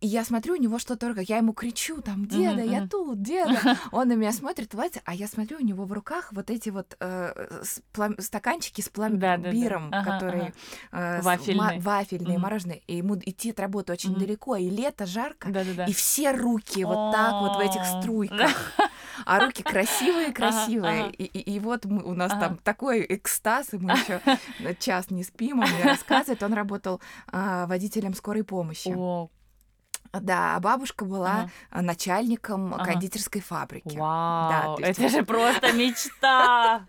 И 0.00 0.06
я 0.06 0.24
смотрю, 0.24 0.54
у 0.54 0.56
него 0.56 0.78
что-то 0.78 1.06
только, 1.06 1.20
я 1.22 1.38
ему 1.38 1.52
кричу, 1.52 2.00
там, 2.00 2.26
деда, 2.26 2.62
я 2.62 2.86
тут, 2.86 3.20
деда. 3.20 3.76
Он 3.92 4.08
на 4.08 4.12
меня 4.12 4.32
смотрит, 4.32 4.72
улыбается, 4.72 5.00
а 5.04 5.14
я 5.14 5.26
смотрю, 5.26 5.58
у 5.58 5.64
него 5.64 5.84
в 5.84 5.92
руках 5.92 6.32
вот 6.32 6.50
эти 6.50 6.70
вот 6.70 6.96
э, 7.00 7.62
стаканчики 8.18 8.80
с 8.80 8.88
пломбиром, 8.88 9.90
да, 9.90 10.02
да, 10.02 10.04
да. 10.04 10.12
которые. 10.12 10.54
Э, 10.92 11.20
вафельные, 11.22 11.80
вафельные 11.80 12.38
мороженое. 12.38 12.80
И 12.86 12.96
ему 12.96 13.16
идти 13.18 13.50
от 13.50 13.58
работы 13.58 13.92
очень 13.92 14.14
далеко, 14.14 14.56
и 14.56 14.70
лето 14.70 15.04
жарко, 15.06 15.48
и 15.50 15.92
все 15.92 16.32
руки 16.32 16.84
вот 16.84 17.12
так 17.12 17.40
вот 17.40 17.56
в 17.56 17.60
этих 17.60 17.84
струйках. 17.84 18.72
А 19.26 19.40
руки 19.40 19.64
красивые, 19.64 20.32
красивые. 20.32 21.00
Ага, 21.00 21.04
ага. 21.06 21.14
И, 21.18 21.24
и, 21.24 21.54
и 21.56 21.58
вот 21.58 21.84
мы, 21.86 22.04
у 22.04 22.14
нас 22.14 22.30
там 22.30 22.56
такой 22.58 23.04
экстаз, 23.08 23.74
и 23.74 23.78
мы 23.78 23.92
еще 23.98 24.20
час 24.78 25.10
не 25.10 25.24
спим, 25.24 25.58
он 25.58 25.68
мне 25.68 25.82
рассказывает. 25.82 26.42
Он 26.44 26.52
работал 26.52 27.00
а, 27.26 27.66
водителем 27.66 28.14
скорой 28.14 28.44
помощи. 28.44 28.94
О, 28.96 29.28
да, 30.12 30.56
а 30.56 30.60
бабушка 30.60 31.04
была 31.04 31.50
ага. 31.70 31.82
начальником 31.82 32.74
ага. 32.74 32.84
кондитерской 32.84 33.40
фабрики. 33.40 33.96
Вау, 33.96 34.78
да, 34.78 34.86
это 34.86 35.02
есть... 35.02 35.14
же 35.14 35.22
просто 35.24 35.72
мечта! 35.72 36.86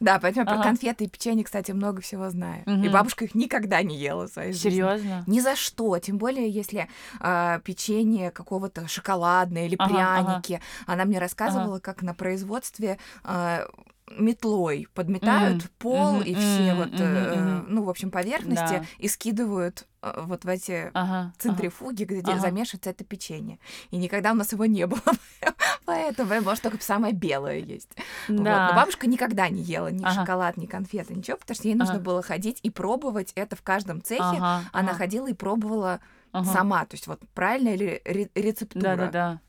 Да, 0.00 0.18
поэтому 0.18 0.46
про 0.46 0.62
конфеты 0.62 1.04
и 1.04 1.08
печенье, 1.08 1.44
кстати, 1.44 1.72
много 1.72 2.00
всего 2.00 2.30
знаю. 2.30 2.62
И 2.66 2.88
бабушка 2.88 3.24
их 3.24 3.34
никогда 3.34 3.82
не 3.82 3.96
ела 3.96 4.26
в 4.26 4.30
своей 4.32 4.52
жизни. 4.52 4.70
Серьезно? 4.70 5.24
Ни 5.26 5.40
за 5.40 5.56
что, 5.56 5.98
тем 5.98 6.18
более 6.18 6.48
если 6.48 6.88
а, 7.20 7.58
печенье 7.60 8.30
какого-то 8.30 8.88
шоколадное 8.88 9.66
или 9.66 9.76
пряники. 9.76 10.60
Она 10.86 11.04
мне 11.04 11.18
рассказывала, 11.18 11.78
как 11.78 12.02
на 12.02 12.14
производстве 12.14 12.98
а, 13.22 13.66
метлой 14.10 14.86
подметают 14.94 15.62
mm-hmm. 15.62 15.70
пол 15.78 16.20
mm-hmm. 16.20 16.24
и 16.24 16.34
все 16.34 16.68
mm-hmm. 16.68 16.76
вот, 16.76 16.88
mm-hmm. 16.88 17.64
ну, 17.68 17.84
в 17.84 17.90
общем, 17.90 18.10
поверхности 18.10 18.78
да. 18.78 18.84
и 18.98 19.08
скидывают 19.08 19.86
э, 20.02 20.22
вот 20.26 20.44
в 20.44 20.48
эти 20.48 20.90
ага, 20.92 21.32
центрифуги, 21.38 22.04
ага, 22.04 22.14
где 22.16 22.32
ага. 22.32 22.40
замешивается 22.40 22.90
это 22.90 23.04
печенье. 23.04 23.58
И 23.90 23.96
никогда 23.96 24.32
у 24.32 24.34
нас 24.34 24.52
его 24.52 24.66
не 24.66 24.86
было. 24.86 25.00
Поэтому, 25.86 26.40
может, 26.42 26.62
только 26.62 26.82
самое 26.82 27.14
белое 27.14 27.58
есть. 27.58 27.90
Да. 28.28 28.34
Вот. 28.34 28.44
Но 28.44 28.76
бабушка 28.76 29.06
никогда 29.06 29.48
не 29.48 29.62
ела 29.62 29.88
ни 29.88 30.04
ага. 30.04 30.20
шоколад, 30.20 30.56
ни 30.58 30.66
конфеты, 30.66 31.14
ничего, 31.14 31.38
потому 31.38 31.56
что 31.56 31.68
ей 31.68 31.74
нужно 31.74 31.94
ага. 31.94 32.04
было 32.04 32.22
ходить 32.22 32.60
и 32.62 32.70
пробовать 32.70 33.32
это 33.34 33.56
в 33.56 33.62
каждом 33.62 34.02
цехе. 34.02 34.22
Ага, 34.22 34.62
Она 34.72 34.90
ага. 34.90 34.98
ходила 34.98 35.28
и 35.28 35.34
пробовала 35.34 36.00
ага. 36.32 36.50
сама. 36.52 36.84
То 36.84 36.94
есть 36.94 37.06
вот 37.06 37.20
правильная 37.32 37.76
ли 37.76 38.02
рецептура. 38.34 38.96
Да-да-да. 38.96 39.40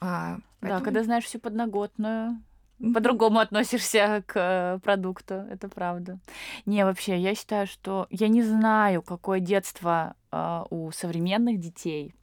А, 0.00 0.38
поэтому... 0.60 0.80
Да, 0.80 0.84
когда 0.84 1.02
знаешь 1.04 1.24
всю 1.24 1.38
подноготную 1.38 2.40
по-другому 2.78 3.38
относишься 3.38 4.22
к 4.26 4.34
э, 4.36 4.78
продукту, 4.80 5.34
это 5.34 5.68
правда. 5.68 6.18
Не, 6.66 6.84
вообще, 6.84 7.18
я 7.18 7.34
считаю, 7.34 7.66
что 7.66 8.06
я 8.10 8.28
не 8.28 8.42
знаю, 8.42 9.02
какое 9.02 9.40
детство 9.40 10.14
э, 10.30 10.64
у 10.70 10.90
современных 10.90 11.58
детей, 11.58 12.14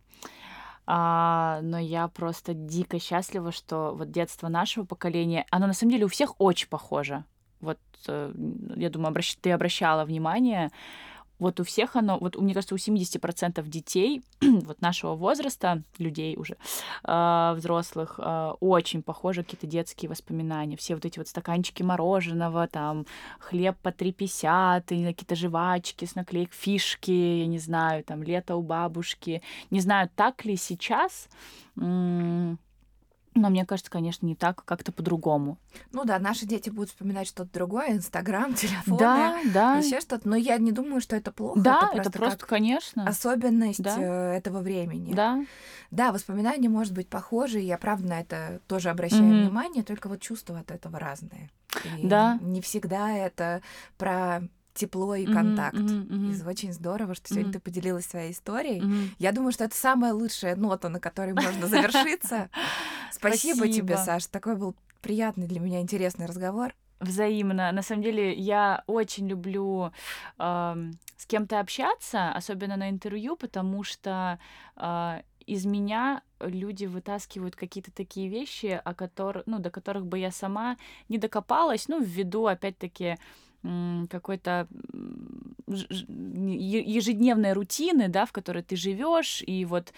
а, 0.85 1.59
но 1.61 1.79
я 1.79 2.07
просто 2.09 2.53
дико 2.53 2.99
счастлива, 2.99 3.51
что 3.51 3.93
вот 3.95 4.11
детство 4.11 4.49
нашего 4.49 4.85
поколения, 4.85 5.45
оно 5.49 5.67
на 5.67 5.73
самом 5.73 5.91
деле 5.91 6.05
у 6.05 6.09
всех 6.09 6.39
очень 6.39 6.67
похоже. 6.67 7.23
Вот, 7.61 7.79
э, 8.07 8.33
я 8.75 8.89
думаю, 8.89 9.09
обращ... 9.09 9.35
ты 9.37 9.51
обращала 9.51 10.03
внимание, 10.03 10.71
вот 11.43 11.59
у 11.59 11.63
всех 11.63 11.95
оно, 11.95 12.17
вот 12.17 12.37
мне 12.37 12.53
кажется, 12.53 12.73
у 12.73 12.77
70% 12.77 13.67
детей 13.67 14.23
вот 14.41 14.81
нашего 14.81 15.15
возраста, 15.15 15.83
людей 15.97 16.35
уже, 16.37 16.57
э, 17.03 17.53
взрослых, 17.55 18.17
э, 18.17 18.53
очень 18.59 19.03
похожи 19.03 19.43
какие-то 19.43 19.67
детские 19.67 20.09
воспоминания. 20.09 20.77
Все 20.77 20.95
вот 20.95 21.05
эти 21.05 21.19
вот 21.19 21.27
стаканчики 21.27 21.83
мороженого, 21.83 22.67
там, 22.67 23.05
хлеб 23.39 23.77
по 23.81 23.89
3,50, 23.89 24.93
и 24.95 25.05
какие-то 25.05 25.35
жвачки 25.35 26.05
с 26.05 26.15
наклеек, 26.15 26.53
фишки, 26.53 27.11
я 27.11 27.45
не 27.45 27.59
знаю, 27.59 28.03
там, 28.03 28.23
лето 28.23 28.55
у 28.55 28.61
бабушки. 28.61 29.41
Не 29.69 29.81
знаю, 29.81 30.09
так 30.15 30.45
ли 30.45 30.55
сейчас 30.55 31.27
но 33.35 33.49
мне 33.49 33.65
кажется, 33.65 33.91
конечно, 33.91 34.25
не 34.25 34.35
так, 34.35 34.63
как-то 34.65 34.91
по-другому. 34.91 35.57
Ну 35.91 36.05
да, 36.05 36.19
наши 36.19 36.45
дети 36.45 36.69
будут 36.69 36.89
вспоминать 36.89 37.27
что-то 37.27 37.51
другое, 37.53 37.91
Инстаграм, 37.91 38.53
телефон, 38.55 38.97
да, 38.97 39.39
да. 39.53 39.77
еще 39.77 39.99
что-то. 39.99 40.27
Но 40.27 40.35
я 40.35 40.57
не 40.57 40.71
думаю, 40.71 41.01
что 41.01 41.15
это 41.15 41.31
плохо. 41.31 41.59
Да, 41.59 41.77
это 41.77 41.85
просто, 41.85 42.09
это 42.09 42.19
просто 42.19 42.45
конечно. 42.45 43.07
Особенность 43.07 43.81
да. 43.81 43.95
Э, 43.97 44.37
этого 44.37 44.59
времени. 44.59 45.13
Да. 45.13 45.45
Да, 45.91 46.11
воспоминания, 46.11 46.69
может 46.69 46.93
быть, 46.93 47.07
похожи. 47.07 47.59
Я, 47.59 47.77
правда, 47.77 48.07
на 48.07 48.19
это 48.19 48.61
тоже 48.67 48.89
обращаю 48.89 49.23
mm-hmm. 49.23 49.43
внимание, 49.43 49.83
только 49.83 50.09
вот 50.09 50.21
чувства 50.21 50.59
от 50.59 50.71
этого 50.71 50.99
разные. 50.99 51.49
И 51.97 52.07
да. 52.07 52.39
Не 52.41 52.61
всегда 52.61 53.11
это 53.11 53.61
про 53.97 54.41
тепло 54.73 55.15
и 55.15 55.25
контакт. 55.25 55.77
Mm-hmm, 55.77 56.07
mm-hmm, 56.07 56.43
И 56.43 56.47
очень 56.47 56.73
здорово, 56.73 57.15
что 57.15 57.27
сегодня 57.29 57.49
mm-hmm. 57.49 57.53
ты 57.53 57.59
поделилась 57.59 58.05
своей 58.05 58.31
историей. 58.31 58.81
Mm-hmm. 58.81 59.09
Я 59.19 59.31
думаю, 59.31 59.51
что 59.51 59.63
это 59.65 59.75
самая 59.75 60.13
лучшая 60.13 60.55
нота, 60.55 60.89
на 60.89 60.99
которой 60.99 61.33
можно 61.33 61.67
завершиться. 61.67 62.49
Спасибо 63.11 63.67
тебе, 63.67 63.97
Саш. 63.97 64.25
Такой 64.27 64.55
был 64.55 64.75
приятный 65.01 65.47
для 65.47 65.59
меня 65.59 65.81
интересный 65.81 66.25
разговор. 66.25 66.73
Взаимно. 66.99 67.71
На 67.71 67.81
самом 67.81 68.01
деле, 68.01 68.33
я 68.33 68.83
очень 68.87 69.27
люблю 69.27 69.91
э, 70.39 70.91
с 71.17 71.25
кем-то 71.25 71.59
общаться, 71.59 72.31
особенно 72.31 72.77
на 72.77 72.89
интервью, 72.89 73.35
потому 73.35 73.83
что 73.83 74.39
э, 74.77 75.21
из 75.45 75.65
меня 75.65 76.21
люди 76.39 76.85
вытаскивают 76.85 77.55
какие-то 77.55 77.91
такие 77.91 78.29
вещи, 78.29 78.81
о 78.83 78.93
которых, 78.93 79.43
ну, 79.45 79.59
до 79.59 79.69
которых 79.69 80.05
бы 80.05 80.17
я 80.19 80.31
сама 80.31 80.77
не 81.09 81.17
докопалась, 81.17 81.87
ну, 81.87 82.01
ввиду, 82.01 82.45
опять-таки, 82.45 83.17
какой-то 84.09 84.67
ежедневной 85.67 87.53
рутины, 87.53 88.09
да, 88.09 88.25
в 88.25 88.31
которой 88.31 88.63
ты 88.63 88.75
живешь, 88.75 89.43
и 89.45 89.65
вот 89.65 89.93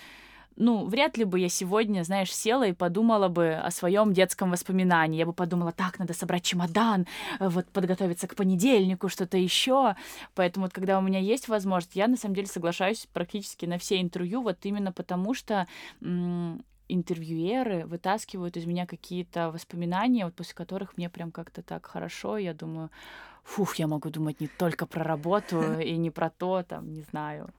ну, 0.58 0.86
вряд 0.86 1.18
ли 1.18 1.26
бы 1.26 1.40
я 1.40 1.50
сегодня, 1.50 2.04
знаешь, 2.04 2.34
села 2.34 2.66
и 2.68 2.74
подумала 2.74 3.28
бы 3.28 3.56
о 3.56 3.72
своем 3.72 4.14
детском 4.14 4.52
воспоминании. 4.52 5.20
Я 5.20 5.26
бы 5.26 5.34
подумала, 5.34 5.74
так, 5.74 6.00
надо 6.00 6.14
собрать 6.14 6.44
чемодан, 6.44 7.08
вот 7.40 7.68
подготовиться 7.68 8.28
к 8.28 8.36
понедельнику, 8.36 9.10
что-то 9.10 9.38
еще. 9.38 9.96
Поэтому 10.34 10.66
вот 10.66 10.74
когда 10.74 10.98
у 10.98 11.02
меня 11.02 11.20
есть 11.20 11.50
возможность, 11.50 11.96
я 11.96 12.08
на 12.08 12.16
самом 12.16 12.36
деле 12.36 12.48
соглашаюсь 12.48 13.08
практически 13.12 13.66
на 13.66 13.78
все 13.78 14.00
интервью, 14.00 14.42
вот 14.42 14.60
именно 14.64 14.94
потому 14.94 15.34
что 15.34 15.68
интервьюеры 16.88 17.86
вытаскивают 17.86 18.58
из 18.58 18.66
меня 18.66 18.86
какие-то 18.86 19.52
воспоминания, 19.52 20.24
вот 20.24 20.36
после 20.36 20.54
которых 20.54 20.98
мне 20.98 21.10
прям 21.10 21.32
как-то 21.32 21.64
так 21.64 21.86
хорошо, 21.86 22.38
я 22.38 22.54
думаю, 22.54 22.90
фух, 23.46 23.76
я 23.76 23.88
могу 23.88 24.10
думать 24.10 24.42
не 24.42 24.48
только 24.48 24.86
про 24.86 25.04
работу 25.04 25.80
и 25.80 25.96
не 25.98 26.12
про 26.12 26.30
то, 26.30 26.64
там, 26.64 26.92
не 26.94 27.02
знаю, 27.02 27.50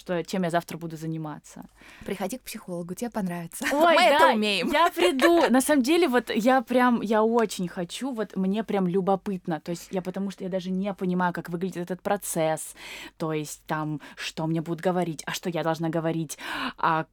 что 0.00 0.24
чем 0.24 0.44
я 0.44 0.50
завтра 0.50 0.78
буду 0.78 0.96
заниматься. 0.96 1.66
Приходи 2.06 2.38
к 2.38 2.42
психологу, 2.42 2.94
тебе 2.94 3.10
понравится. 3.10 3.64
Ой, 3.72 3.94
Мы 3.94 3.96
да, 3.96 4.16
это 4.16 4.34
умеем. 4.34 4.72
Я 4.72 4.90
приду. 4.90 5.46
На 5.50 5.60
самом 5.60 5.82
деле, 5.82 6.08
вот 6.08 6.30
я 6.34 6.62
прям, 6.62 7.02
я 7.02 7.22
очень 7.22 7.68
хочу, 7.68 8.14
вот 8.14 8.34
мне 8.34 8.64
прям 8.64 8.86
любопытно. 8.86 9.60
То 9.60 9.72
есть 9.72 9.88
я 9.90 10.00
потому 10.00 10.30
что 10.30 10.44
я 10.44 10.50
даже 10.50 10.70
не 10.70 10.94
понимаю, 10.94 11.34
как 11.34 11.50
выглядит 11.50 11.90
этот 11.90 12.00
процесс. 12.00 12.74
То 13.18 13.34
есть 13.34 13.62
там, 13.66 14.00
что 14.16 14.46
мне 14.46 14.62
будут 14.62 14.80
говорить, 14.80 15.22
а 15.26 15.32
что 15.32 15.50
я 15.50 15.62
должна 15.62 15.90
говорить. 15.90 16.38
А 16.78 17.04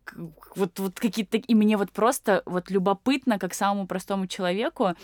вот, 0.55 0.79
вот 0.79 0.99
какие-то... 0.99 1.37
И 1.37 1.55
мне 1.55 1.75
вот 1.75 1.91
просто 1.91 2.41
вот 2.45 2.71
любопытно, 2.71 3.37
как 3.37 3.53
самому 3.53 3.85
простому 3.85 4.27
человеку, 4.27 4.95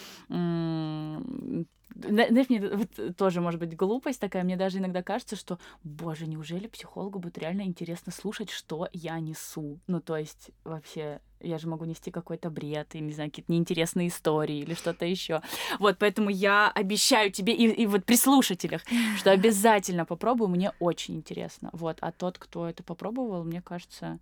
знаешь, 1.96 2.50
мне 2.50 2.60
вот 2.60 3.16
тоже 3.18 3.42
может 3.42 3.60
быть 3.60 3.76
глупость 3.76 4.20
такая, 4.20 4.44
мне 4.44 4.56
даже 4.56 4.80
иногда 4.80 5.04
кажется, 5.04 5.36
что, 5.36 5.60
боже, 5.84 6.28
неужели 6.28 6.68
психологу 6.68 7.20
будет 7.20 7.38
реально 7.38 7.62
интересно 7.62 8.12
слушать, 8.12 8.50
что 8.50 8.88
я 8.94 9.20
несу? 9.20 9.80
Ну, 9.88 10.02
то 10.02 10.18
есть 10.18 10.52
вообще 10.64 11.22
я 11.40 11.58
же 11.58 11.68
могу 11.68 11.86
нести 11.86 12.10
какой-то 12.10 12.50
бред, 12.50 12.96
и, 12.96 13.00
не 13.00 13.12
знаю, 13.14 13.30
какие-то 13.30 13.52
неинтересные 13.52 14.08
истории 14.08 14.60
или 14.60 14.74
что-то 14.74 15.06
еще. 15.06 15.42
Вот, 15.78 15.98
поэтому 16.00 16.30
я 16.30 16.72
обещаю 16.72 17.32
тебе 17.32 17.54
и, 17.54 17.68
и 17.68 17.86
вот 17.86 18.06
при 18.06 18.16
слушателях, 18.16 18.82
что 19.18 19.32
обязательно 19.32 20.06
попробую, 20.06 20.48
мне 20.48 20.72
очень 20.80 21.16
интересно. 21.16 21.70
Вот, 21.74 21.98
а 22.02 22.12
тот, 22.12 22.38
кто 22.38 22.68
это 22.68 22.82
попробовал, 22.82 23.44
мне 23.44 23.62
кажется, 23.62 24.20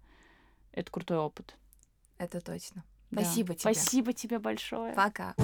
это 0.72 0.92
крутой 0.92 1.18
опыт. 1.18 1.56
Это 2.18 2.42
точно. 2.42 2.84
Да. 3.12 3.22
Спасибо 3.22 3.54
тебе. 3.54 3.74
Спасибо 3.74 4.14
тебе 4.14 4.40
большое. 4.40 4.94
Пока. 4.94 5.36